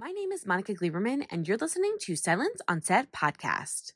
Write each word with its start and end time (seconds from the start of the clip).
My 0.00 0.12
name 0.12 0.30
is 0.30 0.46
Monica 0.46 0.74
Gleberman, 0.74 1.26
and 1.28 1.48
you're 1.48 1.56
listening 1.56 1.96
to 2.02 2.14
Silence 2.14 2.60
on 2.68 2.82
Set 2.82 3.10
podcast. 3.10 3.94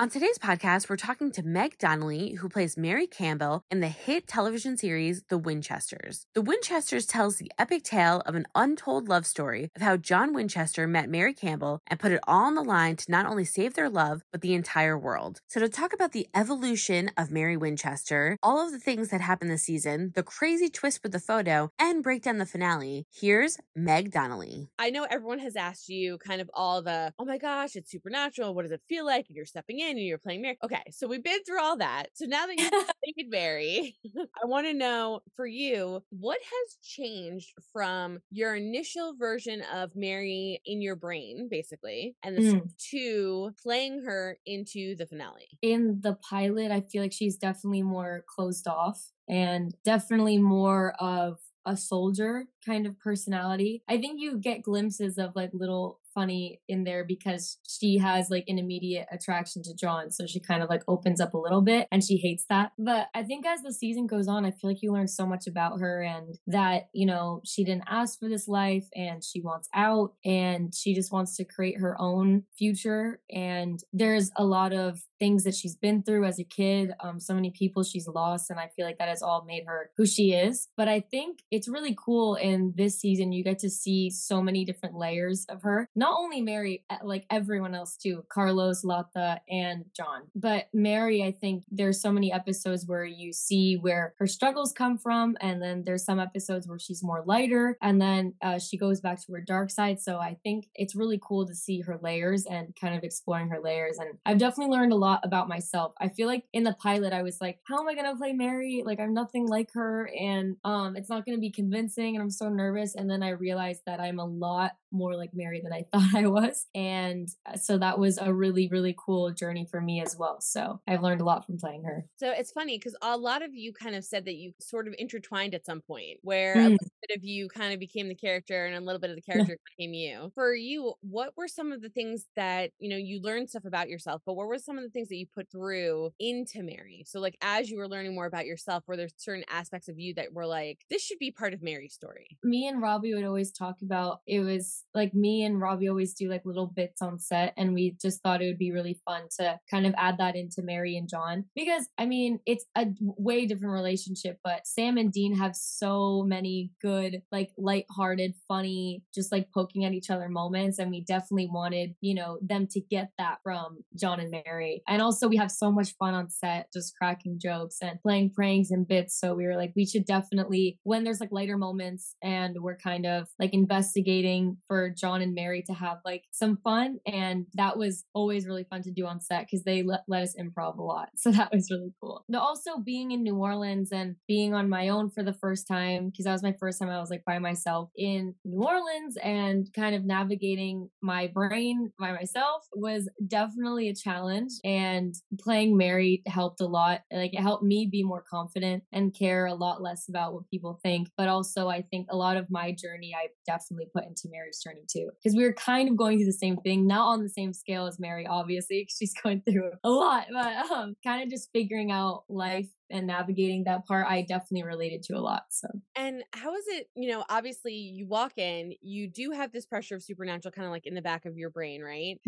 On 0.00 0.08
today's 0.08 0.38
podcast, 0.38 0.88
we're 0.88 0.96
talking 0.96 1.30
to 1.32 1.42
Meg 1.42 1.76
Donnelly, 1.76 2.32
who 2.36 2.48
plays 2.48 2.78
Mary 2.78 3.06
Campbell 3.06 3.66
in 3.70 3.80
the 3.80 3.88
hit 3.88 4.26
television 4.26 4.78
series 4.78 5.22
The 5.28 5.36
Winchesters. 5.36 6.24
The 6.32 6.40
Winchesters 6.40 7.04
tells 7.04 7.36
the 7.36 7.52
epic 7.58 7.82
tale 7.84 8.22
of 8.24 8.34
an 8.34 8.46
untold 8.54 9.10
love 9.10 9.26
story 9.26 9.70
of 9.76 9.82
how 9.82 9.98
John 9.98 10.32
Winchester 10.32 10.86
met 10.86 11.10
Mary 11.10 11.34
Campbell 11.34 11.82
and 11.86 12.00
put 12.00 12.12
it 12.12 12.20
all 12.26 12.46
on 12.46 12.54
the 12.54 12.62
line 12.62 12.96
to 12.96 13.10
not 13.10 13.26
only 13.26 13.44
save 13.44 13.74
their 13.74 13.90
love, 13.90 14.22
but 14.32 14.40
the 14.40 14.54
entire 14.54 14.98
world. 14.98 15.42
So, 15.48 15.60
to 15.60 15.68
talk 15.68 15.92
about 15.92 16.12
the 16.12 16.28
evolution 16.34 17.10
of 17.18 17.30
Mary 17.30 17.58
Winchester, 17.58 18.38
all 18.42 18.64
of 18.64 18.72
the 18.72 18.78
things 18.78 19.10
that 19.10 19.20
happened 19.20 19.50
this 19.50 19.64
season, 19.64 20.12
the 20.14 20.22
crazy 20.22 20.70
twist 20.70 21.00
with 21.02 21.12
the 21.12 21.20
photo, 21.20 21.72
and 21.78 22.02
break 22.02 22.22
down 22.22 22.38
the 22.38 22.46
finale, 22.46 23.04
here's 23.12 23.58
Meg 23.76 24.12
Donnelly. 24.12 24.70
I 24.78 24.88
know 24.88 25.06
everyone 25.10 25.40
has 25.40 25.56
asked 25.56 25.90
you 25.90 26.16
kind 26.16 26.40
of 26.40 26.50
all 26.54 26.80
the, 26.80 27.12
oh 27.18 27.26
my 27.26 27.36
gosh, 27.36 27.76
it's 27.76 27.90
supernatural. 27.90 28.54
What 28.54 28.62
does 28.62 28.72
it 28.72 28.80
feel 28.88 29.04
like? 29.04 29.26
You're 29.28 29.44
stepping 29.44 29.78
in 29.78 29.89
and 29.98 30.06
you're 30.06 30.18
playing 30.18 30.42
Mary. 30.42 30.58
Okay, 30.62 30.82
so 30.90 31.06
we've 31.06 31.22
been 31.22 31.42
through 31.44 31.60
all 31.60 31.76
that. 31.78 32.08
So 32.14 32.26
now 32.26 32.46
that 32.46 32.56
you've 32.58 32.74
played 32.76 33.28
Mary, 33.30 33.96
I 34.42 34.46
want 34.46 34.66
to 34.66 34.74
know 34.74 35.20
for 35.36 35.46
you, 35.46 36.02
what 36.10 36.38
has 36.42 36.76
changed 36.82 37.52
from 37.72 38.20
your 38.30 38.54
initial 38.56 39.14
version 39.16 39.62
of 39.72 39.94
Mary 39.94 40.60
in 40.64 40.80
your 40.82 40.96
brain, 40.96 41.48
basically, 41.50 42.16
and 42.22 42.36
this 42.36 42.54
Mm. 42.54 42.70
to 42.90 43.52
playing 43.62 44.02
her 44.04 44.38
into 44.46 44.94
the 44.96 45.06
finale? 45.06 45.48
in 45.62 46.00
the 46.00 46.14
pilot, 46.14 46.70
I 46.70 46.80
feel 46.80 47.02
like 47.02 47.12
she's 47.12 47.36
definitely 47.36 47.82
more 47.82 48.24
closed 48.26 48.66
off 48.66 49.12
and 49.28 49.74
definitely 49.84 50.38
more 50.38 50.94
of 50.98 51.38
a 51.66 51.76
soldier 51.76 52.46
kind 52.64 52.86
of 52.86 52.98
personality. 52.98 53.82
I 53.88 53.98
think 53.98 54.20
you 54.20 54.38
get 54.38 54.62
glimpses 54.62 55.18
of 55.18 55.34
like 55.34 55.50
little 55.52 56.00
funny 56.14 56.60
in 56.68 56.84
there 56.84 57.04
because 57.04 57.58
she 57.68 57.98
has 57.98 58.30
like 58.30 58.44
an 58.48 58.58
immediate 58.58 59.06
attraction 59.12 59.62
to 59.62 59.74
John. 59.74 60.10
So 60.10 60.26
she 60.26 60.40
kind 60.40 60.62
of 60.62 60.68
like 60.68 60.82
opens 60.88 61.20
up 61.20 61.34
a 61.34 61.38
little 61.38 61.62
bit 61.62 61.86
and 61.90 62.02
she 62.02 62.16
hates 62.16 62.44
that. 62.48 62.72
But 62.78 63.08
I 63.14 63.22
think 63.22 63.46
as 63.46 63.62
the 63.62 63.72
season 63.72 64.06
goes 64.06 64.28
on, 64.28 64.44
I 64.44 64.50
feel 64.50 64.70
like 64.70 64.82
you 64.82 64.92
learn 64.92 65.08
so 65.08 65.26
much 65.26 65.46
about 65.46 65.80
her 65.80 66.02
and 66.02 66.36
that, 66.46 66.88
you 66.92 67.06
know, 67.06 67.40
she 67.44 67.64
didn't 67.64 67.84
ask 67.88 68.18
for 68.18 68.28
this 68.28 68.48
life 68.48 68.86
and 68.94 69.22
she 69.24 69.40
wants 69.40 69.68
out 69.74 70.14
and 70.24 70.74
she 70.74 70.94
just 70.94 71.12
wants 71.12 71.36
to 71.36 71.44
create 71.44 71.78
her 71.78 71.96
own 72.00 72.44
future. 72.56 73.20
And 73.30 73.78
there's 73.92 74.30
a 74.36 74.44
lot 74.44 74.72
of 74.72 75.00
things 75.18 75.44
that 75.44 75.54
she's 75.54 75.76
been 75.76 76.02
through 76.02 76.24
as 76.24 76.38
a 76.38 76.44
kid, 76.44 76.92
um, 77.00 77.20
so 77.20 77.34
many 77.34 77.50
people 77.50 77.82
she's 77.82 78.08
lost. 78.08 78.50
And 78.50 78.58
I 78.58 78.68
feel 78.74 78.86
like 78.86 78.98
that 78.98 79.08
has 79.08 79.22
all 79.22 79.44
made 79.46 79.64
her 79.66 79.90
who 79.96 80.06
she 80.06 80.32
is. 80.32 80.68
But 80.76 80.88
I 80.88 81.00
think 81.00 81.40
it's 81.50 81.68
really 81.68 81.96
cool 82.02 82.36
in 82.50 82.74
this 82.76 82.98
season, 82.98 83.32
you 83.32 83.42
get 83.44 83.58
to 83.60 83.70
see 83.70 84.10
so 84.10 84.42
many 84.42 84.64
different 84.64 84.96
layers 84.96 85.46
of 85.48 85.62
her. 85.62 85.88
Not 85.94 86.14
only 86.18 86.40
Mary, 86.42 86.84
uh, 86.90 86.96
like 87.02 87.24
everyone 87.30 87.74
else 87.74 87.96
too, 87.96 88.24
Carlos, 88.28 88.84
Lata, 88.84 89.40
and 89.48 89.84
John. 89.96 90.22
But 90.34 90.68
Mary, 90.74 91.22
I 91.22 91.32
think 91.32 91.64
there's 91.70 92.00
so 92.00 92.12
many 92.12 92.32
episodes 92.32 92.86
where 92.86 93.04
you 93.04 93.32
see 93.32 93.76
where 93.76 94.14
her 94.18 94.26
struggles 94.26 94.72
come 94.72 94.98
from. 94.98 95.36
And 95.40 95.62
then 95.62 95.84
there's 95.84 96.04
some 96.04 96.20
episodes 96.20 96.66
where 96.66 96.78
she's 96.78 97.02
more 97.02 97.22
lighter. 97.26 97.76
And 97.80 98.00
then 98.00 98.34
uh, 98.42 98.58
she 98.58 98.76
goes 98.76 99.00
back 99.00 99.24
to 99.24 99.32
her 99.32 99.40
dark 99.40 99.70
side. 99.70 100.00
So 100.00 100.18
I 100.18 100.36
think 100.42 100.66
it's 100.74 100.96
really 100.96 101.20
cool 101.22 101.46
to 101.46 101.54
see 101.54 101.80
her 101.82 101.98
layers 102.02 102.46
and 102.46 102.74
kind 102.80 102.94
of 102.94 103.04
exploring 103.04 103.48
her 103.48 103.60
layers. 103.60 103.98
And 103.98 104.18
I've 104.26 104.38
definitely 104.38 104.72
learned 104.76 104.92
a 104.92 104.96
lot 104.96 105.20
about 105.22 105.48
myself. 105.48 105.92
I 106.00 106.08
feel 106.08 106.26
like 106.26 106.44
in 106.52 106.64
the 106.64 106.74
pilot, 106.74 107.12
I 107.12 107.22
was 107.22 107.38
like, 107.40 107.58
how 107.68 107.78
am 107.80 107.88
I 107.88 107.94
going 107.94 108.10
to 108.10 108.16
play 108.16 108.32
Mary? 108.32 108.82
Like, 108.84 109.00
I'm 109.00 109.14
nothing 109.14 109.46
like 109.46 109.70
her. 109.74 110.10
And 110.18 110.56
um, 110.64 110.96
it's 110.96 111.08
not 111.08 111.24
going 111.24 111.36
to 111.36 111.40
be 111.40 111.50
convincing. 111.50 112.16
And 112.16 112.22
I'm 112.22 112.30
so 112.40 112.48
nervous. 112.48 112.96
And 112.96 113.08
then 113.10 113.22
I 113.22 113.30
realized 113.30 113.82
that 113.86 114.00
I'm 114.00 114.18
a 114.18 114.26
lot 114.26 114.72
more 114.92 115.16
like 115.16 115.30
Mary 115.34 115.60
than 115.62 115.72
I 115.72 115.84
thought 115.92 116.14
I 116.14 116.26
was. 116.26 116.66
And 116.74 117.28
uh, 117.46 117.56
so 117.56 117.78
that 117.78 117.98
was 117.98 118.18
a 118.18 118.32
really, 118.32 118.68
really 118.68 118.94
cool 118.98 119.30
journey 119.32 119.66
for 119.70 119.80
me 119.80 120.00
as 120.00 120.16
well. 120.16 120.40
So 120.40 120.80
I've 120.86 121.02
learned 121.02 121.20
a 121.20 121.24
lot 121.24 121.46
from 121.46 121.58
playing 121.58 121.84
her. 121.84 122.06
So 122.16 122.30
it's 122.30 122.52
funny 122.52 122.76
because 122.78 122.96
a 123.02 123.16
lot 123.16 123.42
of 123.42 123.54
you 123.54 123.72
kind 123.72 123.94
of 123.94 124.04
said 124.04 124.24
that 124.26 124.34
you 124.34 124.52
sort 124.60 124.86
of 124.88 124.94
intertwined 124.98 125.54
at 125.54 125.64
some 125.64 125.80
point 125.80 126.18
where 126.22 126.60
a 126.60 126.68
Mm. 126.68 126.76
little 126.78 126.86
bit 127.08 127.16
of 127.16 127.24
you 127.24 127.48
kind 127.48 127.72
of 127.72 127.80
became 127.80 128.08
the 128.08 128.14
character 128.14 128.66
and 128.66 128.76
a 128.76 128.80
little 128.80 129.00
bit 129.00 129.10
of 129.10 129.16
the 129.16 129.22
character 129.22 129.56
became 129.76 129.94
you. 129.94 130.30
For 130.34 130.54
you, 130.54 130.94
what 131.00 131.36
were 131.36 131.48
some 131.48 131.72
of 131.72 131.80
the 131.80 131.88
things 131.88 132.26
that, 132.36 132.72
you 132.78 132.90
know, 132.90 132.96
you 132.96 133.20
learned 133.20 133.48
stuff 133.50 133.64
about 133.64 133.88
yourself, 133.88 134.22
but 134.26 134.34
what 134.34 134.46
were 134.48 134.58
some 134.58 134.76
of 134.76 134.84
the 134.84 134.90
things 134.90 135.08
that 135.08 135.16
you 135.16 135.26
put 135.26 135.50
through 135.50 136.10
into 136.18 136.62
Mary? 136.62 137.04
So 137.06 137.20
like 137.20 137.36
as 137.40 137.70
you 137.70 137.78
were 137.78 137.88
learning 137.88 138.14
more 138.14 138.26
about 138.26 138.46
yourself, 138.46 138.84
were 138.86 138.96
there 138.96 139.08
certain 139.16 139.44
aspects 139.48 139.88
of 139.88 139.98
you 139.98 140.14
that 140.14 140.32
were 140.32 140.46
like, 140.46 140.84
this 140.90 141.02
should 141.02 141.18
be 141.18 141.30
part 141.30 141.54
of 141.54 141.62
Mary's 141.62 141.94
story? 141.94 142.38
me 142.42 142.66
and 142.66 142.80
Robbie 142.82 143.14
would 143.14 143.24
always 143.24 143.52
talk 143.52 143.82
about 143.82 144.20
it 144.26 144.40
was 144.40 144.79
like 144.94 145.14
me 145.14 145.44
and 145.44 145.60
Robbie 145.60 145.88
always 145.88 146.14
do 146.14 146.28
like 146.28 146.42
little 146.44 146.66
bits 146.66 147.02
on 147.02 147.18
set 147.18 147.54
and 147.56 147.74
we 147.74 147.96
just 148.00 148.22
thought 148.22 148.42
it 148.42 148.46
would 148.46 148.58
be 148.58 148.72
really 148.72 149.00
fun 149.04 149.22
to 149.38 149.58
kind 149.70 149.86
of 149.86 149.94
add 149.96 150.18
that 150.18 150.36
into 150.36 150.62
Mary 150.62 150.96
and 150.96 151.08
John. 151.08 151.44
Because 151.54 151.88
I 151.98 152.06
mean 152.06 152.40
it's 152.46 152.64
a 152.76 152.86
way 153.00 153.46
different 153.46 153.74
relationship 153.74 154.38
but 154.42 154.66
Sam 154.66 154.96
and 154.96 155.12
Dean 155.12 155.36
have 155.36 155.54
so 155.54 156.24
many 156.26 156.72
good 156.82 157.22
like 157.30 157.50
light-hearted 157.56 158.34
funny 158.48 159.02
just 159.14 159.32
like 159.32 159.52
poking 159.52 159.84
at 159.84 159.92
each 159.92 160.10
other 160.10 160.28
moments 160.28 160.78
and 160.78 160.90
we 160.90 161.02
definitely 161.02 161.48
wanted 161.50 161.94
you 162.00 162.14
know 162.14 162.38
them 162.42 162.66
to 162.72 162.80
get 162.80 163.10
that 163.18 163.38
from 163.42 163.78
John 163.98 164.20
and 164.20 164.30
Mary. 164.30 164.82
And 164.88 165.02
also 165.02 165.28
we 165.28 165.36
have 165.36 165.50
so 165.50 165.70
much 165.70 165.94
fun 165.98 166.14
on 166.14 166.30
set 166.30 166.72
just 166.72 166.96
cracking 166.96 167.38
jokes 167.40 167.78
and 167.82 168.00
playing 168.02 168.32
pranks 168.34 168.70
and 168.70 168.86
bits 168.86 169.18
so 169.18 169.34
we 169.34 169.46
were 169.46 169.56
like 169.56 169.72
we 169.76 169.86
should 169.86 170.04
definitely 170.04 170.78
when 170.84 171.04
there's 171.04 171.20
like 171.20 171.32
lighter 171.32 171.56
moments 171.56 172.14
and 172.22 172.56
we're 172.60 172.76
kind 172.76 173.06
of 173.06 173.28
like 173.38 173.52
investigating 173.52 174.56
for 174.70 174.88
John 174.88 175.20
and 175.20 175.34
Mary 175.34 175.64
to 175.66 175.72
have 175.74 175.98
like 176.04 176.22
some 176.30 176.56
fun 176.62 177.00
and 177.04 177.46
that 177.54 177.76
was 177.76 178.04
always 178.14 178.46
really 178.46 178.62
fun 178.62 178.82
to 178.82 178.92
do 178.92 179.04
on 179.04 179.20
set 179.20 179.40
because 179.40 179.64
they 179.64 179.82
let, 179.82 180.02
let 180.06 180.22
us 180.22 180.36
improv 180.40 180.78
a 180.78 180.82
lot 180.82 181.08
so 181.16 181.32
that 181.32 181.52
was 181.52 181.68
really 181.72 181.92
cool. 182.00 182.24
Also 182.32 182.78
being 182.78 183.10
in 183.10 183.24
New 183.24 183.34
Orleans 183.34 183.90
and 183.90 184.14
being 184.28 184.54
on 184.54 184.68
my 184.68 184.88
own 184.88 185.10
for 185.10 185.24
the 185.24 185.32
first 185.32 185.66
time 185.66 186.10
because 186.10 186.24
that 186.24 186.32
was 186.32 186.44
my 186.44 186.54
first 186.60 186.78
time 186.78 186.88
I 186.88 187.00
was 187.00 187.10
like 187.10 187.24
by 187.24 187.40
myself 187.40 187.90
in 187.96 188.36
New 188.44 188.62
Orleans 188.62 189.16
and 189.20 189.66
kind 189.74 189.96
of 189.96 190.04
navigating 190.04 190.88
my 191.02 191.26
brain 191.26 191.90
by 191.98 192.12
myself 192.12 192.62
was 192.72 193.08
definitely 193.26 193.88
a 193.88 193.94
challenge 193.94 194.52
and 194.62 195.16
playing 195.40 195.76
Mary 195.76 196.22
helped 196.28 196.60
a 196.60 196.66
lot 196.66 197.00
like 197.12 197.34
it 197.34 197.40
helped 197.40 197.64
me 197.64 197.88
be 197.90 198.04
more 198.04 198.22
confident 198.30 198.84
and 198.92 199.16
care 199.18 199.46
a 199.46 199.54
lot 199.54 199.82
less 199.82 200.08
about 200.08 200.32
what 200.32 200.48
people 200.48 200.78
think 200.84 201.08
but 201.16 201.26
also 201.26 201.68
I 201.68 201.82
think 201.82 202.06
a 202.08 202.16
lot 202.16 202.36
of 202.36 202.48
my 202.50 202.70
journey 202.70 203.16
I 203.18 203.30
definitely 203.44 203.86
put 203.92 204.04
into 204.04 204.28
Mary's 204.30 204.59
journey 204.62 204.84
too 204.90 205.10
because 205.22 205.36
we 205.36 205.42
were 205.44 205.52
kind 205.54 205.88
of 205.88 205.96
going 205.96 206.18
through 206.18 206.26
the 206.26 206.32
same 206.32 206.56
thing 206.58 206.86
not 206.86 207.06
on 207.08 207.22
the 207.22 207.28
same 207.28 207.52
scale 207.52 207.86
as 207.86 207.98
Mary 207.98 208.26
obviously 208.26 208.84
'cause 208.84 208.96
she's 208.98 209.14
going 209.22 209.42
through 209.42 209.72
a 209.84 209.90
lot 209.90 210.26
but 210.32 210.70
um 210.70 210.94
kind 211.04 211.22
of 211.22 211.30
just 211.30 211.50
figuring 211.52 211.90
out 211.90 212.24
life 212.28 212.68
and 212.90 213.06
navigating 213.06 213.64
that 213.64 213.86
part 213.86 214.06
I 214.08 214.22
definitely 214.22 214.64
related 214.64 215.02
to 215.04 215.16
a 215.16 215.20
lot 215.20 215.44
so 215.50 215.68
And 215.96 216.24
how 216.32 216.54
is 216.54 216.66
it, 216.68 216.88
you 216.94 217.10
know, 217.10 217.24
obviously 217.28 217.74
you 217.74 218.06
walk 218.06 218.38
in, 218.38 218.74
you 218.80 219.08
do 219.08 219.32
have 219.32 219.52
this 219.52 219.66
pressure 219.66 219.96
of 219.96 220.02
supernatural 220.04 220.52
kind 220.52 220.66
of 220.66 220.70
like 220.70 220.86
in 220.86 220.94
the 220.94 221.02
back 221.02 221.24
of 221.26 221.36
your 221.36 221.50
brain, 221.50 221.82
right? 221.82 222.20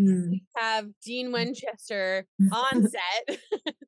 have 0.57 0.89
Dean 1.05 1.33
Winchester 1.33 2.27
on 2.53 2.83
set, 2.85 3.41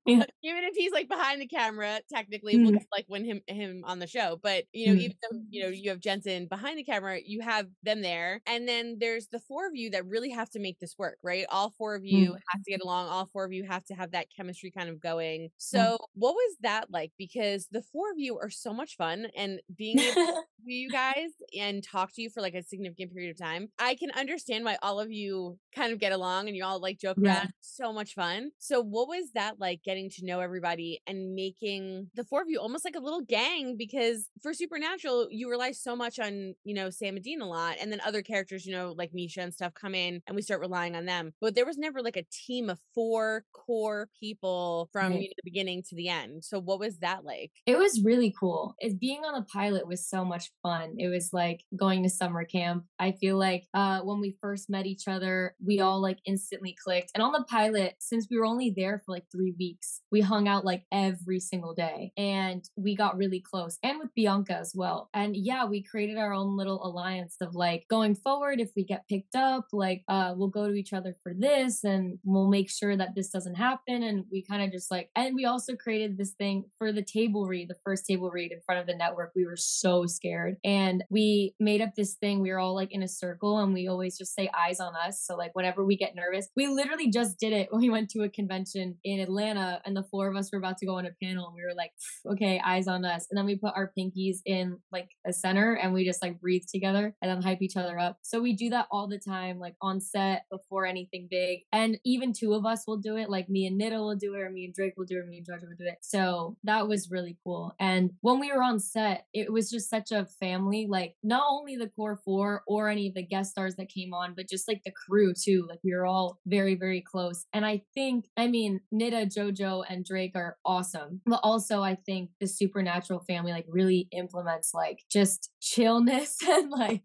Yeah. 0.07 0.25
even 0.45 0.65
if 0.65 0.75
he's 0.77 0.93
like 0.93 1.09
behind 1.09 1.41
the 1.43 1.49
camera, 1.49 2.01
technically, 2.11 2.57
Mhm. 2.57 2.59
looks 2.59 2.85
like 2.93 3.05
when 3.09 3.25
him 3.25 3.43
him 3.49 3.85
on 3.85 3.99
the 4.01 4.07
show. 4.07 4.39
But 4.43 4.67
you 4.73 4.89
know, 4.89 4.95
Mhm. 4.95 5.01
even 5.01 5.17
though 5.23 5.39
you 5.51 5.63
know 5.63 5.69
you 5.71 5.91
have 5.91 6.01
Jensen 6.01 6.47
behind 6.49 6.79
the 6.79 6.85
camera, 6.85 7.21
you 7.25 7.41
have 7.43 7.69
them 7.83 8.03
there, 8.03 8.43
and 8.47 8.69
then 8.69 8.99
there's 9.01 9.29
the 9.29 9.41
four 9.41 9.67
of 9.69 9.75
you 9.77 9.91
that 9.91 10.07
really 10.07 10.31
have 10.31 10.51
to 10.51 10.61
make 10.61 10.79
this 10.81 10.97
work, 10.99 11.19
right? 11.23 11.47
All 11.51 11.71
four 11.71 11.95
of 11.97 12.05
you 12.05 12.35
have 12.53 12.63
to 12.65 12.71
get 12.71 12.83
along. 12.83 13.09
All 13.09 13.27
four 13.27 13.45
of 13.45 13.53
you 13.53 13.65
have 13.65 13.85
to 13.87 13.95
have 13.95 14.13
that 14.13 14.29
chemistry 14.35 14.71
kind 14.71 14.89
of 14.91 15.01
going. 15.01 15.51
So, 15.59 15.99
what 16.15 16.35
was 16.35 16.57
that 16.65 16.91
like? 16.91 17.13
Because 17.19 17.69
the 17.71 17.83
four 17.83 18.11
of 18.11 18.19
you 18.19 18.39
are 18.39 18.51
so 18.51 18.75
much 18.75 18.97
fun, 18.97 19.29
and 19.37 19.61
being 19.75 19.99
able 20.01 20.43
you 20.67 20.91
guys 20.91 21.31
and 21.59 21.83
talk 21.83 22.13
to 22.15 22.23
you 22.23 22.31
for 22.31 22.41
like 22.41 22.55
a 22.55 22.63
significant 22.63 23.13
period 23.13 23.31
of 23.31 23.39
time. 23.39 23.69
I 23.79 23.95
can 23.95 24.11
understand 24.13 24.65
why 24.65 24.77
all 24.83 25.01
of 25.01 25.11
you 25.13 25.59
kind 25.75 25.93
of 25.93 25.99
get 25.99 26.13
along 26.13 26.49
and 26.49 26.57
you 26.57 26.65
all 26.65 26.81
like 26.81 26.99
joke 26.99 27.19
Yeah. 27.21 27.39
around. 27.39 27.51
So 27.61 27.93
much 27.93 28.15
fun. 28.15 28.51
So 28.59 28.81
what 28.81 29.09
was 29.09 29.31
that 29.35 29.59
like 29.59 29.83
getting 29.85 30.09
to 30.11 30.25
know 30.25 30.41
everybody 30.41 31.01
and 31.07 31.35
making 31.35 32.11
the 32.15 32.25
four 32.25 32.43
of 32.43 32.49
you 32.49 32.61
almost 32.61 32.85
like 32.85 32.95
a 32.97 33.01
little 33.01 33.23
gang 33.23 33.77
because 33.77 34.29
for 34.43 34.55
Supernatural 34.55 35.29
you 35.31 35.51
rely 35.51 35.73
so 35.73 35.97
much 35.97 36.19
on, 36.19 36.55
you 36.65 36.75
know, 36.75 36.91
Sam 36.91 37.17
and 37.17 37.25
Dean 37.25 37.41
a 37.41 37.47
lot 37.49 37.77
and 37.81 37.91
then 37.93 38.01
other 38.07 38.23
characters, 38.23 38.65
you 38.67 38.73
know, 38.73 38.95
like 38.97 39.11
Misha 39.13 39.41
and 39.41 39.53
stuff 39.53 39.75
come 39.75 39.95
in 39.95 40.21
and 40.27 40.37
we 40.37 40.43
start 40.43 40.61
relying 40.61 40.95
on 40.95 41.05
them. 41.07 41.33
But 41.41 41.55
there 41.55 41.67
was 41.67 41.79
never 41.79 42.01
like 42.01 42.17
a 42.17 42.25
team 42.31 42.71
of 42.71 42.79
four 42.95 43.45
core 43.53 44.09
people 44.21 44.89
from 44.93 45.13
Right. 45.13 45.23
you 45.23 45.29
know, 45.29 45.35
the 45.37 45.51
beginning 45.51 45.83
to 45.89 45.97
the 45.97 46.09
end. 46.09 46.45
So 46.45 46.61
what 46.61 46.79
was 46.79 46.99
that 46.99 47.25
like? 47.25 47.51
It 47.67 47.77
was 47.79 48.03
really 48.05 48.35
cool. 48.39 48.75
It, 48.79 49.01
being 49.01 49.23
on 49.25 49.35
the 49.35 49.47
pilot 49.47 49.87
was 49.87 50.07
so 50.09 50.25
much 50.25 50.51
fun. 50.63 50.95
It 50.99 51.09
was 51.09 51.31
like 51.33 51.63
going 51.77 52.03
to 52.03 52.11
summer 52.11 52.45
camp. 52.45 52.85
I 52.99 53.13
feel 53.13 53.37
like 53.37 53.67
uh, 53.75 54.01
when 54.01 54.21
we 54.21 54.37
first 54.41 54.71
met 54.71 54.87
each 54.87 55.09
other, 55.09 55.55
we 55.65 55.81
all 55.81 56.01
like 56.01 56.19
instantly 56.27 56.77
clicked. 56.83 57.11
And 57.15 57.23
on 57.23 57.33
the 57.33 57.45
pilot, 57.49 57.97
since 57.99 58.27
we 58.31 58.39
were 58.39 58.47
only 58.47 58.73
there 58.75 59.03
for 59.05 59.13
like 59.13 59.27
three 59.31 59.55
weeks, 59.59 60.01
we 60.11 60.21
hung 60.21 60.49
out 60.49 60.65
like 60.65 60.85
every 60.93 61.41
single 61.41 61.75
day 61.75 62.13
and 62.17 62.65
we 62.77 62.97
got 62.97 63.17
really 63.17 63.41
close 63.41 63.79
and 63.83 63.99
with 63.99 64.15
Bianca 64.15 64.57
as 64.57 64.73
well. 64.75 65.09
And 65.13 65.37
yeah, 65.37 65.65
we 65.65 65.83
created 65.83 66.19
our 66.19 66.33
own 66.33 66.57
little 66.57 66.85
alliance 66.85 67.37
of 67.41 67.55
like 67.55 67.85
going 67.91 68.15
forward, 68.15 68.61
if 68.61 68.71
we 68.77 68.85
get 68.85 69.09
picked 69.09 69.35
up, 69.35 69.67
like 69.73 70.03
uh, 70.09 70.35
we'll 70.37 70.49
go 70.49 70.69
to 70.69 70.75
each 70.75 70.93
other 70.93 71.17
for 71.23 71.33
this 71.35 71.85
and 71.85 72.19
we'll 72.25 72.49
make 72.49 72.71
sure 72.71 72.97
that 72.97 73.15
this 73.15 73.29
doesn't 73.29 73.57
happen. 73.57 74.03
And 74.03 74.25
we 74.31 74.43
kind 74.43 74.63
of 74.63 74.73
just 74.73 74.91
like, 74.91 75.11
and 75.17 75.35
we 75.35 75.45
also 75.45 75.75
created 75.77 76.17
this 76.17 76.33
thing 76.33 76.65
for 76.79 76.93
the 76.93 77.03
table 77.03 77.47
read, 77.47 77.69
the 77.69 77.77
first 77.85 78.07
table 78.07 78.31
read 78.31 78.53
in 78.53 78.61
front 78.65 78.81
of 78.81 78.87
the 78.87 78.97
network. 78.97 79.33
We 79.35 79.47
were 79.47 79.57
so 79.57 80.07
scared. 80.07 80.44
And 80.65 81.05
we 81.11 81.55
made 81.61 81.81
up 81.81 81.95
this 81.97 82.15
thing. 82.15 82.41
We 82.41 82.51
were 82.51 82.59
all 82.59 82.75
like 82.75 82.93
in 82.93 83.03
a 83.03 83.09
circle 83.09 83.59
and 83.59 83.73
we 83.73 83.89
always 83.89 84.19
just 84.19 84.35
say 84.35 84.51
eyes 84.57 84.81
on 84.81 84.95
us. 84.97 85.25
So 85.25 85.37
like 85.37 85.55
whenever 85.55 85.85
we 85.85 85.97
get 85.97 86.15
nervous, 86.15 86.49
we 86.57 86.67
literally 86.67 87.11
just 87.11 87.39
did 87.39 87.53
it 87.53 87.69
when 87.71 87.83
we 87.83 87.91
went 87.91 88.11
to 88.11 88.23
a 88.23 88.29
convention 88.29 88.97
in 89.05 89.21
Atlanta 89.21 89.81
and 89.85 89.97
the 89.97 90.05
four 90.05 90.29
of 90.29 90.37
us 90.37 90.51
were 90.53 90.59
about 90.59 90.79
to 90.79 90.87
go 90.87 90.97
on 90.97 91.07
a 91.07 91.11
panel 91.23 91.47
and 91.47 91.55
we 91.55 91.63
were 91.63 91.75
like, 91.77 91.93
okay, 92.31 92.61
eyes 92.65 92.89
on 92.89 93.05
us. 93.05 93.27
And 93.31 93.39
then 93.39 93.47
we 93.47 93.57
put 93.57 93.75
our 93.75 93.93
pinkies 93.99 94.39
in 94.45 94.79
like 94.93 95.09
a 95.27 95.33
center 95.33 95.75
and 95.75 95.93
we 95.93 96.05
just 96.05 96.23
like 96.23 96.41
breathe 96.41 96.65
together 96.73 97.15
and 97.21 97.31
then 97.31 97.43
hype 97.43 97.63
each 97.63 97.77
other 97.77 97.99
up. 97.99 98.19
So 98.23 98.41
we 98.41 98.55
do 98.55 98.71
that 98.71 98.87
all 98.91 99.09
the 99.09 99.19
time, 99.19 99.59
like 99.59 99.75
on 99.81 100.01
set 100.01 100.45
before 100.51 100.87
anything 100.87 101.29
big. 101.31 101.61
And 101.73 101.99
even 102.05 102.33
two 102.33 102.55
of 102.55 102.67
us 102.67 102.85
will 102.87 102.97
do 102.97 103.17
it, 103.17 103.31
like 103.31 103.49
me 103.49 103.67
and 103.67 103.81
Nida 103.81 103.99
will 103.99 104.17
do 104.17 104.35
it, 104.35 104.41
or 104.41 104.51
me 104.51 104.65
and 104.65 104.75
Drake 104.75 104.95
will 104.97 105.05
do 105.05 105.17
it, 105.17 105.21
or 105.21 105.27
me 105.27 105.39
and 105.39 105.47
Georgia 105.47 105.67
will 105.67 105.77
do 105.77 105.87
it. 105.87 105.99
So 106.01 106.57
that 106.65 106.89
was 106.89 107.11
really 107.11 107.37
cool. 107.45 107.75
And 107.79 108.11
when 108.21 108.41
we 108.41 108.53
were 108.53 108.63
on 108.63 108.81
set, 108.81 109.27
it 109.33 109.53
was 109.53 109.71
just 109.71 109.91
such 109.91 110.13
a 110.13 110.27
family, 110.39 110.87
like 110.89 111.15
not 111.23 111.45
only 111.51 111.77
the 111.77 111.89
core 111.89 112.21
four 112.25 112.63
or 112.67 112.89
any 112.89 113.09
of 113.09 113.15
the 113.15 113.27
guest 113.27 113.53
stars 113.53 113.77
that 113.77 113.89
came 113.89 114.13
on, 114.13 114.35
but 114.37 114.49
just 114.49 114.69
like 114.69 114.83
the 114.85 114.93
crew 114.93 115.33
too. 115.35 115.67
Like 115.69 115.81
we 115.85 115.95
were 115.95 116.07
all 116.07 116.41
very, 116.47 116.75
very 116.75 117.03
close. 117.03 117.47
And 117.53 117.65
I 117.65 117.83
think, 117.95 118.27
I 118.37 118.47
mean, 118.47 118.81
Nida, 118.93 119.27
JoJo, 119.27 119.85
and 119.89 120.05
Drake 120.05 120.33
are 120.35 120.57
awesome. 120.65 121.21
But 121.27 121.41
also, 121.43 121.83
I 121.83 121.97
think 122.07 122.31
the 122.41 122.47
Supernatural 122.47 123.25
family 123.27 123.53
like 123.53 123.67
really 123.69 124.09
implements 124.13 124.73
like 124.75 125.01
just 125.11 125.51
chillness 125.61 126.37
and 126.49 126.71
like 126.71 127.03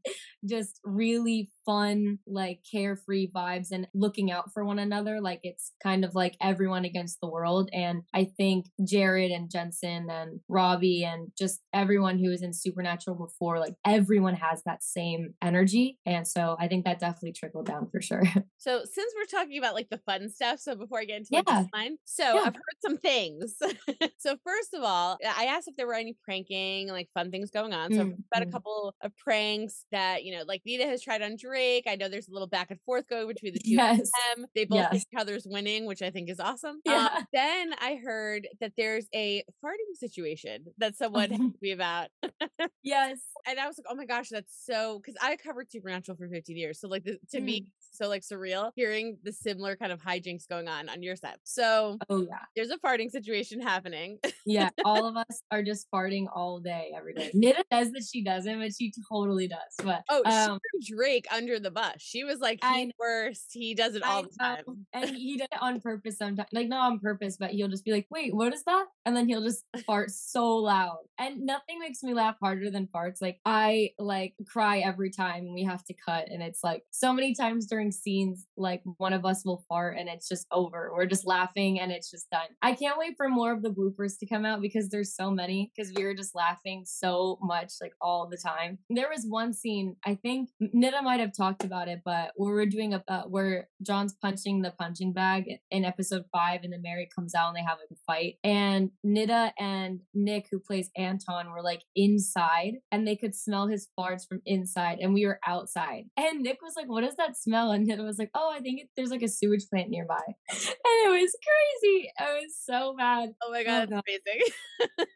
just 0.48 0.80
really 0.84 1.50
fun, 1.66 2.20
like 2.28 2.60
carefree 2.70 3.32
vibes 3.32 3.72
and 3.72 3.88
looking 3.94 4.32
out 4.32 4.52
for 4.54 4.64
one 4.66 4.80
another. 4.80 5.22
Like 5.22 5.40
it's 5.44 5.72
kind 5.82 6.04
of 6.04 6.16
like 6.16 6.36
everyone 6.42 6.86
against 6.86 7.20
the 7.22 7.30
world. 7.30 7.70
And 7.74 8.04
I 8.14 8.26
think 8.38 8.68
Jared 8.84 9.32
and 9.32 9.50
Jensen 9.50 10.10
and 10.10 10.40
Robbie 10.48 11.04
and 11.04 11.32
just 11.38 11.62
everyone 11.74 12.20
who 12.20 12.30
was 12.30 12.42
in 12.42 12.54
Supernatural 12.54 13.16
before, 13.16 13.60
like 13.60 13.76
everyone 13.86 14.36
has 14.36 14.64
that 14.66 14.84
same 14.84 15.36
energy. 15.42 15.98
And 16.06 16.28
so 16.28 16.56
I 16.60 16.68
think 16.68 16.86
that 16.86 17.00
definitely 17.00 17.34
trickled 17.34 17.66
down 17.66 17.88
for 17.92 18.02
sure. 18.02 18.24
So 18.58 18.82
since 18.84 19.14
we're 19.16 19.40
talking 19.40 19.58
about 19.58 19.74
like 19.74 19.90
the 19.90 20.00
fun 20.00 20.30
stuff, 20.30 20.60
so 20.60 20.76
before 20.76 21.00
I 21.00 21.06
get 21.06 21.20
into 21.20 21.30
yeah. 21.32 21.64
line, 21.74 21.96
so 22.04 22.24
yeah. 22.24 22.42
I've 22.42 22.56
heard 22.56 22.80
some 22.82 22.98
things. 22.98 23.56
so 24.20 24.36
first 24.46 24.74
of 24.74 24.84
all, 24.84 25.18
I 25.26 25.46
asked 25.46 25.70
if 25.70 25.78
there 25.78 25.88
were 25.88 25.94
any 25.94 26.18
pranking, 26.24 26.90
like 26.90 27.08
fun 27.14 27.32
things 27.32 27.52
going 27.52 27.74
on. 27.74 27.94
So 27.94 28.02
mm-hmm. 28.02 28.12
I've 28.12 28.30
got 28.34 28.42
a 28.42 28.46
mm-hmm. 28.46 28.52
couple 28.52 28.96
of 29.02 29.16
pranks 29.16 29.86
that, 29.94 30.26
you 30.26 30.38
know, 30.38 30.44
like 30.46 30.62
Nida 30.68 30.86
has 30.88 31.02
tried 31.02 31.22
on 31.22 31.38
Drake 31.40 31.49
Drake. 31.50 31.86
I 31.88 31.96
know 31.96 32.10
there's 32.10 32.28
a 32.28 32.32
little 32.32 32.48
back 32.48 32.70
and 32.70 32.80
forth 32.82 33.08
going 33.10 33.28
between 33.28 33.54
the 33.54 33.60
two 33.60 33.72
yes. 33.72 34.00
of 34.00 34.10
them. 34.38 34.46
They 34.56 34.66
both 34.66 34.78
yes. 34.78 34.92
think 34.92 35.04
each 35.14 35.20
other's 35.20 35.48
winning, 35.48 35.86
which 35.86 36.02
I 36.02 36.10
think 36.10 36.30
is 36.30 36.40
awesome. 36.40 36.70
Um, 36.70 36.82
yeah. 36.86 37.10
Um, 37.18 37.26
then 37.34 37.74
I 37.80 38.00
heard 38.04 38.48
that 38.62 38.74
there's 38.78 39.08
a 39.14 39.44
farting 39.64 39.96
situation 39.96 40.66
that 40.78 40.96
someone 40.96 41.32
asked 41.34 41.62
me 41.62 41.72
about. 41.72 42.10
yes. 42.84 43.20
And 43.48 43.60
I 43.60 43.68
was 43.68 43.78
like, 43.78 43.86
oh 43.90 43.96
my 43.96 44.06
gosh, 44.06 44.30
that's 44.30 44.54
so 44.66 45.02
because 45.04 45.18
I 45.22 45.36
covered 45.36 45.72
Supernatural 45.72 46.18
for 46.18 46.28
15 46.28 46.56
years. 46.56 46.80
So 46.80 46.88
like 46.88 47.04
the, 47.04 47.18
to 47.32 47.40
mm. 47.40 47.44
me, 47.44 47.68
so 47.92 48.08
like 48.08 48.22
surreal 48.22 48.72
hearing 48.76 49.18
the 49.24 49.34
similar 49.34 49.76
kind 49.76 49.92
of 49.92 50.02
hijinks 50.02 50.48
going 50.48 50.68
on 50.68 50.90
on 50.90 51.02
your 51.02 51.16
set. 51.16 51.40
So 51.44 51.98
oh 52.10 52.22
yeah, 52.22 52.40
there's 52.56 52.70
a 52.70 52.78
farting 52.78 53.10
situation 53.10 53.62
happening. 53.62 54.20
yeah, 54.46 54.70
all 54.86 55.08
of 55.08 55.18
us 55.18 55.42
are 55.52 55.64
just 55.64 55.88
farting 55.94 56.26
all 56.34 56.60
day 56.60 56.92
every 56.96 57.14
day. 57.14 57.32
Nida 57.36 57.64
says 57.72 57.92
that 57.92 58.06
she 58.10 58.24
doesn't, 58.24 58.60
but 58.60 58.72
she 58.78 58.92
totally 59.12 59.48
does. 59.48 59.60
But 59.84 60.04
oh, 60.10 60.24
um, 60.26 60.60
Drake 60.86 61.28
under 61.40 61.60
the 61.60 61.72
bus. 61.72 61.96
She 61.98 62.24
was 62.24 62.40
like, 62.40 62.60
he's 62.64 62.92
worst. 63.00 63.48
He 63.52 63.74
does 63.74 63.96
it 63.96 64.04
all 64.04 64.24
the 64.24 64.30
time, 64.40 64.86
and 64.94 65.10
he 65.10 65.38
did 65.38 65.48
it 65.52 65.62
on 65.62 65.82
purpose 65.82 66.18
sometimes. 66.18 66.50
Like 66.54 66.68
not 66.68 66.92
on 66.92 67.00
purpose, 67.00 67.38
but 67.38 67.52
he'll 67.52 67.68
just 67.68 67.86
be 67.86 67.92
like, 67.92 68.08
"Wait, 68.12 68.36
what 68.36 68.54
is 68.54 68.64
that?" 68.66 68.86
And 69.06 69.16
then 69.16 69.28
he'll 69.28 69.44
just 69.44 69.66
fart 69.88 70.12
so 70.12 70.58
loud, 70.58 71.00
and 71.18 71.42
nothing 71.42 71.80
makes 71.80 72.04
me 72.04 72.14
laugh 72.14 72.36
harder 72.40 72.70
than 72.70 72.88
farts. 72.88 73.18
Like 73.22 73.40
I 73.46 73.92
like 73.98 74.36
cry 74.48 74.80
every 74.80 75.10
time 75.10 75.54
we 75.54 75.64
have 75.64 75.84
to 75.86 75.96
cut, 76.06 76.30
and 76.30 76.44
it's 76.44 76.64
like 76.64 76.84
so 76.92 77.12
many 77.12 77.34
times 77.34 77.66
during 77.66 77.80
during 77.80 77.92
scenes 77.92 78.46
like 78.58 78.82
one 78.98 79.14
of 79.14 79.26
us 79.26 79.46
will 79.46 79.64
fart 79.70 79.98
and 79.98 80.10
it's 80.10 80.28
just 80.28 80.46
over. 80.52 80.92
We're 80.94 81.06
just 81.06 81.26
laughing 81.26 81.80
and 81.80 81.92
it's 81.92 82.12
just 82.12 82.30
done. 82.30 82.48
I 82.62 82.74
can't 82.74 83.00
wait 83.00 83.16
for 83.16 83.30
more 83.30 83.54
of 83.54 83.62
the 83.62 83.70
bloopers 83.70 84.20
to 84.20 84.26
come 84.26 84.46
out 84.46 84.62
because 84.62 84.90
there's 84.90 85.16
so 85.16 85.32
many 85.32 85.72
because 85.74 85.94
we 85.96 86.04
were 86.04 86.14
just 86.14 86.36
laughing 86.36 86.84
so 86.86 87.40
much 87.42 87.74
like 87.82 87.94
all 88.02 88.28
the 88.28 88.38
time. 88.38 88.80
There 88.90 89.10
was 89.10 89.26
one 89.26 89.54
scene, 89.54 89.96
I 90.06 90.16
think 90.16 90.50
Nida 90.62 91.02
might 91.04 91.20
have 91.22 91.29
talked 91.36 91.64
about 91.64 91.88
it, 91.88 92.02
but 92.04 92.32
we 92.38 92.50
were 92.50 92.66
doing 92.66 92.94
a 92.94 93.04
uh, 93.08 93.24
where 93.24 93.70
John's 93.82 94.14
punching 94.22 94.62
the 94.62 94.72
punching 94.72 95.14
bag 95.14 95.46
in 95.72 95.86
episode 95.86 96.26
five 96.32 96.62
and 96.64 96.74
then 96.74 96.82
Mary 96.82 97.10
comes 97.14 97.34
out 97.34 97.50
and 97.50 97.58
they 97.58 97.64
have 97.64 97.78
a 97.80 97.96
fight. 98.06 98.36
And 98.44 98.92
Nida 99.06 99.52
and 99.60 100.02
Nick, 100.14 100.48
who 100.52 100.60
plays 100.60 100.90
Anton, 100.96 101.52
were 101.52 101.64
like 101.64 101.84
inside 101.96 102.74
and 102.92 103.08
they 103.08 103.16
could 103.16 103.36
smell 103.36 103.68
his 103.68 103.88
farts 103.98 104.28
from 104.28 104.42
inside 104.46 105.00
and 105.00 105.14
we 105.14 105.26
were 105.26 105.40
outside. 105.46 106.06
And 106.18 106.42
Nick 106.42 106.62
was 106.62 106.74
like, 106.76 106.90
What 106.90 107.04
is 107.04 107.16
that 107.16 107.38
smell? 107.38 107.72
And 107.72 107.88
Nida 107.88 108.04
was 108.04 108.20
like, 108.20 108.32
oh, 108.34 108.52
I 108.54 108.60
think 108.60 108.82
it, 108.82 108.90
there's 108.96 109.12
like 109.12 109.22
a 109.22 109.28
sewage 109.28 109.68
plant 109.70 109.90
nearby. 109.90 110.22
And 110.90 111.16
it 111.16 111.22
was 111.22 111.36
crazy. 111.46 112.10
It 112.20 112.44
was 112.44 112.56
so 112.60 112.96
bad. 112.98 113.30
Oh 113.44 113.52
my 113.52 113.64
God, 113.64 113.90
oh, 113.92 114.02
amazing. 114.02 114.54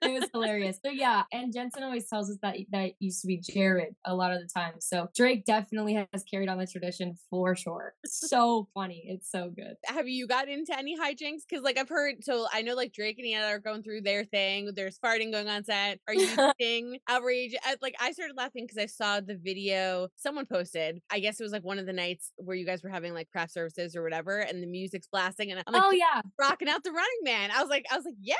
it 0.01 0.21
was 0.21 0.29
hilarious. 0.33 0.77
So 0.83 0.91
yeah, 0.91 1.23
and 1.31 1.53
Jensen 1.53 1.83
always 1.83 2.07
tells 2.07 2.29
us 2.29 2.37
that 2.41 2.57
that 2.71 2.91
used 2.99 3.21
to 3.21 3.27
be 3.27 3.39
Jared 3.39 3.95
a 4.05 4.15
lot 4.15 4.31
of 4.31 4.39
the 4.39 4.47
time. 4.53 4.73
So 4.79 5.09
Drake 5.15 5.45
definitely 5.45 5.93
has 6.11 6.23
carried 6.23 6.49
on 6.49 6.57
the 6.57 6.67
tradition 6.67 7.15
for 7.29 7.55
sure. 7.55 7.93
So 8.33 8.67
funny. 8.73 9.03
It's 9.07 9.29
so 9.29 9.51
good. 9.55 9.75
Have 9.85 10.07
you 10.07 10.27
got 10.27 10.47
into 10.47 10.77
any 10.77 10.97
hijinks? 10.97 11.41
Because 11.47 11.63
like 11.63 11.77
I've 11.77 11.89
heard, 11.89 12.23
so 12.23 12.47
I 12.53 12.61
know 12.61 12.73
like 12.73 12.93
Drake 12.93 13.19
and 13.19 13.27
Anna 13.27 13.47
are 13.47 13.59
going 13.59 13.83
through 13.83 14.01
their 14.01 14.23
thing. 14.23 14.71
There's 14.75 14.97
farting 14.97 15.31
going 15.31 15.49
on 15.49 15.63
set. 15.63 15.99
Are 16.07 16.13
you 16.13 16.27
seeing 16.61 16.97
outrage? 17.09 17.53
I, 17.63 17.75
like 17.81 17.95
I 17.99 18.11
started 18.11 18.35
laughing 18.37 18.65
because 18.65 18.81
I 18.81 18.85
saw 18.85 19.19
the 19.19 19.35
video 19.35 20.07
someone 20.15 20.45
posted. 20.45 21.01
I 21.11 21.19
guess 21.19 21.39
it 21.39 21.43
was 21.43 21.51
like 21.51 21.63
one 21.63 21.79
of 21.79 21.85
the 21.85 21.93
nights 21.93 22.31
where 22.37 22.55
you 22.55 22.65
guys 22.65 22.83
were 22.83 22.89
having 22.89 23.13
like 23.13 23.29
craft 23.29 23.53
services 23.53 23.95
or 23.95 24.03
whatever, 24.03 24.39
and 24.39 24.61
the 24.61 24.67
music's 24.67 25.07
blasting, 25.07 25.51
and 25.51 25.63
I'm 25.65 25.73
like, 25.73 25.83
oh 25.83 25.91
yeah, 25.91 26.21
rocking 26.39 26.69
out 26.69 26.83
the 26.83 26.91
Running 26.91 27.23
Man. 27.23 27.51
I 27.51 27.61
was 27.61 27.69
like, 27.69 27.85
I 27.91 27.95
was 27.95 28.05
like, 28.05 28.15
yeah, 28.21 28.35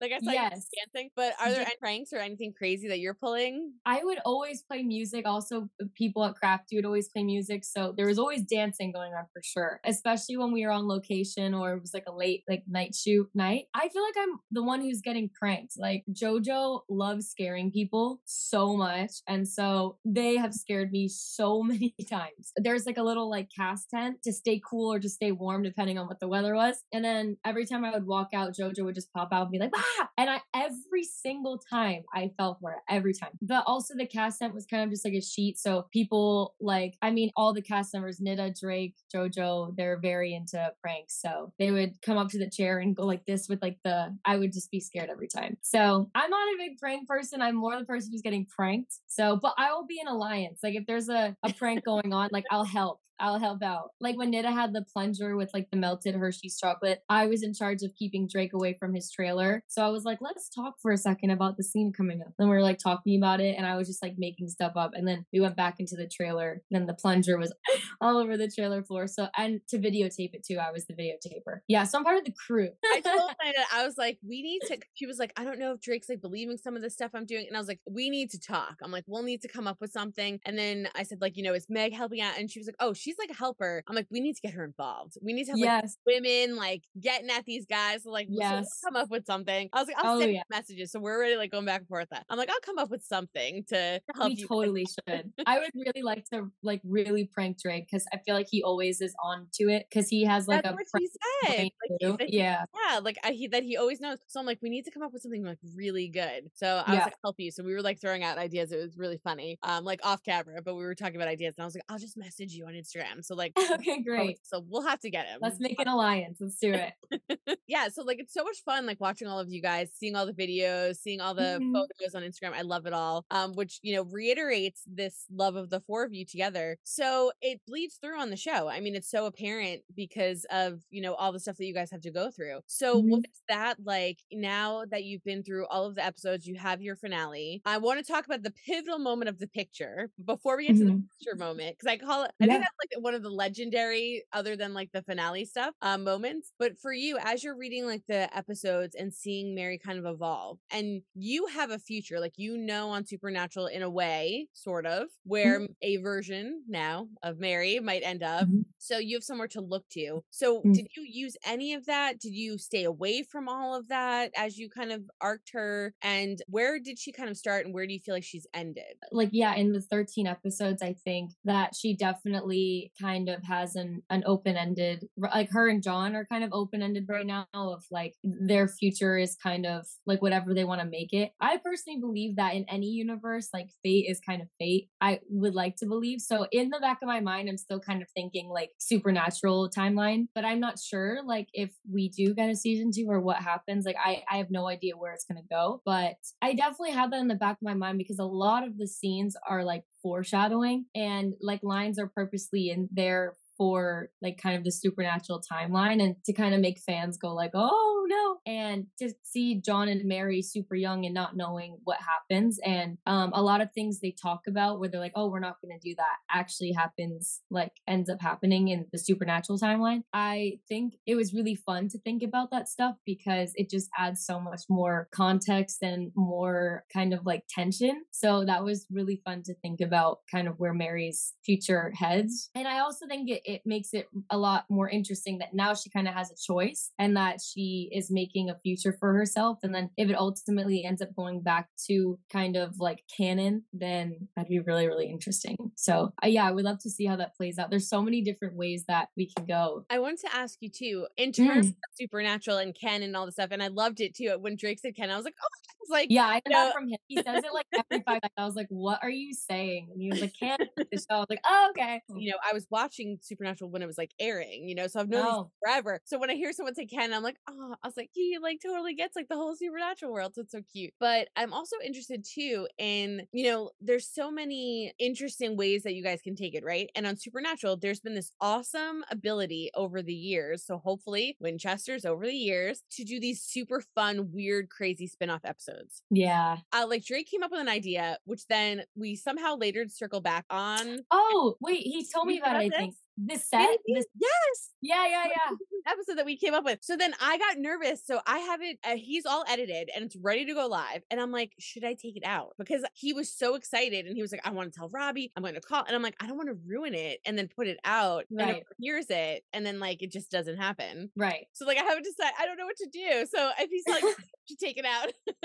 like 0.00 0.12
I 0.12 0.20
saw 0.20 0.32
yes. 0.32 0.68
you 0.72 0.84
dancing. 0.84 1.10
But 1.16 1.34
are 1.40 1.48
there 1.48 1.60
yeah. 1.60 1.66
any 1.66 1.76
pranks 1.80 2.12
or 2.12 2.18
anything 2.18 2.52
crazy 2.56 2.88
that 2.88 3.00
you're 3.00 3.14
pulling? 3.14 3.72
I 3.84 4.02
would 4.04 4.18
always 4.24 4.62
play 4.62 4.82
music. 4.82 5.26
Also, 5.26 5.68
uh, 5.82 5.86
people 5.94 6.24
at 6.24 6.34
Craft 6.34 6.70
you 6.70 6.78
would 6.78 6.84
always 6.84 7.03
play 7.08 7.24
music, 7.24 7.64
so 7.64 7.94
there 7.96 8.06
was 8.06 8.18
always 8.18 8.42
dancing 8.42 8.92
going 8.92 9.12
on 9.12 9.24
for 9.32 9.42
sure. 9.42 9.80
Especially 9.84 10.36
when 10.36 10.52
we 10.52 10.64
were 10.64 10.72
on 10.72 10.88
location 10.88 11.54
or 11.54 11.74
it 11.74 11.80
was 11.80 11.94
like 11.94 12.04
a 12.08 12.14
late 12.14 12.44
like 12.48 12.62
night 12.68 12.94
shoot 12.94 13.28
night. 13.34 13.64
I 13.74 13.88
feel 13.88 14.02
like 14.02 14.16
I'm 14.18 14.38
the 14.50 14.62
one 14.62 14.80
who's 14.80 15.00
getting 15.00 15.30
pranked. 15.38 15.74
Like 15.78 16.04
JoJo 16.12 16.80
loves 16.88 17.28
scaring 17.28 17.70
people 17.70 18.20
so 18.24 18.76
much, 18.76 19.12
and 19.26 19.46
so 19.46 19.98
they 20.04 20.36
have 20.36 20.54
scared 20.54 20.92
me 20.92 21.08
so 21.08 21.62
many 21.74 21.94
times. 22.08 22.52
There's 22.56 22.86
like 22.86 22.98
a 22.98 23.02
little 23.02 23.30
like 23.30 23.48
cast 23.54 23.90
tent 23.90 24.22
to 24.24 24.32
stay 24.32 24.60
cool 24.68 24.92
or 24.92 24.98
to 25.00 25.08
stay 25.08 25.32
warm, 25.32 25.62
depending 25.62 25.98
on 25.98 26.06
what 26.06 26.20
the 26.20 26.28
weather 26.28 26.54
was. 26.54 26.82
And 26.92 27.04
then 27.04 27.36
every 27.44 27.66
time 27.66 27.84
I 27.84 27.92
would 27.92 28.06
walk 28.06 28.28
out, 28.34 28.54
JoJo 28.54 28.84
would 28.84 28.94
just 28.94 29.12
pop 29.12 29.28
out 29.32 29.42
and 29.42 29.52
be 29.52 29.58
like, 29.58 29.72
ah! 29.74 30.08
And 30.16 30.30
I, 30.30 30.40
every 30.54 31.04
single 31.04 31.60
time 31.70 32.04
I 32.14 32.30
fell 32.36 32.58
for 32.60 32.72
it, 32.72 32.78
every 32.88 33.14
time. 33.14 33.30
But 33.42 33.64
also 33.66 33.94
the 33.96 34.06
cast 34.06 34.38
tent 34.38 34.54
was 34.54 34.66
kind 34.66 34.84
of 34.84 34.90
just 34.90 35.04
like 35.04 35.14
a 35.14 35.20
sheet. 35.20 35.58
So 35.58 35.86
people 35.92 36.54
like, 36.60 36.93
I 37.02 37.10
mean, 37.10 37.30
all 37.36 37.52
the 37.52 37.62
cast 37.62 37.94
members, 37.94 38.20
Nida, 38.20 38.58
Drake, 38.58 38.94
JoJo, 39.14 39.76
they're 39.76 39.98
very 40.00 40.34
into 40.34 40.72
pranks. 40.80 41.20
So 41.20 41.52
they 41.58 41.70
would 41.70 42.00
come 42.02 42.16
up 42.16 42.28
to 42.30 42.38
the 42.38 42.50
chair 42.50 42.78
and 42.78 42.96
go 42.96 43.04
like 43.04 43.24
this 43.26 43.48
with 43.48 43.62
like 43.62 43.78
the, 43.84 44.16
I 44.24 44.36
would 44.36 44.52
just 44.52 44.70
be 44.70 44.80
scared 44.80 45.10
every 45.10 45.28
time. 45.28 45.56
So 45.62 46.10
I'm 46.14 46.30
not 46.30 46.54
a 46.54 46.58
big 46.58 46.78
prank 46.78 47.08
person. 47.08 47.42
I'm 47.42 47.56
more 47.56 47.78
the 47.78 47.84
person 47.84 48.10
who's 48.12 48.22
getting 48.22 48.46
pranked. 48.46 48.94
So, 49.06 49.38
but 49.40 49.54
I 49.58 49.72
will 49.72 49.86
be 49.86 50.00
an 50.00 50.08
alliance. 50.08 50.60
Like 50.62 50.74
if 50.74 50.86
there's 50.86 51.08
a, 51.08 51.36
a 51.42 51.52
prank 51.52 51.84
going 51.84 52.12
on, 52.12 52.30
like 52.32 52.44
I'll 52.50 52.64
help 52.64 53.00
I'll 53.20 53.38
help 53.38 53.62
out. 53.62 53.90
Like 54.00 54.16
when 54.16 54.32
Nida 54.32 54.52
had 54.52 54.72
the 54.72 54.84
plunger 54.92 55.36
with 55.36 55.50
like 55.54 55.70
the 55.70 55.76
melted 55.76 56.14
Hershey's 56.14 56.58
chocolate, 56.58 57.02
I 57.08 57.26
was 57.26 57.42
in 57.42 57.54
charge 57.54 57.82
of 57.82 57.94
keeping 57.96 58.28
Drake 58.28 58.52
away 58.52 58.76
from 58.78 58.94
his 58.94 59.10
trailer. 59.10 59.62
So 59.68 59.84
I 59.84 59.88
was 59.88 60.04
like, 60.04 60.18
let's 60.20 60.48
talk 60.48 60.74
for 60.80 60.90
a 60.90 60.96
second 60.96 61.30
about 61.30 61.56
the 61.56 61.64
scene 61.64 61.92
coming 61.92 62.20
up. 62.20 62.32
Then 62.38 62.48
we 62.48 62.54
were 62.54 62.62
like 62.62 62.78
talking 62.78 63.16
about 63.16 63.40
it, 63.40 63.56
and 63.56 63.66
I 63.66 63.76
was 63.76 63.88
just 63.88 64.02
like 64.02 64.14
making 64.18 64.48
stuff 64.48 64.72
up. 64.76 64.92
And 64.94 65.06
then 65.06 65.24
we 65.32 65.40
went 65.40 65.56
back 65.56 65.80
into 65.80 65.96
the 65.96 66.08
trailer. 66.08 66.62
And 66.70 66.80
then 66.80 66.86
the 66.86 66.94
plunger 66.94 67.38
was 67.38 67.52
all 68.00 68.18
over 68.18 68.36
the 68.36 68.48
trailer 68.48 68.82
floor. 68.82 69.06
So 69.06 69.28
and 69.36 69.60
to 69.68 69.78
videotape 69.78 70.34
it 70.34 70.44
too, 70.44 70.58
I 70.58 70.70
was 70.70 70.86
the 70.86 70.94
videotaper. 70.94 71.60
Yeah, 71.68 71.84
so 71.84 71.98
I'm 71.98 72.04
part 72.04 72.18
of 72.18 72.24
the 72.24 72.32
crew. 72.32 72.70
I 72.84 73.00
told 73.00 73.30
Nida, 73.44 73.64
I 73.72 73.84
was 73.84 73.96
like, 73.96 74.18
we 74.26 74.42
need 74.42 74.60
to. 74.68 74.78
She 74.94 75.06
was 75.06 75.18
like, 75.18 75.32
I 75.36 75.44
don't 75.44 75.58
know 75.58 75.72
if 75.72 75.80
Drake's 75.80 76.08
like 76.08 76.20
believing 76.20 76.56
some 76.56 76.76
of 76.76 76.82
the 76.82 76.90
stuff 76.90 77.12
I'm 77.14 77.26
doing, 77.26 77.46
and 77.46 77.56
I 77.56 77.60
was 77.60 77.68
like, 77.68 77.80
we 77.88 78.10
need 78.10 78.30
to 78.30 78.40
talk. 78.40 78.76
I'm 78.82 78.90
like, 78.90 79.04
we'll 79.06 79.22
need 79.22 79.42
to 79.42 79.48
come 79.48 79.66
up 79.66 79.78
with 79.80 79.92
something. 79.92 80.40
And 80.44 80.58
then 80.58 80.88
I 80.94 81.02
said, 81.02 81.20
like, 81.20 81.36
you 81.36 81.42
know, 81.42 81.54
is 81.54 81.66
Meg 81.68 81.94
helping 81.94 82.20
out? 82.20 82.38
And 82.38 82.50
she 82.50 82.58
was 82.58 82.66
like, 82.66 82.76
oh, 82.80 82.92
she's 83.04 83.16
like 83.18 83.30
a 83.30 83.34
helper. 83.34 83.82
I'm 83.86 83.94
like, 83.94 84.06
we 84.10 84.20
need 84.20 84.34
to 84.34 84.40
get 84.40 84.54
her 84.54 84.64
involved. 84.64 85.18
We 85.22 85.34
need 85.34 85.44
to 85.44 85.52
have 85.52 85.60
like, 85.60 85.90
women 86.06 86.56
like 86.56 86.84
getting 86.98 87.28
at 87.28 87.44
these 87.44 87.66
guys. 87.66 88.04
So, 88.04 88.10
like, 88.10 88.28
yes. 88.30 88.80
come 88.82 88.96
up 88.96 89.10
with 89.10 89.26
something. 89.26 89.68
I 89.72 89.80
was 89.80 89.88
like, 89.88 89.96
I'll 89.98 90.16
oh, 90.16 90.20
send 90.20 90.32
yeah. 90.32 90.42
messages. 90.50 90.90
So 90.90 91.00
we're 91.00 91.16
already 91.16 91.36
like 91.36 91.52
going 91.52 91.66
back 91.66 91.80
and 91.80 91.88
forth. 91.88 92.08
That 92.10 92.24
I'm 92.30 92.38
like, 92.38 92.48
I'll 92.48 92.60
come 92.60 92.78
up 92.78 92.90
with 92.90 93.04
something 93.04 93.64
to 93.68 94.00
help 94.14 94.30
we 94.30 94.36
you. 94.36 94.48
totally 94.48 94.86
should. 94.86 95.32
I 95.46 95.58
would 95.58 95.70
really 95.74 96.02
like 96.02 96.24
to 96.32 96.50
like 96.62 96.80
really 96.84 97.26
prank 97.26 97.60
Drake 97.60 97.86
because 97.90 98.06
I 98.12 98.18
feel 98.24 98.34
like 98.34 98.48
he 98.50 98.62
always 98.62 99.00
is 99.00 99.14
on 99.22 99.48
to 99.54 99.68
it 99.68 99.86
because 99.90 100.08
he 100.08 100.24
has 100.24 100.48
like 100.48 100.62
That's 100.62 100.72
a 100.72 100.76
what 100.76 101.02
he 101.02 101.08
said. 101.08 101.70
Like, 102.00 102.28
yeah, 102.28 102.64
yeah, 102.88 102.98
like 103.00 103.18
I, 103.22 103.32
he, 103.32 103.48
that 103.48 103.62
he 103.62 103.76
always 103.76 104.00
knows. 104.00 104.18
So 104.28 104.40
I'm 104.40 104.46
like, 104.46 104.58
we 104.62 104.70
need 104.70 104.84
to 104.86 104.90
come 104.90 105.02
up 105.02 105.12
with 105.12 105.22
something 105.22 105.44
like 105.44 105.58
really 105.76 106.08
good. 106.08 106.50
So 106.54 106.82
I 106.86 106.92
yeah. 106.92 106.98
was 106.98 107.04
like, 107.04 107.14
help 107.22 107.36
you. 107.38 107.50
So 107.50 107.62
we 107.62 107.74
were 107.74 107.82
like 107.82 108.00
throwing 108.00 108.24
out 108.24 108.38
ideas. 108.38 108.72
It 108.72 108.78
was 108.78 108.96
really 108.96 109.18
funny, 109.22 109.58
um, 109.62 109.84
like 109.84 110.00
off 110.04 110.22
camera, 110.22 110.62
but 110.62 110.74
we 110.74 110.84
were 110.84 110.94
talking 110.94 111.16
about 111.16 111.28
ideas, 111.28 111.54
and 111.58 111.62
I 111.62 111.66
was 111.66 111.74
like, 111.74 111.84
I'll 111.88 111.98
just 111.98 112.16
message 112.16 112.52
you 112.54 112.66
on 112.66 112.72
Instagram. 112.72 112.93
So 113.22 113.34
like, 113.34 113.52
okay, 113.72 114.02
great. 114.02 114.38
So 114.42 114.64
we'll 114.66 114.86
have 114.86 115.00
to 115.00 115.10
get 115.10 115.26
him. 115.26 115.38
Let's 115.40 115.60
make 115.60 115.80
an 115.80 115.88
alliance. 115.94 116.38
Let's 116.40 116.58
do 116.58 116.74
it. 116.74 117.58
yeah. 117.66 117.88
So 117.88 118.02
like, 118.02 118.18
it's 118.18 118.34
so 118.34 118.44
much 118.44 118.58
fun, 118.64 118.86
like 118.86 119.00
watching 119.00 119.28
all 119.28 119.38
of 119.38 119.50
you 119.50 119.62
guys, 119.62 119.90
seeing 119.94 120.16
all 120.16 120.26
the 120.26 120.32
videos, 120.32 120.96
seeing 120.96 121.20
all 121.20 121.34
the 121.34 121.58
mm-hmm. 121.60 121.72
photos 121.72 122.14
on 122.14 122.22
Instagram. 122.22 122.54
I 122.54 122.62
love 122.62 122.86
it 122.86 122.92
all. 122.92 123.24
Um, 123.30 123.52
which 123.54 123.80
you 123.82 123.94
know 123.94 124.04
reiterates 124.04 124.82
this 124.86 125.26
love 125.32 125.56
of 125.56 125.70
the 125.70 125.80
four 125.80 126.04
of 126.04 126.12
you 126.12 126.24
together. 126.24 126.76
So 126.84 127.32
it 127.40 127.60
bleeds 127.66 127.96
through 127.96 128.20
on 128.20 128.30
the 128.30 128.36
show. 128.36 128.68
I 128.68 128.80
mean, 128.80 128.94
it's 128.94 129.10
so 129.10 129.26
apparent 129.26 129.82
because 129.94 130.46
of 130.50 130.80
you 130.90 131.02
know 131.02 131.14
all 131.14 131.32
the 131.32 131.40
stuff 131.40 131.56
that 131.56 131.66
you 131.66 131.74
guys 131.74 131.90
have 131.90 132.02
to 132.02 132.10
go 132.10 132.30
through. 132.30 132.60
So 132.66 132.96
mm-hmm. 132.96 133.10
what's 133.10 133.42
that 133.48 133.76
like 133.84 134.18
now 134.32 134.84
that 134.90 135.04
you've 135.04 135.24
been 135.24 135.42
through 135.42 135.66
all 135.66 135.86
of 135.86 135.94
the 135.94 136.04
episodes? 136.04 136.46
You 136.46 136.56
have 136.56 136.82
your 136.82 136.96
finale. 136.96 137.62
I 137.64 137.78
want 137.78 138.04
to 138.04 138.12
talk 138.12 138.26
about 138.26 138.42
the 138.42 138.52
pivotal 138.66 138.98
moment 138.98 139.28
of 139.28 139.38
the 139.38 139.46
picture 139.46 140.10
before 140.24 140.56
we 140.56 140.66
get 140.66 140.76
mm-hmm. 140.76 140.80
to 140.80 140.84
the 140.84 140.92
mm-hmm. 140.92 141.06
picture 141.18 141.36
moment 141.36 141.76
because 141.78 141.92
I 141.92 141.96
call 141.96 142.24
it. 142.24 142.32
I 142.40 142.44
yeah. 142.44 142.52
think 142.52 142.64
that's 142.64 142.83
like 142.92 143.02
one 143.02 143.14
of 143.14 143.22
the 143.22 143.30
legendary, 143.30 144.24
other 144.32 144.56
than 144.56 144.74
like 144.74 144.90
the 144.92 145.02
finale 145.02 145.44
stuff, 145.44 145.74
um, 145.82 146.04
moments. 146.04 146.52
But 146.58 146.78
for 146.78 146.92
you, 146.92 147.18
as 147.22 147.42
you're 147.42 147.56
reading 147.56 147.86
like 147.86 148.02
the 148.08 148.34
episodes 148.36 148.94
and 148.94 149.12
seeing 149.12 149.54
Mary 149.54 149.78
kind 149.78 149.98
of 149.98 150.06
evolve, 150.06 150.58
and 150.70 151.02
you 151.14 151.46
have 151.46 151.70
a 151.70 151.78
future, 151.78 152.20
like 152.20 152.34
you 152.36 152.56
know 152.56 152.90
on 152.90 153.06
Supernatural 153.06 153.66
in 153.66 153.82
a 153.82 153.90
way, 153.90 154.48
sort 154.52 154.86
of, 154.86 155.08
where 155.24 155.60
mm-hmm. 155.60 155.72
a 155.82 155.96
version 155.98 156.62
now 156.68 157.08
of 157.22 157.38
Mary 157.38 157.80
might 157.80 158.02
end 158.04 158.22
up. 158.22 158.44
Mm-hmm. 158.44 158.60
So 158.78 158.98
you 158.98 159.16
have 159.16 159.24
somewhere 159.24 159.48
to 159.48 159.60
look 159.60 159.88
to. 159.92 160.22
So 160.30 160.58
mm-hmm. 160.58 160.72
did 160.72 160.86
you 160.96 161.04
use 161.06 161.36
any 161.46 161.74
of 161.74 161.86
that? 161.86 162.20
Did 162.20 162.34
you 162.34 162.58
stay 162.58 162.84
away 162.84 163.22
from 163.22 163.48
all 163.48 163.74
of 163.74 163.88
that 163.88 164.30
as 164.36 164.58
you 164.58 164.68
kind 164.68 164.92
of 164.92 165.02
arced 165.20 165.50
her? 165.52 165.94
And 166.02 166.38
where 166.48 166.78
did 166.78 166.98
she 166.98 167.12
kind 167.12 167.30
of 167.30 167.36
start 167.36 167.64
and 167.64 167.74
where 167.74 167.86
do 167.86 167.92
you 167.92 168.00
feel 168.00 168.14
like 168.14 168.24
she's 168.24 168.46
ended? 168.54 168.84
Like, 169.10 169.30
yeah, 169.32 169.54
in 169.54 169.72
the 169.72 169.80
13 169.80 170.26
episodes, 170.26 170.82
I 170.82 170.94
think 171.04 171.32
that 171.44 171.74
she 171.74 171.94
definitely 171.96 172.73
kind 173.00 173.28
of 173.28 173.42
has 173.44 173.76
an, 173.76 174.02
an 174.10 174.22
open 174.26 174.56
ended, 174.56 175.04
like 175.16 175.50
her 175.50 175.68
and 175.68 175.82
John 175.82 176.14
are 176.14 176.26
kind 176.26 176.44
of 176.44 176.50
open 176.52 176.82
ended 176.82 177.06
right 177.08 177.26
now 177.26 177.46
of 177.54 177.84
like 177.90 178.14
their 178.22 178.68
future 178.68 179.16
is 179.18 179.36
kind 179.42 179.66
of 179.66 179.86
like 180.06 180.22
whatever 180.22 180.54
they 180.54 180.64
want 180.64 180.80
to 180.80 180.86
make 180.86 181.12
it. 181.12 181.32
I 181.40 181.58
personally 181.64 182.00
believe 182.00 182.36
that 182.36 182.54
in 182.54 182.64
any 182.68 182.88
universe, 182.88 183.48
like 183.52 183.68
fate 183.82 184.06
is 184.08 184.20
kind 184.20 184.42
of 184.42 184.48
fate. 184.58 184.88
I 185.00 185.20
would 185.28 185.54
like 185.54 185.76
to 185.76 185.86
believe. 185.86 186.20
So 186.20 186.46
in 186.52 186.70
the 186.70 186.80
back 186.80 186.98
of 187.02 187.08
my 187.08 187.20
mind, 187.20 187.48
I'm 187.48 187.56
still 187.56 187.80
kind 187.80 188.02
of 188.02 188.08
thinking 188.14 188.48
like 188.48 188.70
supernatural 188.78 189.70
timeline, 189.76 190.26
but 190.34 190.44
I'm 190.44 190.60
not 190.60 190.78
sure 190.78 191.18
like 191.24 191.48
if 191.52 191.70
we 191.90 192.08
do 192.08 192.34
get 192.34 192.50
a 192.50 192.56
season 192.56 192.90
two 192.94 193.06
or 193.08 193.20
what 193.20 193.36
happens. 193.36 193.84
Like 193.84 193.96
I, 194.02 194.22
I 194.30 194.38
have 194.38 194.50
no 194.50 194.68
idea 194.68 194.96
where 194.96 195.12
it's 195.12 195.24
gonna 195.24 195.40
go. 195.50 195.82
But 195.84 196.16
I 196.42 196.54
definitely 196.54 196.92
have 196.92 197.10
that 197.10 197.20
in 197.20 197.28
the 197.28 197.34
back 197.34 197.56
of 197.56 197.62
my 197.62 197.74
mind 197.74 197.98
because 197.98 198.18
a 198.18 198.24
lot 198.24 198.66
of 198.66 198.78
the 198.78 198.88
scenes 198.88 199.36
are 199.48 199.64
like 199.64 199.84
foreshadowing 200.04 200.84
and 200.94 201.34
like 201.40 201.62
lines 201.62 201.98
are 201.98 202.06
purposely 202.06 202.68
in 202.68 202.88
there 202.92 203.34
for 203.56 204.10
like 204.22 204.38
kind 204.42 204.56
of 204.56 204.64
the 204.64 204.72
supernatural 204.72 205.42
timeline 205.50 206.02
and 206.02 206.16
to 206.24 206.32
kind 206.32 206.54
of 206.54 206.60
make 206.60 206.78
fans 206.78 207.16
go 207.16 207.34
like 207.34 207.52
oh 207.54 208.06
no 208.08 208.36
and 208.46 208.86
to 208.98 209.12
see 209.22 209.60
john 209.60 209.88
and 209.88 210.04
mary 210.04 210.42
super 210.42 210.74
young 210.74 211.04
and 211.04 211.14
not 211.14 211.36
knowing 211.36 211.78
what 211.84 211.98
happens 212.00 212.58
and 212.64 212.98
um, 213.06 213.30
a 213.34 213.42
lot 213.42 213.60
of 213.60 213.72
things 213.72 214.00
they 214.00 214.14
talk 214.22 214.40
about 214.46 214.78
where 214.78 214.88
they're 214.88 215.00
like 215.00 215.12
oh 215.14 215.28
we're 215.30 215.40
not 215.40 215.56
going 215.62 215.78
to 215.78 215.88
do 215.88 215.94
that 215.96 216.16
actually 216.32 216.72
happens 216.72 217.40
like 217.50 217.72
ends 217.86 218.10
up 218.10 218.20
happening 218.20 218.68
in 218.68 218.86
the 218.92 218.98
supernatural 218.98 219.58
timeline. 219.58 220.02
I 220.12 220.58
think 220.68 220.94
it 221.06 221.14
was 221.14 221.34
really 221.34 221.54
fun 221.54 221.88
to 221.90 221.98
think 221.98 222.22
about 222.22 222.50
that 222.50 222.68
stuff 222.68 222.96
because 223.04 223.52
it 223.54 223.70
just 223.70 223.88
adds 223.96 224.24
so 224.24 224.40
much 224.40 224.62
more 224.68 225.08
context 225.12 225.82
and 225.82 226.12
more 226.16 226.84
kind 226.92 227.12
of 227.12 227.24
like 227.24 227.44
tension. 227.48 228.04
So 228.10 228.44
that 228.44 228.64
was 228.64 228.86
really 228.90 229.20
fun 229.24 229.42
to 229.44 229.54
think 229.54 229.80
about 229.80 230.18
kind 230.30 230.48
of 230.48 230.58
where 230.58 230.74
mary's 230.74 231.34
future 231.44 231.92
heads. 231.94 232.50
And 232.54 232.66
i 232.66 232.80
also 232.80 233.06
think 233.06 233.30
it 233.30 233.42
it 233.44 233.62
makes 233.64 233.92
it 233.92 234.06
a 234.30 234.38
lot 234.38 234.64
more 234.70 234.88
interesting 234.88 235.38
that 235.38 235.54
now 235.54 235.74
she 235.74 235.90
kind 235.90 236.08
of 236.08 236.14
has 236.14 236.30
a 236.30 236.34
choice 236.34 236.90
and 236.98 237.16
that 237.16 237.38
she 237.40 237.90
is 237.92 238.10
making 238.10 238.50
a 238.50 238.58
future 238.62 238.96
for 238.98 239.12
herself. 239.12 239.58
And 239.62 239.74
then 239.74 239.90
if 239.96 240.08
it 240.08 240.16
ultimately 240.16 240.84
ends 240.84 241.02
up 241.02 241.14
going 241.16 241.42
back 241.42 241.68
to 241.86 242.18
kind 242.32 242.56
of 242.56 242.74
like 242.78 243.02
canon, 243.16 243.64
then 243.72 244.28
that'd 244.36 244.48
be 244.48 244.60
really, 244.60 244.86
really 244.86 245.08
interesting. 245.08 245.56
So 245.76 246.12
uh, 246.22 246.26
yeah, 246.26 246.46
I 246.46 246.52
would 246.52 246.64
love 246.64 246.78
to 246.80 246.90
see 246.90 247.06
how 247.06 247.16
that 247.16 247.36
plays 247.36 247.58
out. 247.58 247.70
There's 247.70 247.88
so 247.88 248.02
many 248.02 248.22
different 248.22 248.56
ways 248.56 248.84
that 248.88 249.08
we 249.16 249.30
can 249.34 249.46
go. 249.46 249.84
I 249.90 249.98
wanted 249.98 250.20
to 250.20 250.34
ask 250.34 250.58
you 250.60 250.70
too, 250.70 251.06
in 251.16 251.32
terms 251.32 251.66
mm. 251.66 251.70
of 251.70 251.76
supernatural 252.00 252.58
and 252.58 252.74
canon 252.74 253.04
and 253.04 253.16
all 253.16 253.26
the 253.26 253.32
stuff, 253.32 253.50
and 253.50 253.62
I 253.62 253.68
loved 253.68 254.00
it 254.00 254.14
too. 254.14 254.36
When 254.40 254.56
Drake 254.56 254.78
said 254.80 254.96
canon, 254.96 255.12
I 255.12 255.16
was 255.16 255.24
like, 255.24 255.34
oh, 255.42 255.48
was 255.84 255.90
like, 255.90 256.08
yeah, 256.10 256.26
I 256.26 256.40
know 256.48 256.70
from 256.74 256.88
him. 256.88 256.98
He 257.08 257.16
says 257.16 257.44
it 257.44 257.52
like 257.52 257.66
every 257.72 258.02
five 258.04 258.20
seconds. 258.22 258.32
I 258.36 258.44
was 258.44 258.54
like, 258.54 258.66
what 258.68 259.00
are 259.02 259.10
you 259.10 259.34
saying? 259.34 259.88
And 259.92 260.00
he 260.00 260.10
was 260.10 260.20
like, 260.20 260.34
canon. 260.38 260.68
So 260.96 261.06
I 261.10 261.18
was 261.18 261.26
like, 261.28 261.40
oh, 261.46 261.68
okay. 261.70 262.02
You 262.16 262.30
know, 262.32 262.38
I 262.48 262.54
was 262.54 262.66
watching 262.70 263.18
Supernatural 263.34 263.70
when 263.70 263.82
it 263.82 263.86
was 263.86 263.98
like 263.98 264.12
airing, 264.20 264.68
you 264.68 264.74
know, 264.74 264.86
so 264.86 265.00
I've 265.00 265.08
known 265.08 265.26
oh. 265.26 265.50
forever. 265.62 266.00
So 266.04 266.18
when 266.18 266.30
I 266.30 266.34
hear 266.34 266.52
someone 266.52 266.74
say 266.74 266.86
Ken, 266.86 267.12
I'm 267.12 267.22
like, 267.22 267.38
oh, 267.48 267.74
I 267.82 267.88
was 267.88 267.96
like, 267.96 268.10
he 268.12 268.38
like 268.40 268.60
totally 268.64 268.94
gets 268.94 269.16
like 269.16 269.28
the 269.28 269.34
whole 269.34 269.56
supernatural 269.56 270.12
world. 270.12 270.34
So 270.34 270.42
it's 270.42 270.52
so 270.52 270.60
cute. 270.72 270.92
But 271.00 271.28
I'm 271.36 271.52
also 271.52 271.76
interested 271.84 272.24
too 272.24 272.68
in, 272.78 273.26
you 273.32 273.50
know, 273.50 273.70
there's 273.80 274.08
so 274.08 274.30
many 274.30 274.92
interesting 274.98 275.56
ways 275.56 275.82
that 275.82 275.94
you 275.94 276.02
guys 276.02 276.20
can 276.22 276.36
take 276.36 276.54
it, 276.54 276.64
right? 276.64 276.88
And 276.94 277.06
on 277.06 277.16
Supernatural, 277.16 277.76
there's 277.76 278.00
been 278.00 278.14
this 278.14 278.30
awesome 278.40 279.04
ability 279.10 279.70
over 279.74 280.02
the 280.02 280.14
years. 280.14 280.64
So 280.64 280.78
hopefully 280.78 281.36
Winchester's 281.40 282.04
over 282.04 282.26
the 282.26 282.32
years 282.32 282.82
to 282.92 283.04
do 283.04 283.18
these 283.18 283.42
super 283.42 283.82
fun, 283.94 284.30
weird, 284.32 284.68
crazy 284.68 285.06
spin-off 285.06 285.44
episodes. 285.44 286.02
Yeah. 286.10 286.58
Uh, 286.72 286.86
like 286.88 287.04
Drake 287.04 287.30
came 287.30 287.42
up 287.42 287.50
with 287.50 287.60
an 287.60 287.68
idea, 287.68 288.18
which 288.24 288.46
then 288.48 288.82
we 288.94 289.16
somehow 289.16 289.56
later 289.56 289.86
circle 289.88 290.20
back 290.20 290.44
on. 290.50 291.00
Oh, 291.10 291.56
wait, 291.60 291.82
he 291.82 292.06
told 292.06 292.26
me 292.26 292.38
about 292.38 292.62
it, 292.62 292.72
I 292.72 292.76
think 292.76 292.94
this 293.16 293.48
set? 293.48 293.78
This, 293.86 294.06
yes. 294.20 294.70
Yeah 294.82 295.06
yeah 295.06 295.24
yeah. 295.26 295.56
episode 295.92 296.18
that 296.18 296.26
we 296.26 296.36
came 296.36 296.54
up 296.54 296.64
with. 296.64 296.78
So 296.82 296.96
then 296.96 297.12
i 297.20 297.38
got 297.38 297.58
nervous 297.58 298.04
so 298.04 298.20
i 298.26 298.38
have 298.38 298.62
it 298.62 298.78
uh, 298.84 298.96
he's 298.96 299.26
all 299.26 299.44
edited 299.48 299.90
and 299.94 300.04
it's 300.04 300.16
ready 300.16 300.44
to 300.46 300.54
go 300.54 300.66
live 300.66 301.02
and 301.10 301.20
i'm 301.20 301.30
like 301.30 301.52
should 301.58 301.84
i 301.84 301.94
take 301.94 302.16
it 302.16 302.24
out? 302.24 302.54
Because 302.58 302.82
he 302.94 303.12
was 303.12 303.30
so 303.30 303.54
excited 303.54 304.06
and 304.06 304.16
he 304.16 304.22
was 304.22 304.32
like 304.32 304.40
i 304.44 304.50
want 304.50 304.72
to 304.72 304.78
tell 304.78 304.88
robbie 304.90 305.32
i'm 305.36 305.42
going 305.42 305.54
to 305.54 305.60
call 305.60 305.84
and 305.86 305.94
i'm 305.94 306.02
like 306.02 306.16
i 306.20 306.26
don't 306.26 306.36
want 306.36 306.48
to 306.48 306.58
ruin 306.66 306.94
it 306.94 307.20
and 307.26 307.38
then 307.38 307.48
put 307.48 307.66
it 307.66 307.78
out 307.84 308.24
right. 308.30 308.48
and 308.48 308.62
hears 308.78 309.06
it 309.10 309.44
and 309.52 309.64
then 309.64 309.78
like 309.78 310.02
it 310.02 310.10
just 310.10 310.30
doesn't 310.30 310.56
happen. 310.56 311.10
Right. 311.16 311.46
So 311.52 311.66
like 311.66 311.78
i 311.78 311.82
haven't 311.82 312.04
decided 312.04 312.34
i 312.40 312.46
don't 312.46 312.58
know 312.58 312.66
what 312.66 312.76
to 312.76 312.88
do. 312.92 313.26
So 313.32 313.50
if 313.58 313.70
he's 313.70 313.84
like 313.88 314.04
to 314.48 314.56
take 314.56 314.76
it 314.78 314.84
out 314.84 315.12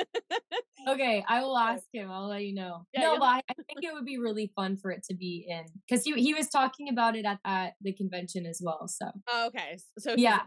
okay 0.91 1.23
i 1.27 1.41
will 1.41 1.57
ask 1.57 1.83
him 1.93 2.09
i'll 2.11 2.27
let 2.27 2.43
you 2.43 2.53
know. 2.53 2.85
Yeah, 2.93 3.01
no 3.01 3.19
but 3.19 3.25
I, 3.25 3.37
I, 3.49 3.53
think 3.53 3.83
it 3.83 3.93
would 3.93 4.05
be 4.05 4.17
really 4.17 4.51
fun 4.55 4.77
for 4.77 4.91
it 4.91 5.03
to 5.09 5.15
be 5.15 5.45
in 5.47 5.65
because 5.87 6.03
he, 6.03 6.13
he 6.13 6.33
was 6.33 6.49
talking 6.49 6.89
about 6.89 7.15
it 7.15 7.25
at, 7.25 7.39
at 7.45 7.73
the 7.81 7.93
convention 7.93 8.45
as 8.45 8.61
well 8.63 8.87
so. 8.87 9.09
Oh, 9.27 9.47
okay 9.47 9.77
so 9.97 10.15
yeah. 10.17 10.41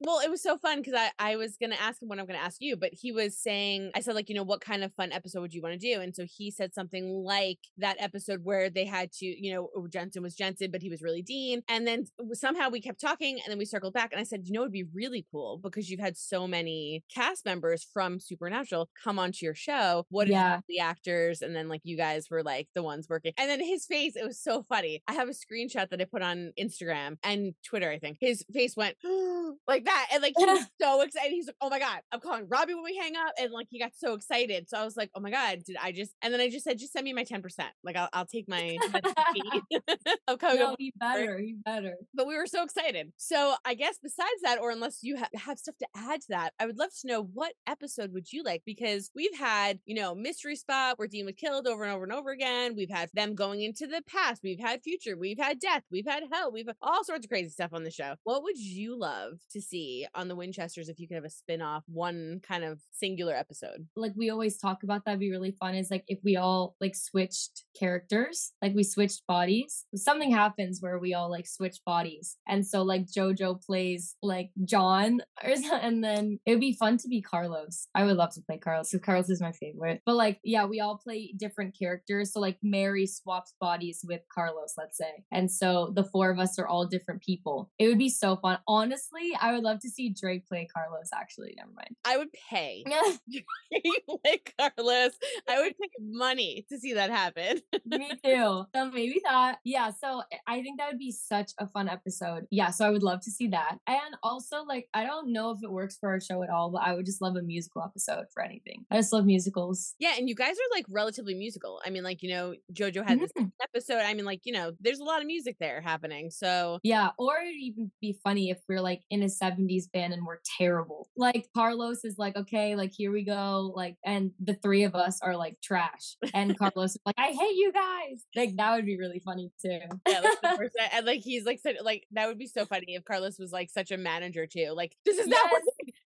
well 0.00 0.20
it 0.20 0.30
was 0.30 0.42
so 0.42 0.56
fun 0.58 0.78
because 0.78 0.94
I, 0.94 1.10
I 1.18 1.36
was 1.36 1.56
gonna 1.60 1.76
ask 1.80 2.00
him 2.00 2.08
what 2.08 2.18
i'm 2.18 2.26
gonna 2.26 2.38
ask 2.38 2.58
you 2.60 2.76
but 2.76 2.90
he 2.92 3.12
was 3.12 3.38
saying 3.38 3.90
i 3.94 4.00
said 4.00 4.14
like 4.14 4.28
you 4.28 4.34
know 4.34 4.42
what 4.42 4.60
kind 4.60 4.84
of 4.84 4.92
fun 4.94 5.12
episode 5.12 5.40
would 5.40 5.54
you 5.54 5.62
want 5.62 5.72
to 5.72 5.78
do? 5.78 6.00
And 6.00 6.14
so 6.14 6.24
he 6.24 6.50
said 6.50 6.74
something 6.74 7.22
like 7.24 7.58
that 7.78 7.96
episode 8.00 8.40
where 8.44 8.70
they 8.70 8.84
had 8.84 9.12
to 9.12 9.26
you 9.26 9.54
know 9.54 9.68
oh, 9.76 9.86
jensen 9.88 10.22
was 10.22 10.34
jensen 10.34 10.70
but 10.70 10.82
he 10.82 10.90
was 10.90 11.02
really 11.02 11.22
dean 11.22 11.62
and 11.68 11.86
then 11.86 12.06
somehow 12.32 12.68
we 12.68 12.80
kept 12.80 13.00
talking 13.00 13.38
and 13.40 13.50
then 13.50 13.58
we 13.58 13.64
circled 13.64 13.94
back 13.94 14.12
and 14.12 14.20
i 14.20 14.24
said 14.24 14.42
you 14.44 14.52
know 14.52 14.60
it'd 14.62 14.72
be 14.72 14.84
really 14.94 15.26
cool? 15.30 15.58
Because 15.62 15.90
you've 15.90 16.00
had 16.00 16.16
so 16.16 16.46
many 16.46 17.04
cast 17.12 17.44
members 17.44 17.86
from 17.92 18.20
supernatural 18.20 18.88
come 19.02 19.18
onto 19.18 19.44
your 19.44 19.54
show 19.54 19.81
show. 19.82 20.06
What 20.10 20.28
Yeah. 20.28 20.60
the 20.68 20.78
actors 20.80 21.42
and 21.42 21.54
then 21.54 21.68
like 21.68 21.80
you 21.84 21.96
guys 21.96 22.28
were 22.30 22.42
like 22.42 22.68
the 22.74 22.82
ones 22.82 23.06
working. 23.08 23.32
And 23.36 23.48
then 23.50 23.60
his 23.60 23.86
face, 23.86 24.16
it 24.16 24.24
was 24.24 24.40
so 24.40 24.62
funny. 24.62 25.02
I 25.08 25.14
have 25.14 25.28
a 25.28 25.32
screenshot 25.32 25.90
that 25.90 26.00
I 26.00 26.04
put 26.04 26.22
on 26.22 26.52
Instagram 26.58 27.16
and 27.24 27.54
Twitter, 27.64 27.90
I 27.90 27.98
think. 27.98 28.18
His 28.20 28.44
face 28.52 28.76
went 28.76 28.96
like 29.68 29.84
that. 29.84 30.08
And 30.12 30.22
like 30.22 30.34
he 30.36 30.44
was 30.44 30.66
so 30.80 31.00
excited. 31.02 31.30
He's 31.30 31.46
like, 31.46 31.56
Oh 31.60 31.70
my 31.70 31.78
God, 31.78 32.00
I'm 32.12 32.20
calling 32.20 32.46
Robbie 32.48 32.74
when 32.74 32.84
we 32.84 32.96
hang 32.96 33.16
up. 33.16 33.32
And 33.38 33.52
like 33.52 33.66
he 33.70 33.78
got 33.78 33.92
so 33.96 34.14
excited. 34.14 34.68
So 34.68 34.78
I 34.78 34.84
was 34.84 34.96
like, 34.96 35.10
Oh 35.14 35.20
my 35.20 35.30
God, 35.30 35.62
did 35.66 35.76
I 35.82 35.92
just 35.92 36.12
and 36.22 36.32
then 36.32 36.40
I 36.40 36.48
just 36.48 36.64
said, 36.64 36.78
just 36.78 36.92
send 36.92 37.04
me 37.04 37.12
my 37.12 37.24
10%. 37.24 37.42
Like 37.84 37.96
I'll, 37.96 38.08
I'll 38.12 38.26
take 38.26 38.48
my 38.48 38.76
I'm 40.28 40.38
coming 40.38 40.58
No, 40.58 40.76
he 40.78 40.92
better. 40.98 41.38
He 41.38 41.54
better. 41.64 41.94
but 42.14 42.26
we 42.26 42.36
were 42.36 42.46
so 42.46 42.62
excited. 42.62 43.12
So 43.16 43.54
I 43.64 43.74
guess 43.74 43.98
besides 44.02 44.28
that, 44.42 44.58
or 44.60 44.70
unless 44.70 44.98
you 45.02 45.16
ha- 45.18 45.28
have 45.34 45.58
stuff 45.58 45.76
to 45.78 45.86
add 45.96 46.20
to 46.22 46.26
that, 46.30 46.52
I 46.58 46.66
would 46.66 46.78
love 46.78 46.90
to 47.00 47.08
know 47.08 47.22
what 47.22 47.52
episode 47.66 48.12
would 48.12 48.32
you 48.32 48.42
like 48.42 48.62
because 48.66 49.10
we've 49.14 49.36
had 49.36 49.71
you 49.86 49.94
know 49.94 50.14
mystery 50.14 50.56
spot 50.56 50.98
where 50.98 51.08
Dean 51.08 51.26
was 51.26 51.34
killed 51.36 51.66
over 51.66 51.84
and 51.84 51.92
over 51.92 52.04
and 52.04 52.12
over 52.12 52.30
again. 52.30 52.74
We've 52.76 52.90
had 52.90 53.10
them 53.14 53.34
going 53.34 53.62
into 53.62 53.86
the 53.86 54.02
past. 54.06 54.42
We've 54.42 54.60
had 54.60 54.82
future. 54.82 55.16
We've 55.16 55.38
had 55.38 55.58
death. 55.58 55.82
We've 55.90 56.06
had 56.06 56.24
hell. 56.32 56.52
We've 56.52 56.66
had 56.66 56.76
all 56.82 57.04
sorts 57.04 57.26
of 57.26 57.30
crazy 57.30 57.50
stuff 57.50 57.72
on 57.72 57.84
the 57.84 57.90
show. 57.90 58.14
What 58.24 58.42
would 58.42 58.58
you 58.58 58.98
love 58.98 59.38
to 59.52 59.60
see 59.60 60.06
on 60.14 60.28
the 60.28 60.36
Winchesters 60.36 60.88
if 60.88 60.98
you 60.98 61.08
could 61.08 61.16
have 61.16 61.24
a 61.24 61.30
spin 61.30 61.62
off, 61.62 61.84
one 61.86 62.40
kind 62.42 62.64
of 62.64 62.80
singular 62.90 63.34
episode? 63.34 63.86
like 63.96 64.12
we 64.16 64.30
always 64.30 64.58
talk 64.58 64.82
about 64.82 65.04
that'd 65.04 65.20
be 65.20 65.30
really 65.30 65.52
fun 65.58 65.74
is 65.74 65.90
like 65.90 66.04
if 66.08 66.18
we 66.24 66.36
all 66.36 66.74
like 66.80 66.94
switched 66.94 67.64
characters 67.78 68.52
like 68.60 68.74
we 68.74 68.82
switched 68.82 69.26
bodies 69.26 69.86
something 69.94 70.30
happens 70.30 70.80
where 70.80 70.98
we 70.98 71.14
all 71.14 71.30
like 71.30 71.46
switch 71.46 71.78
bodies 71.84 72.36
and 72.46 72.66
so 72.66 72.82
like 72.82 73.06
jojo 73.06 73.64
plays 73.64 74.16
like 74.22 74.50
john 74.64 75.20
or 75.42 75.54
and 75.80 76.02
then 76.02 76.38
it 76.44 76.52
would 76.52 76.60
be 76.60 76.74
fun 76.74 76.96
to 76.96 77.08
be 77.08 77.22
carlos 77.22 77.88
i 77.94 78.04
would 78.04 78.16
love 78.16 78.32
to 78.32 78.42
play 78.42 78.58
carlos 78.58 78.90
because 78.90 79.04
carlos 79.04 79.30
is 79.30 79.40
my 79.40 79.51
favorite 79.52 80.02
but 80.04 80.14
like 80.14 80.40
yeah 80.44 80.64
we 80.64 80.80
all 80.80 80.98
play 80.98 81.34
different 81.36 81.76
characters 81.78 82.32
so 82.32 82.40
like 82.40 82.58
mary 82.62 83.06
swaps 83.06 83.54
bodies 83.60 84.04
with 84.06 84.20
carlos 84.32 84.74
let's 84.76 84.98
say 84.98 85.24
and 85.30 85.50
so 85.50 85.92
the 85.94 86.04
four 86.04 86.30
of 86.30 86.38
us 86.38 86.58
are 86.58 86.66
all 86.66 86.86
different 86.86 87.22
people 87.22 87.70
it 87.78 87.88
would 87.88 87.98
be 87.98 88.08
so 88.08 88.36
fun 88.36 88.58
honestly 88.66 89.32
i 89.40 89.52
would 89.52 89.62
love 89.62 89.78
to 89.80 89.88
see 89.88 90.14
drake 90.18 90.46
play 90.46 90.66
carlos 90.72 91.08
actually 91.14 91.54
never 91.56 91.70
mind 91.74 91.96
I 92.04 92.16
would 92.16 92.28
pay. 92.32 92.84
like 94.24 94.54
Carlos, 94.58 95.12
I 95.48 95.60
would 95.60 95.76
pay 95.78 95.90
money 96.00 96.66
to 96.68 96.78
see 96.78 96.94
that 96.94 97.10
happen. 97.10 97.60
Me 97.86 98.10
too. 98.24 98.64
So 98.74 98.90
maybe 98.92 99.20
that. 99.24 99.58
Yeah. 99.64 99.90
So 99.90 100.22
eh, 100.32 100.38
I 100.46 100.62
think 100.62 100.78
that 100.78 100.90
would 100.90 100.98
be 100.98 101.12
such 101.12 101.52
a 101.58 101.66
fun 101.66 101.88
episode. 101.88 102.46
Yeah. 102.50 102.70
So 102.70 102.86
I 102.86 102.90
would 102.90 103.02
love 103.02 103.20
to 103.22 103.30
see 103.30 103.48
that. 103.48 103.78
And 103.86 104.16
also, 104.22 104.64
like, 104.64 104.88
I 104.94 105.04
don't 105.04 105.32
know 105.32 105.50
if 105.50 105.58
it 105.62 105.70
works 105.70 105.96
for 105.98 106.10
our 106.10 106.20
show 106.20 106.42
at 106.42 106.50
all, 106.50 106.70
but 106.70 106.82
I 106.82 106.94
would 106.94 107.06
just 107.06 107.22
love 107.22 107.36
a 107.36 107.42
musical 107.42 107.82
episode 107.82 108.26
for 108.32 108.42
anything. 108.42 108.84
I 108.90 108.96
just 108.96 109.12
love 109.12 109.24
musicals. 109.42 109.94
Yeah, 109.98 110.14
and 110.18 110.28
you 110.28 110.34
guys 110.34 110.56
are 110.56 110.70
like 110.76 110.84
relatively 110.88 111.34
musical. 111.34 111.80
I 111.84 111.90
mean, 111.90 112.02
like, 112.04 112.22
you 112.22 112.30
know, 112.30 112.54
JoJo 112.72 113.06
had 113.06 113.20
this 113.20 113.32
Mhm. 113.38 113.50
episode. 113.62 113.98
I 114.00 114.14
mean, 114.14 114.24
like, 114.24 114.40
you 114.44 114.52
know, 114.52 114.72
there's 114.80 115.00
a 115.00 115.04
lot 115.04 115.20
of 115.20 115.26
music 115.26 115.56
there 115.60 115.80
happening. 115.80 116.30
So 116.30 116.78
Yeah. 116.82 117.10
Or 117.18 117.38
it'd 117.40 117.54
even 117.56 117.90
be 118.00 118.18
funny 118.24 118.50
if 118.50 118.58
we're 118.68 118.80
like 118.80 119.02
in 119.10 119.22
a 119.22 119.28
70s 119.28 119.88
band 119.88 120.12
and 120.12 120.24
we're 120.26 120.38
terrible. 120.58 121.08
Like, 121.16 121.48
Carlos 121.54 122.04
is 122.04 122.16
like, 122.18 122.36
okay, 122.36 122.76
like, 122.76 122.92
here 122.96 123.12
we 123.12 123.24
go. 123.24 123.72
Like, 123.74 123.96
and 124.04 124.32
the 124.40 124.54
three 124.54 124.84
of 124.84 124.94
us 124.94 125.20
are 125.22 125.36
like 125.36 125.60
trash. 125.62 126.16
And 126.34 126.56
Carlos 126.58 126.92
is 126.92 127.00
like, 127.04 127.14
I 127.18 127.28
hate 127.32 127.56
you 127.56 127.72
guys. 127.72 128.24
Like, 128.36 128.56
that 128.56 128.74
would 128.76 128.86
be 128.86 128.98
really 128.98 129.20
funny 129.24 129.50
too. 129.60 129.80
yeah, 130.08 130.20
like 130.20 130.70
and 130.92 131.06
like 131.06 131.20
he's 131.20 131.44
like 131.44 131.58
said 131.60 131.76
like 131.82 132.06
that 132.12 132.28
would 132.28 132.38
be 132.38 132.46
so 132.46 132.64
funny 132.64 132.94
if 132.94 133.04
Carlos 133.04 133.38
was 133.38 133.52
like 133.52 133.70
such 133.70 133.90
a 133.90 133.96
manager 133.96 134.46
too. 134.46 134.70
Like, 134.74 134.96
this 135.04 135.18
is 135.18 135.26
not 135.26 135.38
Yes. 135.52 135.62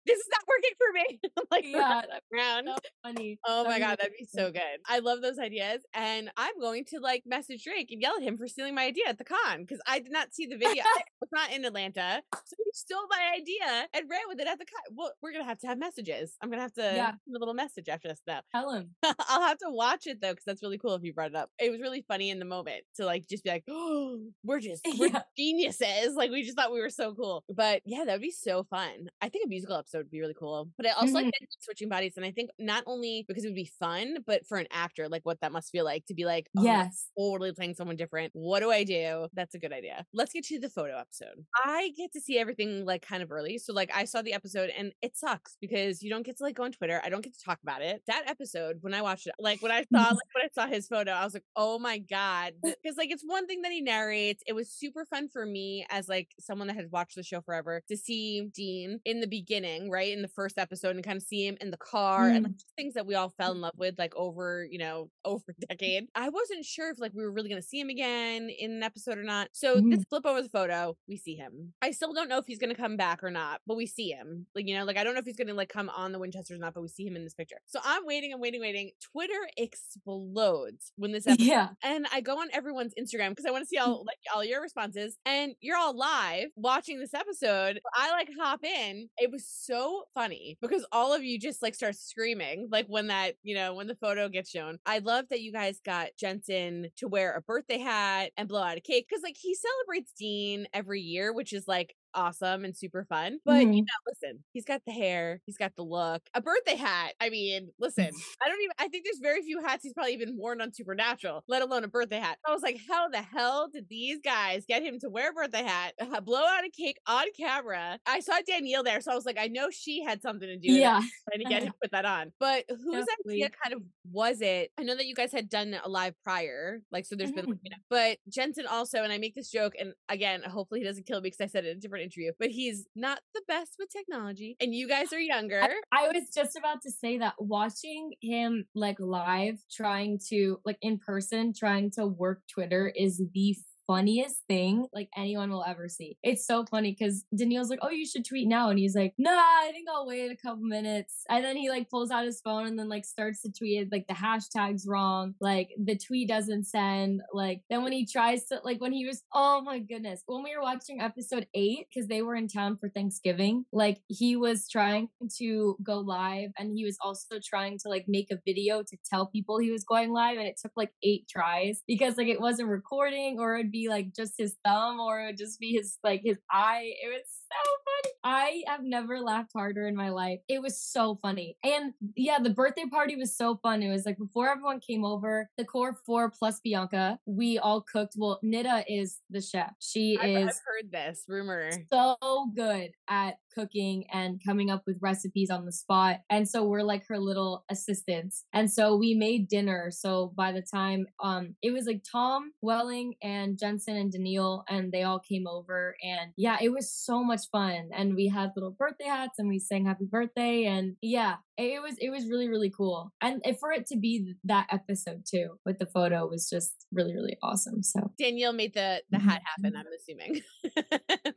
This 0.06 0.18
is 0.18 0.26
not 0.30 0.40
working 0.48 0.70
for 0.78 0.92
me. 0.92 1.20
like 1.50 1.64
Yeah, 1.66 2.02
around. 2.32 2.66
so 2.68 2.76
funny. 3.02 3.38
Oh 3.46 3.64
my 3.64 3.78
god, 3.78 3.96
that'd 3.98 4.12
be 4.18 4.26
so 4.26 4.50
good. 4.50 4.62
I 4.86 5.00
love 5.00 5.20
those 5.22 5.38
ideas, 5.38 5.80
and 5.94 6.30
I'm 6.36 6.58
going 6.60 6.84
to 6.90 6.98
like 7.00 7.22
message 7.26 7.64
Drake 7.64 7.88
and 7.90 8.00
yell 8.00 8.14
at 8.16 8.22
him 8.22 8.36
for 8.38 8.46
stealing 8.46 8.74
my 8.74 8.84
idea 8.84 9.04
at 9.08 9.18
the 9.18 9.24
con 9.24 9.60
because 9.62 9.80
I 9.86 9.98
did 9.98 10.12
not 10.12 10.34
see 10.34 10.46
the 10.46 10.56
video. 10.56 10.82
I 10.84 11.02
was 11.20 11.30
not 11.32 11.52
in 11.52 11.64
Atlanta, 11.64 12.22
so 12.34 12.56
he 12.58 12.70
stole 12.72 13.06
my 13.10 13.32
idea 13.36 13.86
and 13.94 14.08
ran 14.10 14.20
with 14.28 14.40
it 14.40 14.46
at 14.46 14.58
the 14.58 14.64
con. 14.64 14.96
Well, 14.96 15.12
we're 15.22 15.32
gonna 15.32 15.44
have 15.44 15.58
to 15.60 15.66
have 15.66 15.78
messages. 15.78 16.36
I'm 16.40 16.50
gonna 16.50 16.62
have 16.62 16.74
to 16.74 16.82
Yeah. 16.82 17.10
send 17.24 17.36
a 17.36 17.38
little 17.38 17.54
message 17.54 17.88
after 17.88 18.08
this 18.08 18.20
now. 18.26 18.40
Tell 18.54 18.70
him. 18.72 18.90
I'll 19.02 19.42
have 19.42 19.58
to 19.58 19.70
watch 19.70 20.06
it 20.06 20.20
though, 20.20 20.32
because 20.32 20.44
that's 20.44 20.62
really 20.62 20.78
cool 20.78 20.94
if 20.94 21.02
you 21.02 21.12
brought 21.12 21.30
it 21.30 21.36
up. 21.36 21.50
It 21.58 21.70
was 21.70 21.80
really 21.80 22.04
funny 22.06 22.30
in 22.30 22.38
the 22.38 22.44
moment 22.44 22.82
to 22.96 23.04
like 23.06 23.26
just 23.28 23.44
be 23.44 23.50
like, 23.50 23.64
oh, 23.68 24.18
we're 24.44 24.60
just 24.60 24.86
we're 24.98 25.08
Yeah. 25.08 25.22
geniuses. 25.36 26.14
Like 26.14 26.30
we 26.30 26.42
just 26.42 26.56
thought 26.56 26.72
we 26.72 26.80
were 26.80 26.90
so 26.90 27.14
cool. 27.14 27.44
But 27.48 27.82
yeah, 27.84 28.04
that 28.04 28.12
would 28.12 28.20
be 28.22 28.30
so 28.30 28.64
fun. 28.64 29.08
I 29.20 29.28
think 29.28 29.46
a 29.46 29.48
musical 29.48 29.76
episode 29.76 29.95
would 29.98 30.10
be 30.10 30.20
really 30.20 30.34
cool. 30.34 30.70
But 30.76 30.86
I 30.86 30.90
also 30.90 31.14
like 31.14 31.26
Mhm. 31.26 31.30
that 31.40 31.46
switching 31.60 31.88
bodies. 31.88 32.16
And 32.16 32.24
I 32.26 32.30
think 32.30 32.50
not 32.58 32.84
only 32.86 33.24
because 33.26 33.44
it 33.44 33.48
would 33.48 33.54
be 33.54 33.70
fun, 33.78 34.18
but 34.26 34.46
for 34.46 34.58
an 34.58 34.66
actor, 34.70 35.08
like 35.08 35.24
what 35.24 35.40
that 35.40 35.52
must 35.52 35.70
feel 35.70 35.84
like 35.84 36.06
to 36.06 36.14
be 36.14 36.24
like, 36.24 36.48
oh, 36.56 36.62
Yes. 36.64 37.10
totally 37.18 37.52
playing 37.52 37.74
someone 37.74 37.96
different. 37.96 38.32
What 38.34 38.60
do 38.60 38.70
I 38.70 38.84
do? 38.84 39.28
That's 39.34 39.54
a 39.54 39.58
good 39.58 39.72
idea. 39.72 40.06
Let's 40.12 40.32
get 40.32 40.44
to 40.46 40.58
the 40.58 40.68
photo 40.70 40.98
episode. 40.98 41.46
I 41.64 41.90
get 41.96 42.12
to 42.12 42.20
see 42.20 42.38
everything 42.38 42.84
like 42.84 43.02
kind 43.02 43.22
of 43.22 43.30
early. 43.32 43.58
So 43.58 43.72
like 43.72 43.90
I 43.94 44.04
saw 44.04 44.22
the 44.22 44.32
episode 44.34 44.70
and 44.70 44.92
it 45.02 45.16
sucks 45.16 45.56
because 45.60 46.02
you 46.02 46.10
don't 46.10 46.22
get 46.24 46.36
to 46.38 46.42
like 46.44 46.56
go 46.56 46.64
on 46.64 46.72
Twitter. 46.72 47.00
I 47.04 47.08
don't 47.08 47.22
get 47.24 47.34
to 47.34 47.44
talk 47.44 47.58
about 47.62 47.82
it. 47.82 48.02
That 48.06 48.24
episode, 48.28 48.78
when 48.82 48.94
I 48.94 49.02
watched 49.02 49.26
it, 49.26 49.34
like 49.38 49.62
when 49.62 49.72
I 49.72 49.82
saw 49.92 50.10
like 50.10 50.34
when 50.34 50.44
I 50.44 50.48
saw 50.54 50.66
his 50.66 50.86
photo, 50.88 51.12
I 51.12 51.24
was 51.24 51.34
like, 51.34 51.44
oh 51.56 51.78
my 51.78 51.98
God. 51.98 52.54
Because 52.82 52.96
like 52.96 53.10
it's 53.10 53.24
one 53.24 53.46
thing 53.46 53.62
that 53.62 53.72
he 53.72 53.80
narrates. 53.80 54.42
It 54.46 54.52
was 54.52 54.70
super 54.70 55.04
fun 55.06 55.28
for 55.28 55.44
me 55.46 55.86
as 55.90 56.08
like 56.08 56.28
someone 56.38 56.68
that 56.68 56.76
had 56.76 56.90
watched 56.92 57.16
the 57.16 57.22
show 57.22 57.40
forever 57.40 57.82
to 57.88 57.96
see 57.96 58.48
Dean 58.54 59.00
in 59.04 59.20
the 59.20 59.26
beginning, 59.26 59.85
right? 59.90 60.12
In 60.12 60.22
the 60.22 60.28
first 60.28 60.58
episode 60.58 60.96
and 60.96 61.04
kind 61.04 61.16
of 61.16 61.22
see 61.22 61.46
him 61.46 61.56
in 61.60 61.70
the 61.70 61.76
car 61.76 62.28
and 62.28 62.44
like 62.44 62.52
Mm. 62.52 62.64
things 62.76 62.94
that 62.94 63.06
we 63.06 63.14
all 63.14 63.30
fell 63.30 63.52
in 63.52 63.60
love 63.60 63.72
with 63.76 63.96
like 63.98 64.14
over, 64.16 64.66
you 64.70 64.78
know, 64.78 65.10
over 65.24 65.44
a 65.48 65.66
decade. 65.66 66.08
I 66.14 66.28
wasn't 66.28 66.64
sure 66.64 66.90
if 66.90 66.98
like 66.98 67.12
we 67.14 67.22
were 67.22 67.32
really 67.32 67.48
gonna 67.48 67.62
see 67.62 67.80
him 67.80 67.88
again 67.88 68.48
in 68.50 68.70
an 68.72 68.82
episode 68.82 69.18
or 69.18 69.22
not. 69.24 69.48
So 69.52 69.76
this 69.76 70.00
Mhm. 70.00 70.08
flip 70.08 70.26
over 70.26 70.42
the 70.42 70.48
photo, 70.48 70.96
we 71.08 71.16
see 71.16 71.34
him. 71.36 71.72
I 71.82 71.90
still 71.90 72.12
don't 72.12 72.28
know 72.28 72.38
if 72.38 72.46
he's 72.46 72.58
gonna 72.58 72.74
come 72.74 72.96
back 72.96 73.22
or 73.24 73.30
not, 73.30 73.60
but 73.66 73.76
we 73.76 73.86
see 73.86 74.10
him. 74.10 74.46
Like, 74.54 74.66
you 74.66 74.76
know, 74.76 74.84
like 74.84 74.96
I 74.96 75.04
don't 75.04 75.14
know 75.14 75.20
if 75.20 75.26
he's 75.26 75.36
gonna 75.36 75.54
like 75.54 75.68
come 75.68 75.88
on 75.90 76.12
the 76.12 76.18
Winchesters 76.18 76.56
or 76.56 76.60
not, 76.60 76.74
but 76.74 76.82
we 76.82 76.88
see 76.88 77.06
him 77.06 77.16
in 77.16 77.24
this 77.24 77.34
picture. 77.34 77.60
So 77.66 77.80
I'm 77.84 78.04
waiting, 78.06 78.32
I'm 78.32 78.40
waiting, 78.40 78.60
waiting. 78.60 78.90
Twitter 79.00 79.48
explodes 79.56 80.92
when 80.96 81.12
this 81.12 81.26
episode 81.26 81.36
Yeah. 81.46 81.68
and 81.82 82.06
I 82.12 82.20
go 82.20 82.38
on 82.40 82.48
everyone's 82.52 82.94
Instagram 82.98 83.30
because 83.30 83.46
I 83.46 83.50
want 83.50 83.62
to 83.62 83.68
see 83.68 83.76
Mm. 83.78 83.86
all 83.86 84.04
like 84.06 84.18
all 84.34 84.44
your 84.44 84.60
responses. 84.62 85.16
And 85.26 85.54
you're 85.60 85.76
all 85.76 85.96
live 85.96 86.48
watching 86.56 86.98
this 87.00 87.14
episode. 87.14 87.80
I 87.94 88.10
like 88.12 88.28
hop 88.38 88.64
in. 88.64 89.08
It 89.18 89.30
was 89.30 89.46
so 89.46 89.75
funny 90.14 90.58
because 90.60 90.86
all 90.92 91.14
of 91.14 91.22
you 91.22 91.38
just 91.38 91.62
like 91.62 91.74
start 91.74 91.96
screaming 91.96 92.68
like 92.70 92.86
when 92.86 93.08
that 93.08 93.34
you 93.42 93.54
know 93.54 93.74
when 93.74 93.86
the 93.86 93.94
photo 93.96 94.28
gets 94.28 94.50
shown. 94.50 94.78
I 94.86 94.98
love 94.98 95.26
that 95.30 95.40
you 95.40 95.52
guys 95.52 95.80
got 95.84 96.08
Jensen 96.18 96.88
to 96.96 97.08
wear 97.08 97.34
a 97.34 97.42
birthday 97.42 97.78
hat 97.78 98.32
and 98.36 98.48
blow 98.48 98.62
out 98.62 98.76
a 98.76 98.80
cake 98.80 99.06
because 99.08 99.22
like 99.22 99.36
he 99.36 99.54
celebrates 99.54 100.12
Dean 100.18 100.66
every 100.72 101.00
year, 101.00 101.32
which 101.32 101.52
is 101.52 101.66
like 101.66 101.94
awesome 102.16 102.64
and 102.64 102.76
super 102.76 103.04
fun. 103.04 103.38
But 103.44 103.72
you 103.72 103.82
Mhm. 103.82 103.84
know, 103.84 104.00
listen, 104.08 104.44
he's 104.52 104.64
got 104.64 104.82
the 104.86 104.92
hair, 104.92 105.40
he's 105.46 105.58
got 105.58 105.76
the 105.76 105.84
look, 105.84 106.22
a 106.34 106.40
birthday 106.40 106.76
hat. 106.76 107.14
I 107.20 107.30
mean, 107.30 107.70
listen, 107.78 108.10
I 108.42 108.48
don't 108.48 108.60
even. 108.62 108.72
I 108.78 108.88
think 108.88 109.04
there's 109.04 109.20
very 109.20 109.42
few 109.42 109.62
hats 109.62 109.84
he's 109.84 109.92
probably 109.94 110.14
even 110.14 110.36
worn 110.36 110.60
on 110.60 110.72
Supernatural, 110.72 111.44
let 111.48 111.62
alone 111.62 111.84
a 111.84 111.88
birthday 111.88 112.18
hat. 112.18 112.38
I 112.46 112.52
was 112.52 112.62
like, 112.62 112.78
how 112.88 113.08
the 113.08 113.22
hell 113.22 113.68
did 113.72 113.88
these 113.88 114.18
guys 114.24 114.64
get 114.66 114.82
him 114.82 114.98
to 115.00 115.08
wear 115.10 115.30
a 115.30 115.34
birthday 115.34 115.62
hat, 115.62 115.94
blow 116.24 116.44
out 116.44 116.64
a 116.64 116.70
cake 116.70 116.98
on 117.06 117.26
camera? 117.38 117.98
I 118.06 118.20
saw 118.20 118.40
Danneel 118.48 118.84
there, 118.84 119.00
so 119.00 119.12
I 119.12 119.14
was 119.14 119.26
like, 119.26 119.38
I 119.38 119.48
know 119.48 119.68
she 119.70 120.02
had 120.02 120.22
something 120.22 120.48
to 120.48 120.56
do. 120.58 120.68
Yeah. 120.72 121.00
trying 121.28 121.40
to 121.40 121.46
get 121.46 121.62
him 121.62 121.70
to 121.72 121.74
put 121.82 121.90
that 121.92 122.04
on. 122.04 122.32
But 122.40 122.64
whose 122.68 123.06
idea 123.28 123.48
Definitely. 123.48 123.50
kind 123.62 123.74
of 123.74 123.82
was 124.10 124.40
it? 124.40 124.70
I 124.78 124.82
know 124.84 124.94
that 124.96 125.06
you 125.06 125.14
guys 125.14 125.32
had 125.32 125.48
done 125.48 125.76
a 125.84 125.88
live 125.88 126.14
prior, 126.22 126.80
like 126.92 127.04
so. 127.06 127.16
There's 127.16 127.32
been, 127.32 127.44
like, 127.44 127.54
Mhm. 127.54 127.58
you 127.64 127.70
know, 127.70 127.76
but 127.90 128.18
Jensen 128.28 128.66
also, 128.66 129.02
and 129.02 129.12
I 129.12 129.18
make 129.18 129.34
this 129.34 129.50
joke, 129.50 129.74
and 129.78 129.92
again, 130.08 130.42
hopefully 130.42 130.80
he 130.80 130.86
doesn't 130.86 131.06
kill 131.06 131.20
me 131.20 131.26
because 131.30 131.40
I 131.40 131.46
said 131.48 131.64
it 131.64 131.70
in 131.70 131.78
a 131.78 131.80
different 131.80 132.04
interview. 132.06 132.32
But 132.38 132.50
he's 132.50 132.86
not 132.94 133.20
the 133.34 133.42
best 133.48 133.76
with 133.78 133.88
technology, 133.90 134.56
and 134.60 134.74
you 134.74 134.88
guys 134.88 135.12
are 135.12 135.20
younger. 135.20 135.60
I 135.92 136.08
was 136.08 136.30
just 136.34 136.56
about 136.56 136.82
to 136.82 136.90
say 136.90 137.18
that 137.18 137.34
watching 137.38 138.12
him 138.20 138.66
like 138.74 138.96
live 138.98 139.58
trying 139.70 140.18
to 140.28 140.60
like 140.64 140.78
in 140.80 140.98
person 140.98 141.52
trying 141.56 141.90
to 141.92 142.06
work 142.06 142.42
Twitter 142.52 142.92
is 142.94 143.22
the 143.32 143.56
funniest 143.86 144.42
thing 144.48 144.86
like 144.92 145.08
anyone 145.16 145.50
will 145.50 145.64
ever 145.64 145.88
see. 145.88 146.16
It's 146.22 146.46
so 146.46 146.64
funny 146.70 146.96
because 146.98 147.24
Danneel's 147.34 147.70
like, 147.70 147.78
"Oh, 147.82 147.90
you 147.90 148.06
should 148.06 148.24
tweet 148.24 148.48
now," 148.48 148.70
and 148.70 148.78
he's 148.78 148.94
like, 148.94 149.14
"Nah, 149.18 149.30
I 149.30 149.70
think 149.72 149.88
I'll 149.88 150.06
wait 150.06 150.30
a 150.30 150.36
couple 150.36 150.62
minutes." 150.64 151.24
And 151.28 151.44
then 151.44 151.56
he 151.56 151.68
like 151.68 151.90
pulls 151.90 152.10
out 152.10 152.24
his 152.24 152.40
phone 152.40 152.66
and 152.66 152.78
then 152.78 152.88
like 152.88 153.04
starts 153.04 153.42
to 153.42 153.52
tweet 153.52 153.82
it, 153.82 153.92
like 153.92 154.06
the 154.08 154.14
hashtag's 154.14 154.86
wrong, 154.86 155.34
like 155.40 155.70
the 155.78 155.96
tweet 155.96 156.28
doesn't 156.28 156.64
send. 156.64 157.22
Like 157.32 157.62
then 157.70 157.82
when 157.82 157.92
he 157.92 158.06
tries 158.06 158.46
to 158.46 158.60
like 158.64 158.80
when 158.80 158.92
he 158.92 159.06
was, 159.06 159.22
oh 159.34 159.62
my 159.62 159.78
goodness, 159.78 160.22
when 160.26 160.42
we 160.42 160.56
were 160.56 160.62
watching 160.62 161.00
episode 161.00 161.46
eight 161.54 161.86
because 161.88 162.08
they 162.08 162.22
were 162.22 162.34
in 162.34 162.48
town 162.48 162.76
for 162.78 162.88
Thanksgiving, 162.88 163.64
like 163.72 163.98
he 164.08 164.36
was 164.36 164.68
trying 164.68 165.08
to 165.38 165.76
go 165.82 165.98
live 165.98 166.50
and 166.58 166.72
he 166.76 166.84
was 166.84 166.96
also 167.02 167.36
trying 167.42 167.78
to 167.78 167.88
like 167.88 168.06
make 168.08 168.28
a 168.30 168.38
video 168.44 168.82
to 168.82 168.96
tell 169.08 169.26
people 169.26 169.58
he 169.58 169.70
was 169.70 169.84
going 169.84 170.12
live, 170.12 170.38
and 170.38 170.46
it 170.46 170.58
took 170.60 170.72
like 170.76 170.92
eight 171.02 171.28
tries 171.28 171.82
because 171.86 172.16
like 172.16 172.28
it 172.28 172.40
wasn't 172.40 172.68
recording 172.68 173.38
or 173.38 173.56
it'd 173.56 173.70
be 173.72 173.75
be 173.76 173.88
like 173.88 174.14
just 174.14 174.34
his 174.38 174.56
thumb 174.64 175.00
or 175.00 175.20
it 175.20 175.26
would 175.26 175.38
just 175.38 175.60
be 175.60 175.72
his 175.72 175.98
like 176.02 176.22
his 176.24 176.38
eye. 176.50 176.92
It 177.02 177.08
was 177.08 177.22
so 177.52 177.70
funny. 177.84 178.14
I 178.24 178.62
have 178.66 178.82
never 178.82 179.20
laughed 179.20 179.52
harder 179.52 179.86
in 179.86 179.96
my 179.96 180.10
life. 180.10 180.40
It 180.48 180.60
was 180.60 180.80
so 180.80 181.18
funny. 181.22 181.56
And 181.62 181.92
yeah, 182.16 182.38
the 182.40 182.50
birthday 182.50 182.86
party 182.90 183.16
was 183.16 183.36
so 183.36 183.58
fun. 183.62 183.82
It 183.82 183.90
was 183.90 184.04
like 184.04 184.18
before 184.18 184.50
everyone 184.50 184.80
came 184.80 185.04
over, 185.04 185.48
the 185.56 185.64
core 185.64 185.96
four 186.04 186.30
plus 186.30 186.60
Bianca, 186.60 187.18
we 187.26 187.58
all 187.58 187.80
cooked. 187.80 188.14
Well, 188.16 188.40
Nida 188.44 188.84
is 188.88 189.18
the 189.30 189.40
chef. 189.40 189.72
She 189.80 190.18
I've, 190.20 190.28
is 190.28 190.48
I've 190.48 190.62
heard 190.66 190.92
this 190.92 191.24
rumor. 191.28 191.70
so 191.92 192.16
good 192.54 192.90
at 193.08 193.36
cooking 193.56 194.04
and 194.12 194.40
coming 194.44 194.70
up 194.70 194.82
with 194.86 194.98
recipes 195.00 195.50
on 195.50 195.64
the 195.64 195.72
spot. 195.72 196.18
And 196.28 196.48
so 196.48 196.64
we're 196.64 196.82
like 196.82 197.06
her 197.08 197.18
little 197.18 197.64
assistants. 197.70 198.44
And 198.52 198.70
so 198.70 198.96
we 198.96 199.14
made 199.14 199.48
dinner. 199.48 199.90
So 199.90 200.32
by 200.36 200.52
the 200.52 200.62
time 200.62 201.06
um 201.22 201.54
it 201.62 201.72
was 201.72 201.86
like 201.86 202.02
Tom 202.10 202.52
Welling 202.60 203.14
and 203.22 203.58
Jensen 203.58 203.96
and 203.96 204.12
Danneel 204.12 204.64
and 204.68 204.92
they 204.92 205.02
all 205.02 205.18
came 205.18 205.46
over 205.46 205.96
and 206.02 206.32
yeah, 206.36 206.58
it 206.60 206.70
was 206.70 206.92
so 206.92 207.24
much 207.24 207.35
fun. 207.44 207.90
And 207.94 208.14
we 208.14 208.28
had 208.28 208.52
little 208.56 208.70
birthday 208.70 209.06
hats 209.06 209.38
and 209.38 209.48
we 209.48 209.58
sang 209.58 209.84
happy 209.84 210.06
birthday 210.10 210.64
and 210.64 210.96
yeah, 211.02 211.36
it 211.58 211.82
was 211.82 211.96
it 211.98 212.10
was 212.10 212.28
really 212.28 212.48
really 212.48 212.72
cool. 212.74 213.12
And 213.20 213.42
for 213.60 213.72
it 213.72 213.86
to 213.88 213.98
be 213.98 214.34
that 214.44 214.68
episode 214.70 215.24
too 215.28 215.58
with 215.64 215.78
the 215.78 215.86
photo 215.86 216.26
was 216.26 216.48
just 216.48 216.86
really 216.92 217.14
really 217.14 217.36
awesome. 217.42 217.82
So 217.82 218.12
Danneel 218.20 218.54
made 218.54 218.74
the 218.74 219.02
the 219.10 219.18
hat 219.18 219.42
happen, 219.44 219.72
mm-hmm. 219.72 219.78
I'm 219.78 219.86
assuming. 219.98 220.40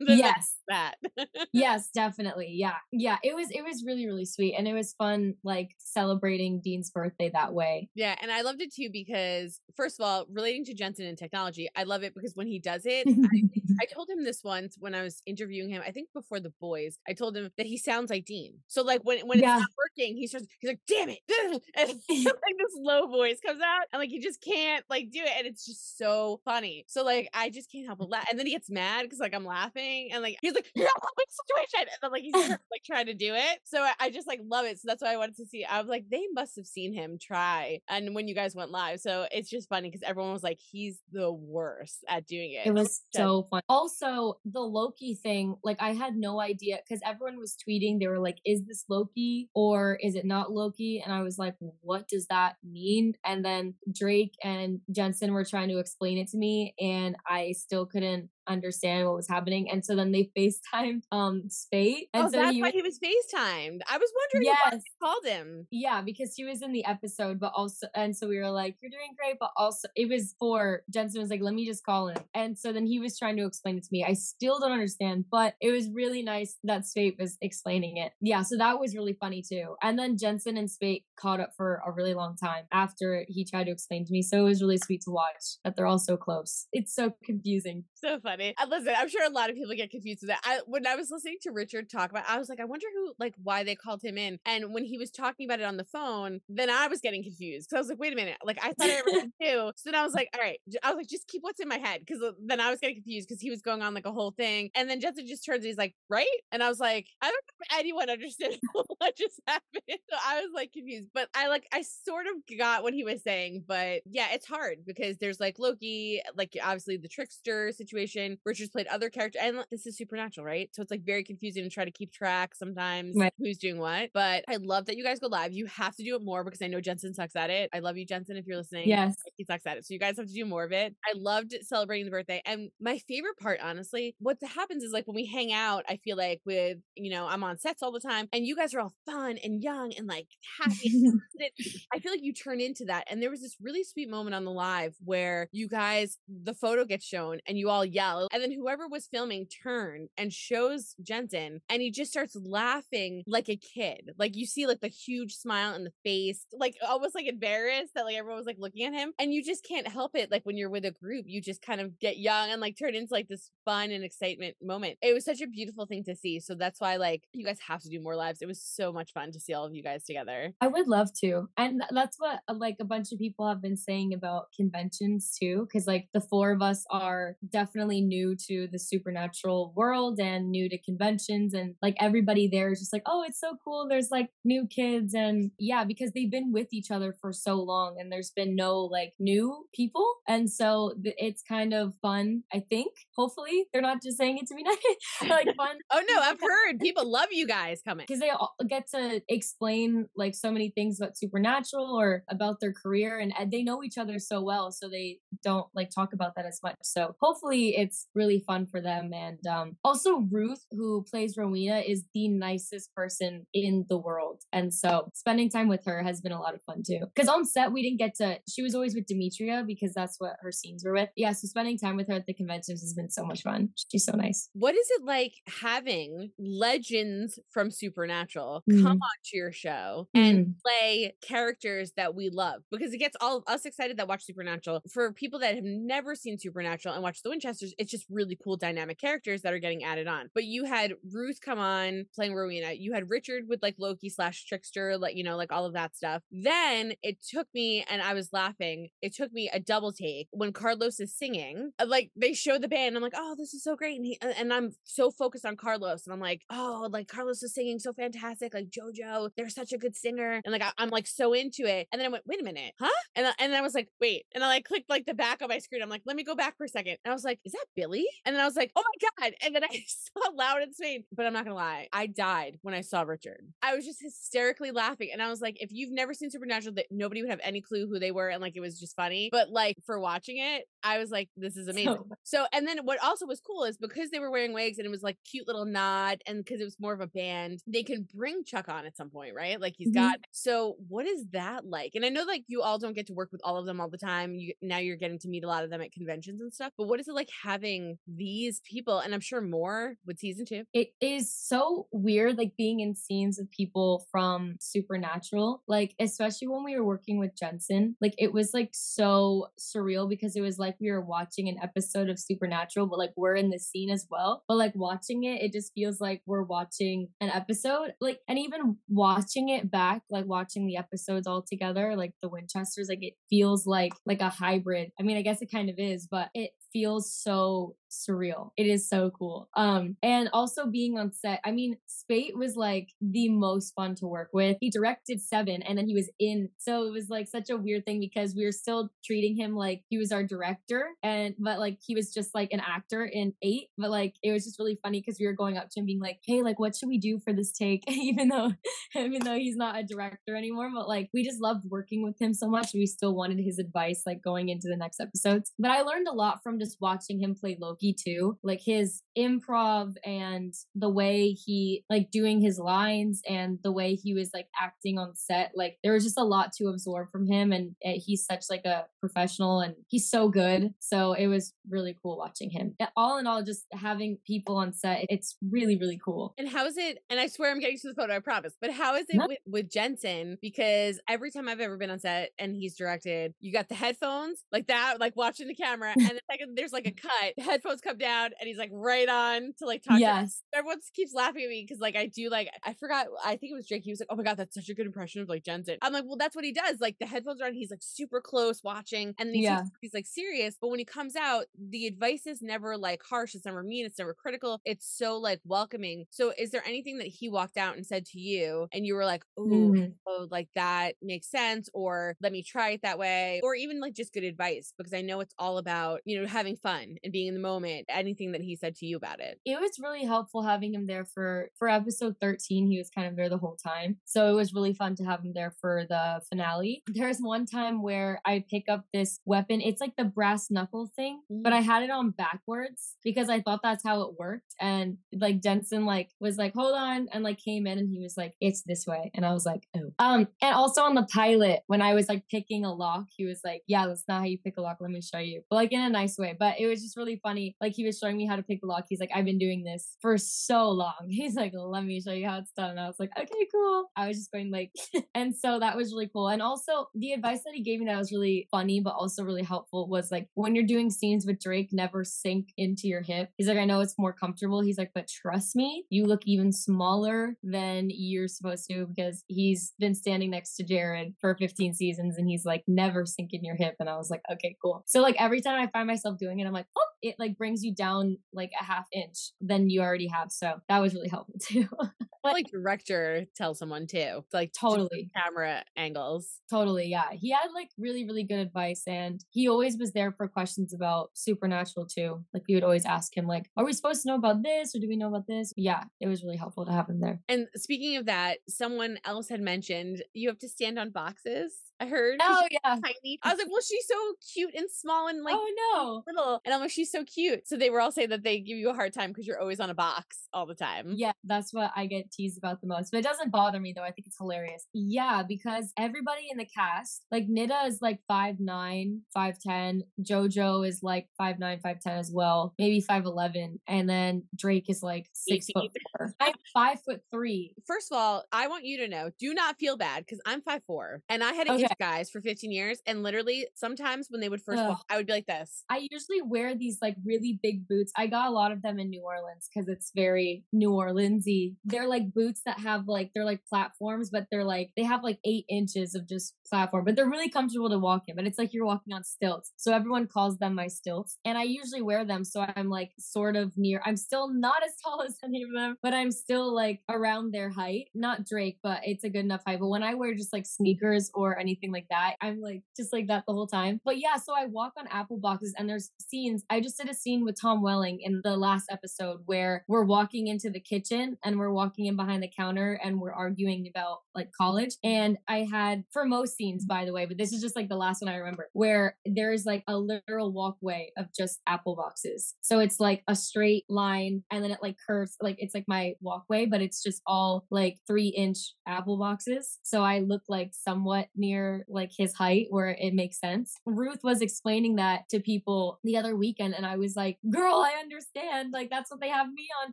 yes. 0.00 0.54
That. 0.68 0.94
yes, 1.52 1.90
definitely. 1.94 2.52
Yeah. 2.52 2.76
Yeah. 2.92 3.16
It 3.22 3.34
was 3.34 3.48
it 3.50 3.62
was 3.62 3.84
really, 3.86 4.06
really 4.06 4.24
sweet. 4.24 4.54
And 4.56 4.68
it 4.68 4.74
was 4.74 4.94
fun 4.94 5.34
like 5.44 5.70
celebrating 5.78 6.60
Dean's 6.62 6.90
birthday 6.90 7.30
that 7.32 7.52
way. 7.52 7.88
Yeah. 7.94 8.14
And 8.20 8.30
I 8.30 8.42
loved 8.42 8.60
it 8.60 8.74
too 8.74 8.88
because 8.92 9.60
first 9.76 10.00
of 10.00 10.06
all, 10.06 10.26
relating 10.32 10.64
to 10.66 10.74
Jensen 10.74 11.06
and 11.06 11.18
technology, 11.18 11.68
I 11.76 11.84
love 11.84 12.02
it 12.02 12.14
because 12.14 12.34
when 12.34 12.46
he 12.46 12.58
does 12.58 12.82
it, 12.84 13.06
I, 13.08 13.42
I 13.82 13.86
told 13.92 14.08
him 14.08 14.24
this 14.24 14.42
once 14.44 14.76
when 14.78 14.94
I 14.94 15.02
was 15.02 15.22
interviewing 15.26 15.70
him, 15.70 15.82
I 15.86 15.89
think 15.90 16.08
before 16.14 16.40
the 16.40 16.52
boys, 16.60 16.98
I 17.08 17.12
told 17.12 17.36
him 17.36 17.50
that 17.56 17.66
he 17.66 17.78
sounds 17.78 18.10
like 18.10 18.24
Dean. 18.24 18.54
So 18.68 18.82
like 18.82 19.00
when 19.02 19.26
when 19.26 19.38
Yeah. 19.38 19.54
it's 19.56 19.60
not 19.62 19.70
working, 19.78 20.16
he 20.16 20.26
starts 20.26 20.46
he's 20.60 20.68
like, 20.70 20.80
damn 20.86 21.08
it. 21.08 21.18
And 21.76 21.88
like 22.08 22.56
this 22.58 22.74
low 22.76 23.06
voice 23.06 23.38
comes 23.44 23.60
out 23.60 23.86
and 23.92 24.00
like 24.00 24.10
he 24.10 24.20
just 24.20 24.40
can't 24.42 24.84
like 24.90 25.10
do 25.10 25.20
it. 25.22 25.30
And 25.38 25.46
it's 25.46 25.64
just 25.66 25.96
so 25.98 26.40
funny. 26.44 26.84
So 26.88 27.04
like 27.04 27.28
I 27.34 27.50
just 27.50 27.70
can't 27.70 27.86
help 27.86 27.98
but 27.98 28.10
laugh. 28.10 28.26
And 28.30 28.38
then 28.38 28.46
he 28.46 28.52
gets 28.52 28.70
mad 28.70 29.02
because 29.02 29.18
like 29.18 29.34
I'm 29.34 29.44
laughing 29.44 30.10
and 30.12 30.22
like 30.22 30.36
he's 30.42 30.54
like, 30.54 30.66
you're 30.74 30.84
not 30.86 31.02
the 31.16 31.24
situation. 31.28 31.88
And 31.92 31.98
then 32.02 32.10
like 32.12 32.22
he's 32.22 32.34
like 32.70 32.82
trying 32.84 33.06
to 33.06 33.14
do 33.14 33.34
it. 33.34 33.58
So 33.64 33.82
I, 33.82 33.92
I 34.00 34.10
just 34.10 34.26
like 34.26 34.40
love 34.44 34.66
it. 34.66 34.78
So 34.78 34.86
that's 34.86 35.02
why 35.02 35.12
I 35.12 35.16
wanted 35.16 35.36
to 35.36 35.46
see. 35.46 35.64
I 35.64 35.80
was 35.80 35.88
like, 35.88 36.04
they 36.10 36.24
must 36.32 36.56
have 36.56 36.66
seen 36.66 36.92
him 36.94 37.18
try. 37.20 37.80
And 37.88 38.14
when 38.14 38.28
you 38.28 38.34
guys 38.34 38.54
went 38.54 38.70
live. 38.70 39.00
So 39.00 39.26
it's 39.30 39.48
just 39.50 39.68
funny 39.68 39.88
because 39.88 40.02
everyone 40.06 40.32
was 40.32 40.42
like, 40.42 40.58
he's 40.70 41.00
the 41.12 41.32
worst 41.32 42.04
at 42.08 42.26
doing 42.26 42.52
it. 42.52 42.66
It 42.66 42.74
was 42.74 43.02
so 43.12 43.46
fun. 43.50 43.62
Also, 43.68 44.38
the 44.44 44.60
Loki 44.60 45.14
thing, 45.14 45.56
like 45.64 45.79
I 45.80 45.94
had 45.94 46.16
no 46.16 46.40
idea 46.40 46.80
because 46.82 47.00
everyone 47.04 47.38
was 47.38 47.56
tweeting. 47.56 47.98
They 47.98 48.06
were 48.08 48.18
like, 48.18 48.38
"Is 48.44 48.64
this 48.66 48.84
Loki 48.88 49.48
or 49.54 49.98
is 50.02 50.14
it 50.14 50.24
not 50.24 50.52
Loki?" 50.52 51.00
And 51.00 51.12
I 51.12 51.22
was 51.22 51.38
like, 51.38 51.56
"What 51.80 52.08
does 52.08 52.26
that 52.26 52.56
mean?" 52.62 53.14
And 53.24 53.44
then 53.44 53.74
Drake 53.90 54.34
and 54.42 54.80
Jensen 54.90 55.32
were 55.32 55.44
trying 55.44 55.68
to 55.70 55.78
explain 55.78 56.18
it 56.18 56.28
to 56.28 56.38
me, 56.38 56.74
and 56.80 57.16
I 57.26 57.52
still 57.52 57.86
couldn't 57.86 58.30
understand 58.50 59.06
what 59.06 59.16
was 59.16 59.28
happening. 59.28 59.70
And 59.70 59.84
so 59.84 59.94
then 59.96 60.12
they 60.12 60.30
FaceTimed 60.36 61.02
um 61.12 61.44
Speight, 61.48 62.08
and 62.14 62.24
oh, 62.24 62.30
so 62.30 62.36
that's 62.38 62.54
he 62.54 62.62
why 62.62 62.68
was- 62.68 62.74
he 62.74 62.82
was 62.82 62.98
FaceTimed. 62.98 63.80
I 63.88 63.98
was 63.98 64.10
wondering 64.20 64.50
why 64.50 64.56
Yes. 64.72 64.82
they 64.82 65.06
called 65.06 65.24
him. 65.24 65.66
Yeah, 65.70 66.00
because 66.02 66.34
he 66.34 66.44
was 66.44 66.62
in 66.62 66.72
the 66.72 66.84
episode, 66.84 67.38
but 67.40 67.52
also, 67.56 67.86
and 67.94 68.16
so 68.16 68.28
we 68.28 68.38
were 68.38 68.50
like, 68.50 68.76
"You're 68.82 68.90
doing 68.90 69.14
great," 69.18 69.36
but 69.40 69.50
also, 69.56 69.88
it 69.96 70.08
was 70.08 70.34
for 70.38 70.82
Jensen 70.92 71.20
was 71.20 71.30
like, 71.30 71.40
"Let 71.42 71.54
me 71.54 71.64
just 71.66 71.84
call 71.84 72.08
him," 72.08 72.18
and 72.34 72.58
so 72.58 72.72
then 72.72 72.86
he 72.86 72.98
was 72.98 73.18
trying 73.18 73.36
to 73.36 73.46
explain 73.46 73.76
it 73.78 73.84
to 73.84 73.88
me. 73.92 74.04
I 74.04 74.14
still 74.14 74.58
don't 74.60 74.72
understand, 74.72 75.26
but 75.30 75.54
it 75.60 75.70
was 75.70 75.88
really 75.90 76.22
nice 76.22 76.56
that 76.64 76.86
Speight 76.86 77.16
was 77.18 77.36
explaining 77.40 77.96
it. 77.96 78.12
Yeah, 78.20 78.42
so 78.42 78.56
that 78.58 78.78
was 78.80 78.94
really 78.94 79.14
funny 79.24 79.42
too. 79.42 79.76
And 79.82 79.98
then 79.98 80.16
Jensen 80.18 80.56
and 80.56 80.70
Speight 80.70 81.04
caught 81.16 81.40
up 81.40 81.52
for 81.56 81.82
a 81.86 81.90
really 81.92 82.14
long 82.14 82.36
time 82.36 82.64
after 82.72 83.24
he 83.28 83.44
tried 83.44 83.64
to 83.64 83.70
explain 83.72 84.04
to 84.06 84.12
me. 84.12 84.22
So 84.22 84.38
it 84.40 84.48
was 84.48 84.62
really 84.62 84.78
sweet 84.78 85.02
to 85.02 85.10
watch 85.10 85.44
that 85.64 85.76
they're 85.76 85.86
all 85.86 85.98
so 85.98 86.16
close. 86.16 86.66
It's 86.72 86.94
so 86.94 87.12
confusing. 87.24 87.84
So 87.94 88.18
funny. 88.20 88.39
And 88.40 88.70
listen, 88.70 88.94
I'm 88.96 89.08
sure 89.08 89.26
a 89.26 89.30
lot 89.30 89.50
of 89.50 89.56
people 89.56 89.74
get 89.74 89.90
confused 89.90 90.22
with 90.22 90.28
that. 90.28 90.40
I 90.44 90.60
when 90.66 90.86
I 90.86 90.96
was 90.96 91.10
listening 91.10 91.36
to 91.42 91.52
Richard 91.52 91.90
talk 91.90 92.10
about, 92.10 92.24
I 92.28 92.38
was 92.38 92.48
like, 92.48 92.60
I 92.60 92.64
wonder 92.64 92.86
who, 92.94 93.12
like, 93.18 93.34
why 93.42 93.64
they 93.64 93.74
called 93.74 94.02
him 94.02 94.18
in. 94.18 94.38
And 94.44 94.72
when 94.74 94.84
he 94.84 94.98
was 94.98 95.10
talking 95.10 95.46
about 95.46 95.60
it 95.60 95.64
on 95.64 95.76
the 95.76 95.84
phone, 95.84 96.40
then 96.48 96.70
I 96.70 96.88
was 96.88 97.00
getting 97.00 97.22
confused. 97.22 97.70
So 97.70 97.76
I 97.76 97.80
was 97.80 97.88
like, 97.88 97.98
wait 97.98 98.12
a 98.12 98.16
minute, 98.16 98.38
like 98.44 98.58
I 98.62 98.72
thought 98.72 98.90
I 98.90 98.92
everything 98.92 99.32
too. 99.42 99.72
So 99.76 99.90
then 99.90 99.94
I 99.94 100.04
was 100.04 100.14
like, 100.14 100.28
all 100.34 100.40
right, 100.40 100.58
I 100.82 100.90
was 100.90 100.96
like, 100.96 101.08
just 101.08 101.28
keep 101.28 101.42
what's 101.42 101.60
in 101.60 101.68
my 101.68 101.78
head 101.78 102.00
because 102.00 102.22
uh, 102.22 102.32
then 102.44 102.60
I 102.60 102.70
was 102.70 102.80
getting 102.80 102.96
confused 102.96 103.28
because 103.28 103.40
he 103.40 103.50
was 103.50 103.62
going 103.62 103.82
on 103.82 103.94
like 103.94 104.06
a 104.06 104.12
whole 104.12 104.32
thing. 104.32 104.70
And 104.74 104.88
then 104.88 105.00
Jensen 105.00 105.26
just 105.26 105.44
turns, 105.44 105.58
and 105.58 105.66
he's 105.66 105.78
like, 105.78 105.94
right? 106.08 106.26
And 106.52 106.62
I 106.62 106.68
was 106.68 106.80
like, 106.80 107.06
I 107.22 107.26
don't 107.26 107.32
know 107.32 107.66
if 107.66 107.78
anyone 107.78 108.10
understood 108.10 108.58
what 108.72 109.16
just 109.16 109.40
happened. 109.46 109.82
So 109.88 110.16
I 110.26 110.40
was 110.40 110.50
like 110.54 110.72
confused, 110.72 111.08
but 111.14 111.28
I 111.34 111.48
like 111.48 111.66
I 111.72 111.82
sort 111.82 112.26
of 112.26 112.58
got 112.58 112.82
what 112.82 112.94
he 112.94 113.04
was 113.04 113.22
saying. 113.22 113.64
But 113.66 114.02
yeah, 114.10 114.28
it's 114.32 114.46
hard 114.46 114.78
because 114.86 115.18
there's 115.18 115.40
like 115.40 115.58
Loki, 115.58 116.20
like 116.36 116.56
obviously 116.62 116.96
the 116.96 117.08
trickster 117.08 117.72
situation. 117.72 118.19
Richard's 118.44 118.70
played 118.70 118.86
other 118.88 119.10
characters, 119.10 119.40
and 119.44 119.64
this 119.70 119.86
is 119.86 119.96
supernatural, 119.96 120.44
right? 120.46 120.68
So 120.72 120.82
it's 120.82 120.90
like 120.90 121.04
very 121.04 121.24
confusing 121.24 121.64
to 121.64 121.70
try 121.70 121.84
to 121.84 121.90
keep 121.90 122.12
track 122.12 122.54
sometimes 122.54 123.16
Right. 123.16 123.32
who's 123.38 123.58
doing 123.58 123.78
what. 123.78 124.10
But 124.14 124.44
I 124.48 124.56
love 124.56 124.86
that 124.86 124.96
you 124.96 125.04
guys 125.04 125.18
go 125.20 125.26
live. 125.28 125.52
You 125.52 125.66
have 125.66 125.94
to 125.96 126.02
do 126.04 126.16
it 126.16 126.22
more 126.22 126.44
because 126.44 126.62
I 126.62 126.66
know 126.66 126.80
Jensen 126.80 127.14
sucks 127.14 127.36
at 127.36 127.50
it. 127.50 127.70
I 127.72 127.78
love 127.80 127.96
you, 127.96 128.06
Jensen, 128.06 128.36
if 128.36 128.46
you're 128.46 128.56
listening. 128.56 128.88
Yes. 128.88 129.16
He 129.36 129.44
sucks 129.44 129.66
at 129.66 129.76
it. 129.76 129.84
So 129.86 129.94
you 129.94 130.00
guys 130.00 130.16
have 130.16 130.26
to 130.26 130.32
do 130.32 130.44
more 130.44 130.64
of 130.64 130.72
it. 130.72 130.94
I 131.04 131.12
loved 131.16 131.54
celebrating 131.62 132.04
the 132.06 132.10
birthday. 132.10 132.42
And 132.44 132.70
my 132.80 132.98
favorite 133.08 133.36
part, 133.38 133.60
honestly, 133.62 134.14
what 134.18 134.38
happens 134.42 134.82
is 134.82 134.92
like 134.92 135.06
when 135.06 135.14
we 135.16 135.26
hang 135.26 135.52
out, 135.52 135.84
I 135.88 135.96
feel 136.04 136.16
like 136.16 136.40
with, 136.44 136.78
you 136.96 137.10
know, 137.10 137.26
I'm 137.26 137.42
on 137.44 137.58
sets 137.58 137.82
all 137.82 137.92
the 137.92 138.00
time 138.00 138.28
and 138.32 138.46
you 138.46 138.56
guys 138.56 138.74
are 138.74 138.80
all 138.80 138.94
fun 139.06 139.38
and 139.42 139.62
young 139.62 139.92
and 139.96 140.06
like 140.06 140.26
happy. 140.60 140.92
I 141.92 141.98
feel 141.98 142.12
like 142.12 142.22
you 142.22 142.32
turn 142.32 142.60
into 142.60 142.84
that. 142.86 143.04
And 143.10 143.22
there 143.22 143.30
was 143.30 143.40
this 143.40 143.56
really 143.60 143.84
sweet 143.84 144.08
moment 144.10 144.34
on 144.34 144.44
the 144.44 144.50
live 144.50 144.94
where 145.04 145.48
you 145.52 145.68
guys, 145.68 146.18
the 146.28 146.54
photo 146.54 146.84
gets 146.84 147.04
shown 147.04 147.38
and 147.46 147.56
you 147.58 147.68
all 147.70 147.84
yell. 147.84 148.09
And 148.32 148.42
then 148.42 148.52
whoever 148.52 148.88
was 148.88 149.06
filming 149.06 149.46
turned 149.46 150.08
and 150.16 150.32
shows 150.32 150.94
Jensen 151.02 151.60
and 151.68 151.82
he 151.82 151.90
just 151.90 152.10
starts 152.10 152.36
laughing 152.36 153.22
like 153.26 153.48
a 153.48 153.56
kid. 153.56 154.10
Like 154.18 154.36
you 154.36 154.46
see 154.46 154.66
like 154.66 154.80
the 154.80 154.88
huge 154.88 155.34
smile 155.34 155.74
in 155.74 155.84
the 155.84 155.92
face, 156.04 156.46
like 156.52 156.76
almost 156.86 157.14
like 157.14 157.26
embarrassed 157.26 157.92
that 157.94 158.04
like 158.04 158.16
everyone 158.16 158.38
was 158.38 158.46
like 158.46 158.58
looking 158.58 158.86
at 158.86 158.92
him. 158.92 159.12
And 159.18 159.32
you 159.32 159.44
just 159.44 159.64
can't 159.64 159.88
help 159.88 160.12
it. 160.14 160.30
Like 160.30 160.44
when 160.44 160.56
you're 160.56 160.70
with 160.70 160.84
a 160.84 160.90
group, 160.90 161.24
you 161.28 161.40
just 161.40 161.62
kind 161.62 161.80
of 161.80 161.98
get 161.98 162.18
young 162.18 162.50
and 162.50 162.60
like 162.60 162.78
turn 162.78 162.94
into 162.94 163.12
like 163.12 163.28
this 163.28 163.50
fun 163.64 163.90
and 163.90 164.04
excitement 164.04 164.56
moment. 164.62 164.98
It 165.02 165.14
was 165.14 165.24
such 165.24 165.40
a 165.40 165.46
beautiful 165.46 165.86
thing 165.86 166.04
to 166.04 166.16
see. 166.16 166.40
So 166.40 166.54
that's 166.54 166.80
why 166.80 166.96
like 166.96 167.24
you 167.32 167.44
guys 167.44 167.58
have 167.66 167.80
to 167.82 167.88
do 167.88 168.00
more 168.00 168.16
lives. 168.16 168.42
It 168.42 168.48
was 168.48 168.62
so 168.62 168.92
much 168.92 169.12
fun 169.12 169.32
to 169.32 169.40
see 169.40 169.52
all 169.52 169.64
of 169.64 169.74
you 169.74 169.82
guys 169.82 170.04
together. 170.04 170.52
I 170.60 170.68
would 170.68 170.88
love 170.88 171.12
to. 171.20 171.48
And 171.56 171.82
that's 171.90 172.18
what 172.18 172.40
uh, 172.48 172.54
like 172.54 172.76
a 172.80 172.84
bunch 172.84 173.12
of 173.12 173.18
people 173.18 173.48
have 173.48 173.62
been 173.62 173.76
saying 173.76 174.14
about 174.14 174.46
conventions 174.56 175.36
too 175.38 175.68
cuz 175.72 175.86
like 175.86 176.08
the 176.12 176.20
four 176.20 176.52
of 176.52 176.62
us 176.62 176.84
are 176.90 177.36
definitely 177.48 177.99
new 178.00 178.36
to 178.48 178.68
the 178.70 178.78
supernatural 178.78 179.72
world 179.76 180.18
and 180.20 180.50
new 180.50 180.68
to 180.68 180.78
conventions 180.78 181.54
and 181.54 181.74
like 181.82 181.96
everybody 182.00 182.48
there 182.48 182.70
is 182.72 182.80
just 182.80 182.92
like, 182.92 183.02
"Oh, 183.06 183.24
it's 183.26 183.40
so 183.40 183.56
cool. 183.64 183.86
There's 183.88 184.10
like 184.10 184.30
new 184.44 184.66
kids 184.66 185.14
and 185.14 185.50
yeah, 185.58 185.84
because 185.84 186.12
they've 186.12 186.30
been 186.30 186.52
with 186.52 186.68
each 186.72 186.90
other 186.90 187.14
for 187.20 187.32
so 187.32 187.56
long 187.56 187.96
and 187.98 188.10
there's 188.12 188.30
been 188.30 188.54
no 188.56 188.80
like 188.80 189.12
new 189.18 189.66
people. 189.74 190.06
And 190.28 190.50
so 190.50 190.94
th- 191.02 191.14
it's 191.18 191.42
kind 191.42 191.72
of 191.74 191.94
fun, 192.02 192.42
I 192.52 192.60
think. 192.70 192.92
Hopefully, 193.16 193.64
they're 193.72 193.82
not 193.82 194.02
just 194.02 194.18
saying 194.18 194.38
it 194.38 194.46
to 194.48 194.54
be 194.54 194.62
nice. 195.22 195.30
like 195.30 195.46
fun 195.56 195.76
Oh 195.92 196.02
no, 196.08 196.20
I've 196.20 196.40
heard 196.50 196.80
people 196.80 197.10
love 197.10 197.28
you 197.32 197.46
guys 197.46 197.80
coming. 197.86 198.06
because 198.06 198.20
they 198.20 198.30
all 198.30 198.54
get 198.68 198.88
to 198.94 199.20
explain 199.28 200.06
like 200.16 200.34
so 200.34 200.50
many 200.50 200.70
things 200.70 201.00
about 201.00 201.16
supernatural 201.16 201.86
or 201.98 202.24
about 202.28 202.60
their 202.60 202.72
career 202.72 203.18
and, 203.18 203.32
and 203.38 203.50
they 203.50 203.62
know 203.62 203.82
each 203.82 203.98
other 203.98 204.18
so 204.18 204.42
well 204.42 204.70
so 204.72 204.88
they 204.88 205.18
don't 205.42 205.66
like 205.74 205.90
talk 205.90 206.12
about 206.12 206.34
that 206.36 206.46
as 206.46 206.60
much 206.62 206.76
so 206.82 207.14
hopefully 207.20 207.76
it's 207.90 208.06
really 208.14 208.38
fun 208.46 208.66
for 208.66 208.80
them 208.80 209.12
and 209.12 209.44
um 209.46 209.76
also 209.84 210.20
ruth 210.30 210.64
who 210.70 211.04
plays 211.10 211.36
rowena 211.36 211.78
is 211.80 212.04
the 212.14 212.28
nicest 212.28 212.94
person 212.94 213.46
in 213.52 213.84
the 213.88 213.98
world 213.98 214.40
and 214.52 214.72
so 214.72 215.10
spending 215.14 215.48
time 215.50 215.66
with 215.68 215.84
her 215.84 216.02
has 216.02 216.20
been 216.20 216.30
a 216.32 216.40
lot 216.40 216.54
of 216.54 216.62
fun 216.62 216.82
too 216.86 217.00
because 217.12 217.28
on 217.28 217.44
set 217.44 217.72
we 217.72 217.82
didn't 217.82 217.98
get 217.98 218.14
to 218.14 218.38
she 218.48 218.62
was 218.62 218.74
always 218.76 218.94
with 218.94 219.06
demetria 219.06 219.64
because 219.66 219.92
that's 219.92 220.16
what 220.18 220.36
her 220.40 220.52
scenes 220.52 220.84
were 220.84 220.92
with 220.92 221.08
yeah 221.16 221.32
so 221.32 221.48
spending 221.48 221.76
time 221.76 221.96
with 221.96 222.06
her 222.08 222.14
at 222.14 222.26
the 222.26 222.34
conventions 222.34 222.80
has 222.80 222.94
been 222.94 223.10
so 223.10 223.24
much 223.24 223.42
fun 223.42 223.68
she's 223.90 224.04
so 224.04 224.12
nice 224.12 224.48
What 224.54 224.74
is 224.76 224.88
it 224.92 225.04
like 225.04 225.32
having 225.48 226.30
legends 226.38 227.38
from 227.50 227.70
Supernatural 227.70 228.62
come 228.70 228.78
Mhm. 228.98 229.00
onto 229.10 229.32
your 229.34 229.52
show 229.52 230.08
and 230.14 230.46
Mhm. 230.46 230.54
play 230.62 231.16
characters 231.22 231.92
that 231.96 232.14
we 232.14 232.28
love? 232.30 232.62
Because 232.70 232.92
it 232.92 232.98
gets 232.98 233.16
all 233.20 233.38
of 233.38 233.44
us 233.46 233.64
excited 233.64 233.96
that 233.96 234.08
watch 234.08 234.24
Supernatural. 234.24 234.82
For 234.92 235.12
people 235.12 235.38
that 235.40 235.54
have 235.54 235.64
never 235.64 236.14
seen 236.14 236.38
Supernatural 236.38 236.94
and 236.94 237.02
watch 237.02 237.22
The 237.22 237.30
Winchesters, 237.30 237.74
it's 237.80 237.90
just 237.90 238.04
really 238.10 238.36
cool 238.44 238.56
dynamic 238.58 239.00
characters 239.00 239.40
that 239.42 239.54
are 239.54 239.58
getting 239.58 239.82
added 239.82 240.06
on. 240.06 240.28
But 240.34 240.44
you 240.44 240.64
had 240.64 240.92
Ruth 241.12 241.40
come 241.40 241.58
on 241.58 242.04
playing 242.14 242.34
Rowena. 242.34 242.72
You 242.74 242.92
had 242.92 243.08
Richard 243.10 243.44
with 243.48 243.60
like 243.62 243.74
Loki 243.78 244.10
slash 244.10 244.44
trickster, 244.44 244.98
like 244.98 245.16
you 245.16 245.24
know, 245.24 245.36
like 245.36 245.50
all 245.50 245.64
of 245.64 245.72
that 245.72 245.96
stuff. 245.96 246.22
Then 246.30 246.92
it 247.02 247.16
took 247.26 247.48
me, 247.54 247.84
and 247.90 248.02
I 248.02 248.12
was 248.14 248.32
laughing. 248.32 248.90
It 249.00 249.14
took 249.14 249.32
me 249.32 249.50
a 249.52 249.58
double 249.58 249.92
take 249.92 250.28
when 250.30 250.52
Carlos 250.52 251.00
is 251.00 251.16
singing. 251.16 251.72
uh, 251.78 251.86
Like 251.88 252.10
they 252.14 252.34
show 252.34 252.58
the 252.58 252.68
band, 252.68 252.96
I'm 252.96 253.02
like, 253.02 253.14
oh, 253.16 253.34
this 253.38 253.54
is 253.54 253.64
so 253.64 253.74
great, 253.76 253.96
and 253.96 254.04
he, 254.04 254.18
and 254.20 254.52
I'm 254.52 254.72
so 254.84 255.10
focused 255.10 255.46
on 255.46 255.56
Carlos, 255.56 256.06
and 256.06 256.12
I'm 256.12 256.20
like, 256.20 256.42
oh, 256.50 256.88
like 256.92 257.08
Carlos 257.08 257.42
is 257.42 257.54
singing 257.54 257.78
so 257.78 257.92
fantastic, 257.94 258.52
like 258.52 258.68
JoJo, 258.68 259.30
they're 259.36 259.48
such 259.48 259.72
a 259.72 259.78
good 259.78 259.96
singer, 259.96 260.42
and 260.44 260.52
like 260.52 260.62
I, 260.62 260.72
I'm 260.78 260.90
like 260.90 261.06
so 261.06 261.32
into 261.32 261.64
it. 261.64 261.88
And 261.92 261.98
then 262.00 262.06
I 262.06 262.10
went, 262.10 262.24
wait 262.26 262.40
a 262.42 262.44
minute, 262.44 262.74
huh? 262.78 262.88
And 263.16 263.26
I- 263.26 263.34
and 263.38 263.50
then 263.52 263.58
I 263.58 263.62
was 263.62 263.74
like, 263.74 263.88
wait, 264.00 264.24
and 264.34 264.44
I 264.44 264.48
like 264.48 264.64
clicked 264.64 264.90
like 264.90 265.06
the 265.06 265.14
back 265.14 265.40
of 265.40 265.48
my 265.48 265.58
screen. 265.58 265.82
I'm 265.82 265.88
like, 265.88 266.02
let 266.04 266.16
me 266.16 266.24
go 266.24 266.34
back 266.34 266.56
for 266.58 266.64
a 266.64 266.68
second. 266.68 266.98
And 267.04 267.10
I 267.10 267.14
was 267.14 267.24
like, 267.24 267.40
is 267.44 267.52
that 267.52 267.64
Billy? 267.76 268.06
And 268.24 268.34
then 268.34 268.42
I 268.42 268.46
was 268.46 268.56
like, 268.56 268.70
oh 268.76 268.82
my 268.84 269.08
god! 269.26 269.34
And 269.44 269.54
then 269.54 269.64
I 269.70 269.82
saw 269.86 270.30
Louden 270.34 270.74
Swain, 270.74 271.04
but 271.12 271.26
I'm 271.26 271.32
not 271.32 271.44
gonna 271.44 271.54
lie, 271.56 271.88
I 271.92 272.06
died 272.06 272.58
when 272.62 272.74
I 272.74 272.80
saw 272.82 273.02
Richard. 273.02 273.40
I 273.62 273.74
was 273.74 273.84
just 273.84 274.00
hysterically 274.02 274.70
laughing, 274.70 275.10
and 275.12 275.22
I 275.22 275.28
was 275.28 275.40
like, 275.40 275.56
if 275.60 275.70
you've 275.72 275.92
never 275.92 276.14
seen 276.14 276.30
Supernatural, 276.30 276.74
that 276.76 276.86
nobody 276.90 277.22
would 277.22 277.30
have 277.30 277.40
any 277.42 277.60
clue 277.60 277.86
who 277.88 277.98
they 277.98 278.10
were, 278.12 278.28
and 278.28 278.40
like 278.40 278.56
it 278.56 278.60
was 278.60 278.78
just 278.78 278.96
funny. 278.96 279.28
But 279.32 279.50
like 279.50 279.76
for 279.86 279.98
watching 280.00 280.38
it, 280.38 280.64
I 280.82 280.98
was 280.98 281.10
like, 281.10 281.28
this 281.36 281.56
is 281.56 281.68
amazing. 281.68 281.94
So- 282.24 282.40
So, 282.40 282.46
and 282.52 282.66
then 282.66 282.78
what 282.84 283.02
also 283.02 283.26
was 283.26 283.40
cool 283.40 283.64
is 283.64 283.76
because 283.76 284.10
they 284.10 284.18
were 284.20 284.30
wearing 284.30 284.52
wigs 284.54 284.78
and 284.78 284.86
it 284.86 284.90
was 284.90 285.02
like 285.02 285.16
cute 285.30 285.46
little 285.46 285.64
nod, 285.66 286.22
and 286.26 286.44
because 286.44 286.60
it 286.60 286.64
was 286.64 286.76
more 286.80 286.92
of 286.92 287.00
a 287.00 287.06
band, 287.06 287.60
they 287.66 287.82
can 287.82 288.06
bring 288.14 288.44
Chuck 288.44 288.68
on 288.68 288.86
at 288.86 288.96
some 288.96 289.10
point, 289.10 289.34
right? 289.34 289.60
Like 289.60 289.74
he's 289.76 289.90
Mhm. 289.90 289.94
got. 289.94 290.18
So, 290.32 290.76
what 290.88 291.06
is 291.06 291.26
that 291.32 291.66
like? 291.66 291.92
And 291.94 292.04
I 292.04 292.08
know 292.08 292.22
like 292.24 292.44
you 292.46 292.62
all 292.62 292.78
don't 292.78 292.94
get 292.94 293.06
to 293.08 293.12
work 293.12 293.30
with 293.32 293.40
all 293.44 293.56
of 293.58 293.66
them 293.66 293.80
all 293.80 293.90
the 293.90 293.98
time. 293.98 294.34
You 294.34 294.54
now 294.62 294.78
you're 294.78 294.96
getting 294.96 295.18
to 295.20 295.28
meet 295.28 295.44
a 295.44 295.48
lot 295.48 295.64
of 295.64 295.70
them 295.70 295.80
at 295.82 295.92
conventions 295.92 296.40
and 296.40 296.52
stuff. 296.52 296.72
But 296.78 296.86
what 296.88 297.00
is 297.00 297.08
it 297.08 297.14
like 297.14 297.28
having 297.42 297.59
these 298.06 298.60
people? 298.64 298.98
And 298.98 299.14
I'm 299.14 299.20
sure 299.20 299.40
more 299.40 299.94
with 300.06 300.18
season 300.18 300.46
two. 300.46 300.64
it 300.72 300.88
is 301.00 301.34
so 301.34 301.86
weird 301.92 302.36
like 302.38 302.52
being 302.56 302.80
in 302.80 302.94
scenes 302.94 303.38
with 303.38 303.50
people 303.50 304.06
from 304.10 304.56
supernatural 304.60 305.62
like 305.68 305.94
especially 306.00 306.48
when 306.48 306.64
we 306.64 306.76
were 306.76 306.84
working 306.84 307.18
with 307.18 307.36
jensen 307.36 307.96
like 308.00 308.14
it 308.18 308.32
was 308.32 308.50
like 308.54 308.70
so 308.72 309.48
surreal 309.58 310.08
because 310.08 310.36
it 310.36 310.40
was 310.40 310.58
like 310.58 310.76
we 310.80 310.90
were 310.90 311.00
watching 311.00 311.48
an 311.48 311.56
episode 311.62 312.08
of 312.08 312.18
supernatural 312.18 312.86
but 312.86 312.98
like 312.98 313.12
we're 313.16 313.34
in 313.34 313.50
the 313.50 313.58
scene 313.58 313.90
as 313.90 314.06
well 314.10 314.42
but 314.48 314.56
like 314.56 314.72
watching 314.74 315.24
it 315.24 315.42
it 315.42 315.52
just 315.52 315.72
feels 315.74 316.00
like 316.00 316.22
we're 316.26 316.42
watching 316.42 317.08
an 317.20 317.30
episode 317.30 317.92
like 318.00 318.18
and 318.28 318.38
even 318.38 318.76
watching 318.88 319.48
it 319.48 319.70
back 319.70 320.02
like 320.10 320.26
watching 320.26 320.66
the 320.66 320.76
episodes 320.76 321.26
all 321.26 321.42
together 321.42 321.96
like 321.96 322.12
the 322.22 322.28
winchesters 322.28 322.88
like 322.88 323.02
it 323.02 323.14
feels 323.28 323.66
like 323.66 323.92
like 324.06 324.20
a 324.20 324.28
hybrid 324.28 324.90
i 324.98 325.02
mean 325.02 325.16
i 325.16 325.22
guess 325.22 325.42
it 325.42 325.50
kind 325.50 325.68
of 325.70 325.76
is 325.78 326.06
but 326.10 326.28
it 326.34 326.50
feels 326.72 327.12
so 327.12 327.49
surreal. 327.90 328.50
It 328.56 328.66
is 328.66 328.88
so 328.88 329.10
cool. 329.10 329.48
Um, 329.56 329.96
and 330.02 330.28
also 330.32 330.66
being 330.66 330.98
on 330.98 331.12
set. 331.12 331.40
I 331.44 331.50
mean, 331.50 331.76
Speight 331.86 332.36
was 332.36 332.56
like 332.56 332.88
the 333.00 333.28
most 333.28 333.74
fun 333.74 333.94
to 333.96 334.06
work 334.06 334.30
with. 334.32 334.56
He 334.60 334.70
directed 334.70 335.20
Seven, 335.20 335.62
and 335.62 335.76
then 335.76 335.86
he 335.86 335.94
was 335.94 336.08
in. 336.18 336.48
So 336.58 336.84
it 336.84 336.92
was 336.92 337.08
like 337.08 337.28
such 337.28 337.50
a 337.50 337.56
weird 337.56 337.84
thing 337.84 338.00
because 338.00 338.34
we 338.34 338.44
were 338.44 338.52
still 338.52 338.90
treating 339.04 339.36
him 339.36 339.54
like 339.54 339.82
he 339.88 339.98
was 339.98 340.12
our 340.12 340.24
director, 340.24 340.90
and 341.02 341.34
but 341.38 341.58
like 341.58 341.78
he 341.84 341.94
was 341.94 342.12
just 342.12 342.34
like 342.34 342.52
an 342.52 342.60
actor 342.60 343.04
in 343.04 343.34
Eight. 343.42 343.68
But 343.76 343.90
like 343.90 344.14
it 344.22 344.32
was 344.32 344.44
just 344.44 344.58
really 344.58 344.78
funny 344.82 345.00
because 345.00 345.18
we 345.18 345.26
were 345.26 345.32
going 345.32 345.56
up 345.56 345.68
to 345.70 345.80
him 345.80 345.86
being 345.86 346.00
like, 346.00 346.20
"Hey, 346.24 346.42
like 346.42 346.58
what 346.58 346.76
should 346.76 346.88
we 346.88 346.98
do 346.98 347.18
for 347.18 347.32
this 347.32 347.52
take?" 347.52 347.84
even 347.88 348.28
though, 348.28 348.52
even 348.94 349.24
though 349.24 349.36
he's 349.36 349.56
not 349.56 349.78
a 349.78 349.82
director 349.82 350.36
anymore. 350.36 350.70
But 350.72 350.88
like 350.88 351.10
we 351.12 351.24
just 351.24 351.40
loved 351.40 351.64
working 351.68 352.02
with 352.02 352.20
him 352.20 352.34
so 352.34 352.48
much. 352.48 352.68
We 352.74 352.86
still 352.86 353.14
wanted 353.14 353.40
his 353.40 353.58
advice 353.58 354.02
like 354.06 354.22
going 354.22 354.48
into 354.48 354.68
the 354.68 354.76
next 354.76 355.00
episodes. 355.00 355.52
But 355.58 355.70
I 355.70 355.82
learned 355.82 356.08
a 356.08 356.12
lot 356.12 356.42
from 356.42 356.58
just 356.58 356.76
watching 356.80 357.20
him 357.20 357.29
play 357.34 357.56
Loki 357.60 357.94
too. 357.94 358.38
Like 358.42 358.60
his 358.60 359.02
improv 359.16 359.94
and 360.04 360.54
the 360.74 360.88
way 360.88 361.30
he 361.32 361.84
like 361.90 362.10
doing 362.10 362.40
his 362.40 362.58
lines 362.58 363.22
and 363.28 363.58
the 363.62 363.72
way 363.72 363.94
he 363.94 364.14
was 364.14 364.30
like 364.34 364.48
acting 364.60 364.98
on 364.98 365.14
set. 365.14 365.52
Like 365.54 365.78
there 365.82 365.92
was 365.92 366.04
just 366.04 366.18
a 366.18 366.24
lot 366.24 366.52
to 366.54 366.66
absorb 366.68 367.10
from 367.10 367.26
him 367.26 367.52
and 367.52 367.74
uh, 367.84 367.92
he's 367.96 368.24
such 368.24 368.44
like 368.50 368.64
a 368.64 368.86
professional 369.00 369.60
and 369.60 369.74
he's 369.88 370.08
so 370.10 370.28
good. 370.28 370.72
So 370.80 371.12
it 371.12 371.26
was 371.26 371.52
really 371.68 371.96
cool 372.02 372.16
watching 372.18 372.50
him. 372.50 372.74
Uh, 372.80 372.86
All 372.96 373.18
in 373.18 373.26
all, 373.26 373.42
just 373.42 373.66
having 373.72 374.18
people 374.26 374.56
on 374.56 374.72
set, 374.72 375.06
it's 375.08 375.36
really, 375.50 375.76
really 375.76 376.00
cool. 376.02 376.34
And 376.38 376.48
how 376.48 376.66
is 376.66 376.76
it? 376.76 376.98
And 377.10 377.18
I 377.20 377.26
swear 377.26 377.50
I'm 377.50 377.60
getting 377.60 377.78
to 377.78 377.88
the 377.88 377.94
photo, 377.94 378.16
I 378.16 378.20
promise. 378.20 378.54
But 378.60 378.72
how 378.72 378.94
is 378.96 379.06
it 379.08 379.16
No. 379.16 379.26
with, 379.28 379.38
with 379.46 379.70
Jensen? 379.70 380.38
Because 380.40 381.00
every 381.08 381.30
time 381.30 381.48
I've 381.48 381.60
ever 381.60 381.76
been 381.76 381.90
on 381.90 381.98
set 382.00 382.30
and 382.38 382.54
he's 382.54 382.76
directed, 382.76 383.34
you 383.40 383.52
got 383.52 383.68
the 383.68 383.74
headphones 383.74 384.44
like 384.52 384.66
that, 384.68 385.00
like 385.00 385.16
watching 385.16 385.48
the 385.48 385.54
camera, 385.54 385.92
and 385.96 386.10
the 386.10 386.20
second 386.30 386.56
there's 386.56 386.72
like 386.72 386.86
a 386.86 386.90
cut, 387.00 387.10
the 387.36 387.42
headphones 387.42 387.80
come 387.80 387.98
down, 387.98 388.30
and 388.38 388.48
he's 388.48 388.58
like 388.58 388.70
right 388.72 389.08
on 389.08 389.52
to 389.58 389.66
like 389.66 389.82
talk. 389.82 390.04
to 390.04 390.10
Yes. 390.10 390.42
everyone 390.52 390.80
keeps 390.94 391.14
laughing 391.14 391.44
at 391.44 391.48
me 391.48 391.62
because 391.66 391.80
like 391.80 391.96
I 391.96 392.06
do 392.06 392.28
like 392.28 392.48
I 392.64 392.74
forgot 392.74 393.06
I 393.24 393.36
think 393.36 393.52
it 393.52 393.54
was 393.54 393.66
Jake. 393.66 393.84
He 393.84 393.90
was 393.90 394.00
like, 394.00 394.08
"Oh 394.10 394.16
my 394.16 394.22
god, 394.24 394.36
that's 394.36 394.54
such 394.54 394.68
a 394.68 394.74
good 394.74 394.86
impression 394.86 395.22
of 395.22 395.28
like 395.28 395.44
Jensen." 395.44 395.78
I'm 395.82 395.92
like, 395.92 396.04
"Well, 396.06 396.16
that's 396.16 396.34
what 396.34 396.44
he 396.44 396.52
does. 396.52 396.80
Like 396.80 396.96
the 396.98 397.06
headphones 397.06 397.40
are 397.40 397.46
on, 397.46 397.54
he's 397.54 397.70
like 397.70 397.82
super 397.82 398.20
close 398.20 398.62
watching, 398.64 399.14
and 399.18 399.28
then 399.30 399.34
he 399.36 399.42
Yeah. 399.42 399.64
he's 399.80 399.94
like 399.94 400.06
serious. 400.06 400.56
But 400.60 400.68
when 400.68 400.78
he 400.78 400.84
comes 400.84 401.16
out, 401.16 401.46
the 401.58 401.86
advice 401.86 402.26
is 402.26 402.42
never 402.42 402.76
like 402.76 403.02
harsh. 403.02 403.34
It's 403.34 403.44
never 403.46 403.62
mean. 403.62 403.86
It's 403.86 403.98
never 403.98 404.14
critical. 404.14 404.60
It's 404.64 404.86
so 404.86 405.16
like 405.18 405.40
welcoming. 405.44 406.06
So, 406.10 406.32
is 406.36 406.50
there 406.50 406.64
anything 406.66 406.98
that 406.98 407.06
he 407.08 407.28
walked 407.28 407.56
out 407.56 407.76
and 407.76 407.86
said 407.86 408.06
to 408.06 408.18
you, 408.18 408.68
and 408.72 408.86
you 408.86 408.94
were 408.94 409.04
like, 409.04 409.24
"Ooh, 409.38 409.72
Mhm. 409.72 410.00
oh, 410.06 410.26
like 410.30 410.48
that 410.54 410.96
makes 411.02 411.28
sense," 411.30 411.68
or 411.74 412.16
"Let 412.20 412.32
me 412.32 412.42
try 412.42 412.70
it 412.70 412.82
that 412.82 412.98
way," 412.98 413.40
or 413.42 413.54
even 413.54 413.80
like 413.80 413.94
just 413.94 414.12
good 414.12 414.24
advice 414.24 414.72
because 414.76 414.92
I 414.94 415.02
know 415.02 415.20
it's 415.20 415.34
all 415.38 415.58
about 415.58 416.00
you 416.04 416.20
know 416.20 416.26
having 416.26 416.56
fun 416.56 416.96
and 417.10 417.12
being 417.12 417.28
in 417.28 417.34
the 417.34 417.40
moment. 417.40 417.86
Anything 417.88 418.32
that 418.32 418.40
he 418.40 418.56
said 418.56 418.76
to 418.76 418.86
you 418.86 418.96
about 418.96 419.20
it. 419.20 419.40
it 419.44 419.60
was 419.60 419.78
really 419.82 420.04
helpful 420.04 420.42
having 420.42 420.74
him 420.74 420.86
there 420.86 421.04
for 421.04 421.50
for 421.58 421.68
episode 421.68 422.16
13 422.20 422.70
he 422.70 422.78
was 422.78 422.90
kind 422.90 423.08
of 423.08 423.16
there 423.16 423.28
the 423.28 423.38
whole 423.38 423.56
time. 423.56 423.96
So 424.04 424.30
it 424.30 424.34
was 424.34 424.54
really 424.54 424.72
fun 424.72 424.94
to 424.96 425.04
have 425.04 425.20
him 425.24 425.32
there 425.34 425.52
for 425.60 425.84
the 425.88 426.20
finale. 426.28 426.82
There's 426.86 427.18
one 427.18 427.46
time 427.46 427.82
where 427.82 428.20
i 428.24 428.44
pick 428.48 428.64
up 428.68 428.84
this 428.92 429.20
weapon. 429.24 429.60
It's 429.60 429.80
like 429.80 429.96
the 429.96 430.04
brass 430.04 430.50
knuckle 430.50 430.90
thing 430.94 431.22
but 431.30 431.52
i 431.52 431.60
had 431.60 431.82
it 431.82 431.90
on 431.90 432.10
backwards 432.10 432.96
because 433.02 433.28
i 433.28 433.40
thought 433.40 433.60
that's 433.62 433.84
how 433.84 434.02
it 434.02 434.18
worked. 434.18 434.54
And 434.60 434.98
like 435.12 435.42
jensen 435.42 435.84
like 435.84 436.10
was 436.20 436.36
like 436.36 436.54
hold 436.54 436.74
on 436.74 437.08
and 437.12 437.24
like 437.24 437.38
came 437.38 437.66
in 437.66 437.78
and 437.78 437.90
he 437.90 438.00
was 438.00 438.16
like 438.16 438.34
it's 438.40 438.62
this 438.62 438.86
way 438.86 439.10
and 439.14 439.24
i 439.24 439.32
was 439.32 439.46
like 439.46 439.66
oh. 439.76 439.90
Um 439.98 440.28
and 440.42 440.54
also 440.54 440.82
on 440.82 440.94
the 440.94 441.04
pilot 441.04 441.62
when 441.66 441.82
i 441.82 441.94
was 441.94 442.08
like 442.08 442.24
picking 442.28 442.64
a 442.64 442.72
lock 442.72 443.06
he 443.16 443.24
was 443.24 443.40
like 443.44 443.62
yeah 443.66 443.86
that's 443.86 444.04
not 444.08 444.20
how 444.20 444.26
you 444.26 444.38
pick 444.38 444.56
a 444.56 444.60
lock 444.60 444.78
let 444.80 444.90
me 444.90 445.00
show 445.00 445.18
you 445.18 445.42
but 445.48 445.56
like 445.56 445.72
in 445.72 445.80
a 445.80 445.88
nice 445.88 446.18
way 446.18 446.36
but 446.38 446.58
it 446.58 446.66
was 446.66 446.82
just 446.82 446.96
really 447.00 447.20
funny. 447.22 447.56
Like 447.60 447.72
he 447.74 447.84
was 447.84 447.98
showing 447.98 448.16
me 448.16 448.26
how 448.26 448.36
to 448.36 448.42
pick 448.42 448.60
the 448.60 448.66
lock 448.66 448.84
he's 448.88 449.00
like 449.00 449.10
i've 449.14 449.24
been 449.24 449.38
doing 449.38 449.64
this 449.64 449.96
for 450.00 450.18
so 450.18 450.68
long. 450.68 450.92
He's 451.08 451.34
like 451.34 451.52
let 451.54 451.84
me 451.84 452.00
show 452.00 452.12
you 452.12 452.28
how 452.28 452.38
it's 452.38 452.52
done. 452.56 452.70
And 452.70 452.80
i 452.80 452.86
was 452.86 452.96
like 452.98 453.10
okay 453.18 453.46
cool. 453.52 453.90
I 453.96 454.08
was 454.08 454.18
just 454.18 454.32
going 454.32 454.50
like 454.50 454.72
and 455.14 455.34
so 455.34 455.58
that 455.58 455.76
was 455.76 455.92
really 455.92 456.10
cool. 456.12 456.28
And 456.28 456.42
also 456.42 456.88
the 456.94 457.12
advice 457.12 457.42
that 457.44 457.54
he 457.54 457.62
gave 457.62 457.80
me 457.80 457.86
that 457.86 457.98
was 457.98 458.12
really 458.12 458.48
funny 458.50 458.80
but 458.80 458.94
also 458.94 459.24
really 459.24 459.42
helpful 459.42 459.88
was 459.88 460.10
like 460.10 460.28
when 460.34 460.54
you're 460.54 460.66
doing 460.66 460.90
scenes 460.90 461.26
with 461.26 461.40
drake 461.40 461.70
never 461.72 462.04
sink 462.04 462.48
into 462.56 462.86
your 462.88 463.02
hip. 463.02 463.30
He's 463.36 463.48
like 463.48 463.58
i 463.58 463.64
know 463.64 463.80
it's 463.80 463.98
more 463.98 464.12
comfortable. 464.12 464.60
He's 464.60 464.78
like 464.78 464.92
but 464.94 465.08
trust 465.08 465.56
me 465.56 465.84
you 465.90 466.04
look 466.04 466.22
even 466.26 466.52
smaller 466.52 467.36
than 467.42 467.88
you're 467.90 468.28
supposed 468.28 468.68
to 468.70 468.86
because 468.86 469.24
he's 469.28 469.72
been 469.78 469.94
standing 469.94 470.30
next 470.30 470.56
to 470.56 470.64
jared 470.64 471.14
for 471.20 471.36
15 471.38 471.74
seasons 471.74 472.16
and 472.18 472.28
he's 472.28 472.44
like 472.44 472.64
never 472.66 473.06
sink 473.06 473.30
in 473.32 473.44
your 473.44 473.56
hip. 473.56 473.76
And 473.80 473.88
i 473.88 473.96
was 473.96 474.10
like 474.10 474.22
okay 474.30 474.56
cool. 474.62 474.84
So 474.86 475.00
like 475.00 475.16
every 475.18 475.40
time 475.40 475.60
i 475.60 475.66
find 475.70 475.86
myself 475.86 476.18
doing 476.18 476.40
it 476.40 476.46
i'm 476.46 476.52
like 476.52 476.66
oh 476.76 476.89
it 477.02 477.16
like 477.18 477.36
brings 477.36 477.62
you 477.62 477.74
down 477.74 478.18
like 478.32 478.50
a 478.60 478.64
half 478.64 478.86
inch 478.92 479.32
than 479.40 479.70
you 479.70 479.80
already 479.80 480.08
have 480.08 480.30
so 480.30 480.60
that 480.68 480.78
was 480.78 480.94
really 480.94 481.08
helpful 481.08 481.34
too 481.40 481.68
like 482.24 482.50
director 482.50 483.24
tell 483.36 483.54
someone 483.54 483.86
too, 483.86 484.24
like 484.32 484.52
totally 484.52 485.10
camera 485.16 485.64
angles. 485.76 486.40
Totally, 486.50 486.86
yeah. 486.86 487.12
He 487.12 487.30
had 487.30 487.48
like 487.54 487.70
really, 487.78 488.04
really 488.04 488.24
good 488.24 488.38
advice, 488.38 488.82
and 488.86 489.24
he 489.30 489.48
always 489.48 489.76
was 489.78 489.92
there 489.92 490.12
for 490.12 490.28
questions 490.28 490.72
about 490.72 491.10
supernatural 491.14 491.86
too. 491.86 492.24
Like 492.32 492.44
we 492.48 492.54
would 492.54 492.64
always 492.64 492.84
ask 492.84 493.16
him, 493.16 493.26
like, 493.26 493.50
"Are 493.56 493.64
we 493.64 493.72
supposed 493.72 494.02
to 494.02 494.08
know 494.08 494.16
about 494.16 494.42
this, 494.42 494.74
or 494.74 494.80
do 494.80 494.88
we 494.88 494.96
know 494.96 495.08
about 495.08 495.26
this?" 495.26 495.52
Yeah, 495.56 495.84
it 496.00 496.08
was 496.08 496.22
really 496.22 496.36
helpful 496.36 496.66
to 496.66 496.72
have 496.72 496.88
him 496.88 497.00
there. 497.00 497.20
And 497.28 497.48
speaking 497.56 497.96
of 497.96 498.06
that, 498.06 498.38
someone 498.48 498.98
else 499.04 499.28
had 499.28 499.40
mentioned 499.40 500.02
you 500.12 500.28
have 500.28 500.38
to 500.40 500.48
stand 500.48 500.78
on 500.78 500.90
boxes. 500.90 501.69
I 501.80 501.86
heard. 501.86 502.18
Oh 502.22 502.46
yeah. 502.50 502.58
Tiny. 502.64 503.18
I 503.22 503.30
was 503.30 503.38
like, 503.38 503.50
well, 503.50 503.62
she's 503.62 503.86
so 503.86 503.94
cute 504.32 504.54
and 504.54 504.70
small 504.70 505.08
and 505.08 505.22
like 505.22 505.34
oh 505.36 505.54
no, 505.74 506.02
little. 506.06 506.40
And 506.44 506.54
I'm 506.54 506.60
like, 506.60 506.70
she's 506.70 506.92
so 506.92 507.04
cute. 507.04 507.48
So 507.48 507.56
they 507.56 507.70
were 507.70 507.80
all 507.80 507.90
saying 507.90 508.10
that 508.10 508.22
they 508.22 508.40
give 508.40 508.58
you 508.58 508.70
a 508.70 508.74
hard 508.74 508.92
time 508.92 509.10
because 509.10 509.26
you're 509.26 509.40
always 509.40 509.60
on 509.60 509.70
a 509.70 509.74
box 509.74 510.28
all 510.32 510.46
the 510.46 510.54
time. 510.54 510.92
Yeah, 510.94 511.12
that's 511.24 511.54
what 511.54 511.72
I 511.74 511.86
get 511.86 512.10
teased 512.10 512.38
about 512.38 512.60
the 512.60 512.66
most. 512.66 512.90
But 512.90 512.98
it 512.98 513.04
doesn't 513.04 513.30
bother 513.30 513.58
me 513.60 513.72
though. 513.74 513.82
I 513.82 513.92
think 513.92 514.06
it's 514.06 514.18
hilarious. 514.18 514.66
Yeah, 514.74 515.22
because 515.26 515.72
everybody 515.78 516.28
in 516.30 516.38
the 516.38 516.46
cast, 516.46 517.06
like 517.10 517.28
Nida 517.28 517.66
is 517.66 517.78
like 517.80 518.00
five 518.06 518.40
nine, 518.40 519.02
five 519.14 519.38
ten. 519.38 519.82
JoJo 520.02 520.66
is 520.68 520.80
like 520.82 521.08
five 521.16 521.38
nine, 521.38 521.60
five 521.62 521.80
ten 521.80 521.98
as 521.98 522.10
well, 522.12 522.54
maybe 522.58 522.80
five 522.80 523.06
eleven, 523.06 523.58
and 523.66 523.88
then 523.88 524.24
Drake 524.36 524.68
is 524.68 524.82
like 524.82 525.08
six 525.12 525.46
foot 525.54 525.70
four. 525.96 526.14
I'm 526.20 526.34
five 526.52 526.82
foot 526.82 527.00
three. 527.10 527.54
First 527.66 527.90
of 527.90 527.96
all, 527.96 528.24
I 528.32 528.48
want 528.48 528.64
you 528.64 528.78
to 528.78 528.88
know, 528.88 529.10
do 529.18 529.32
not 529.32 529.58
feel 529.58 529.78
bad 529.78 530.04
because 530.04 530.20
I'm 530.26 530.42
five 530.42 530.62
four 530.66 531.02
and 531.08 531.24
I 531.24 531.32
had 531.32 531.46
to 531.46 531.54
Okay. 531.54 531.69
Guys 531.78 532.10
for 532.10 532.20
15 532.20 532.50
years. 532.50 532.80
And 532.86 533.02
literally, 533.02 533.46
sometimes 533.54 534.06
when 534.10 534.20
they 534.20 534.28
would 534.28 534.42
first 534.42 534.60
Ugh. 534.60 534.68
walk, 534.70 534.84
I 534.90 534.96
would 534.96 535.06
be 535.06 535.12
like 535.12 535.26
this. 535.26 535.64
I 535.70 535.86
usually 535.90 536.22
wear 536.22 536.54
these 536.54 536.78
like 536.80 536.96
really 537.04 537.38
big 537.42 537.68
boots. 537.68 537.92
I 537.96 538.06
got 538.06 538.28
a 538.28 538.30
lot 538.30 538.52
of 538.52 538.62
them 538.62 538.78
in 538.78 538.90
New 538.90 539.02
Orleans 539.02 539.48
because 539.52 539.68
it's 539.68 539.92
very 539.94 540.44
New 540.52 540.70
Orleansy. 540.70 541.56
They're 541.64 541.88
like 541.88 542.12
boots 542.12 542.42
that 542.46 542.58
have 542.60 542.88
like 542.88 543.10
they're 543.14 543.24
like 543.24 543.44
platforms, 543.48 544.10
but 544.10 544.26
they're 544.30 544.44
like 544.44 544.70
they 544.76 544.84
have 544.84 545.04
like 545.04 545.18
eight 545.24 545.44
inches 545.48 545.94
of 545.94 546.08
just 546.08 546.34
platform, 546.48 546.84
but 546.84 546.96
they're 546.96 547.08
really 547.08 547.28
comfortable 547.28 547.70
to 547.70 547.78
walk 547.78 548.04
in. 548.08 548.16
But 548.16 548.26
it's 548.26 548.38
like 548.38 548.52
you're 548.52 548.66
walking 548.66 548.92
on 548.92 549.04
stilts. 549.04 549.52
So 549.56 549.72
everyone 549.72 550.06
calls 550.06 550.38
them 550.38 550.54
my 550.54 550.68
stilts. 550.68 551.18
And 551.24 551.36
I 551.36 551.44
usually 551.44 551.82
wear 551.82 552.04
them 552.04 552.24
so 552.24 552.46
I'm 552.56 552.68
like 552.68 552.92
sort 552.98 553.36
of 553.36 553.56
near 553.56 553.82
I'm 553.84 553.96
still 553.96 554.32
not 554.32 554.62
as 554.64 554.72
tall 554.82 555.02
as 555.02 555.16
any 555.24 555.42
of 555.42 555.50
them, 555.54 555.76
but 555.82 555.94
I'm 555.94 556.10
still 556.10 556.54
like 556.54 556.80
around 556.88 557.32
their 557.32 557.50
height. 557.50 557.88
Not 557.94 558.26
Drake, 558.26 558.58
but 558.62 558.80
it's 558.84 559.04
a 559.04 559.10
good 559.10 559.24
enough 559.24 559.42
height. 559.46 559.60
But 559.60 559.68
when 559.68 559.82
I 559.82 559.94
wear 559.94 560.14
just 560.14 560.32
like 560.32 560.46
sneakers 560.46 561.10
or 561.14 561.38
anything 561.38 561.59
like 561.68 561.86
that, 561.90 562.16
I'm 562.20 562.40
like 562.40 562.62
just 562.76 562.92
like 562.92 563.08
that 563.08 563.24
the 563.26 563.32
whole 563.32 563.46
time. 563.46 563.80
But 563.84 563.98
yeah, 563.98 564.16
so 564.16 564.32
I 564.36 564.46
walk 564.46 564.72
on 564.78 564.86
apple 564.88 565.18
boxes 565.18 565.54
and 565.58 565.68
there's 565.68 565.90
scenes. 566.00 566.44
I 566.50 566.60
just 566.60 566.78
did 566.78 566.88
a 566.88 566.94
scene 566.94 567.24
with 567.24 567.40
Tom 567.40 567.62
Welling 567.62 568.00
in 568.00 568.20
the 568.24 568.36
last 568.36 568.66
episode 568.70 569.20
where 569.26 569.64
we're 569.68 569.84
walking 569.84 570.28
into 570.28 570.50
the 570.50 570.60
kitchen 570.60 571.18
and 571.24 571.38
we're 571.38 571.52
walking 571.52 571.86
in 571.86 571.96
behind 571.96 572.22
the 572.22 572.30
counter 572.34 572.80
and 572.82 573.00
we're 573.00 573.12
arguing 573.12 573.66
about 573.68 573.98
like 574.14 574.30
college. 574.32 574.76
And 574.82 575.18
I 575.28 575.46
had 575.50 575.84
for 575.92 576.04
most 576.04 576.36
scenes, 576.36 576.64
by 576.64 576.84
the 576.84 576.92
way, 576.92 577.06
but 577.06 577.18
this 577.18 577.32
is 577.32 577.40
just 577.42 577.56
like 577.56 577.68
the 577.68 577.76
last 577.76 578.02
one 578.02 578.12
I 578.12 578.16
remember 578.16 578.48
where 578.52 578.96
there's 579.04 579.44
like 579.44 579.64
a 579.68 579.76
literal 579.76 580.32
walkway 580.32 580.90
of 580.96 581.06
just 581.16 581.40
apple 581.46 581.76
boxes. 581.76 582.34
So 582.40 582.60
it's 582.60 582.80
like 582.80 583.02
a 583.08 583.14
straight 583.14 583.64
line 583.68 584.22
and 584.30 584.42
then 584.42 584.50
it 584.50 584.58
like 584.62 584.76
curves 584.86 585.16
like 585.20 585.36
it's 585.38 585.54
like 585.54 585.64
my 585.68 585.94
walkway, 586.00 586.46
but 586.46 586.62
it's 586.62 586.82
just 586.82 587.02
all 587.06 587.46
like 587.50 587.78
three 587.86 588.08
inch 588.08 588.54
apple 588.66 588.98
boxes. 588.98 589.58
So 589.62 589.82
I 589.82 590.00
look 590.00 590.22
like 590.28 590.52
somewhat 590.52 591.08
near 591.16 591.49
like 591.68 591.90
his 591.96 592.14
height 592.14 592.46
where 592.50 592.70
it 592.78 592.94
makes 592.94 593.18
sense. 593.20 593.54
Ruth 593.66 594.00
was 594.02 594.20
explaining 594.20 594.76
that 594.76 595.08
to 595.10 595.20
people 595.20 595.78
the 595.84 595.96
other 595.96 596.16
weekend 596.16 596.54
and 596.54 596.64
I 596.66 596.76
was 596.76 596.96
like, 596.96 597.18
girl, 597.30 597.56
I 597.56 597.72
understand. 597.80 598.52
Like 598.52 598.70
that's 598.70 598.90
what 598.90 599.00
they 599.00 599.08
have 599.08 599.28
me 599.32 599.48
on 599.64 599.72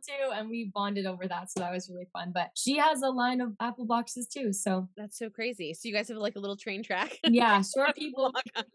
too. 0.00 0.32
And 0.32 0.48
we 0.48 0.70
bonded 0.74 1.06
over 1.06 1.26
that. 1.28 1.50
So 1.50 1.60
that 1.60 1.72
was 1.72 1.88
really 1.90 2.08
fun. 2.12 2.32
But 2.34 2.50
she 2.54 2.76
has 2.76 3.02
a 3.02 3.08
line 3.10 3.40
of 3.40 3.54
apple 3.60 3.86
boxes 3.86 4.28
too. 4.28 4.52
So 4.52 4.88
That's 4.96 5.18
so 5.18 5.30
crazy. 5.30 5.74
So 5.74 5.88
you 5.88 5.94
guys 5.94 6.08
have 6.08 6.16
like 6.18 6.36
a 6.36 6.40
little 6.40 6.56
train 6.56 6.82
track. 6.82 7.18
yeah, 7.24 7.62
short 7.76 7.94
people 7.96 8.32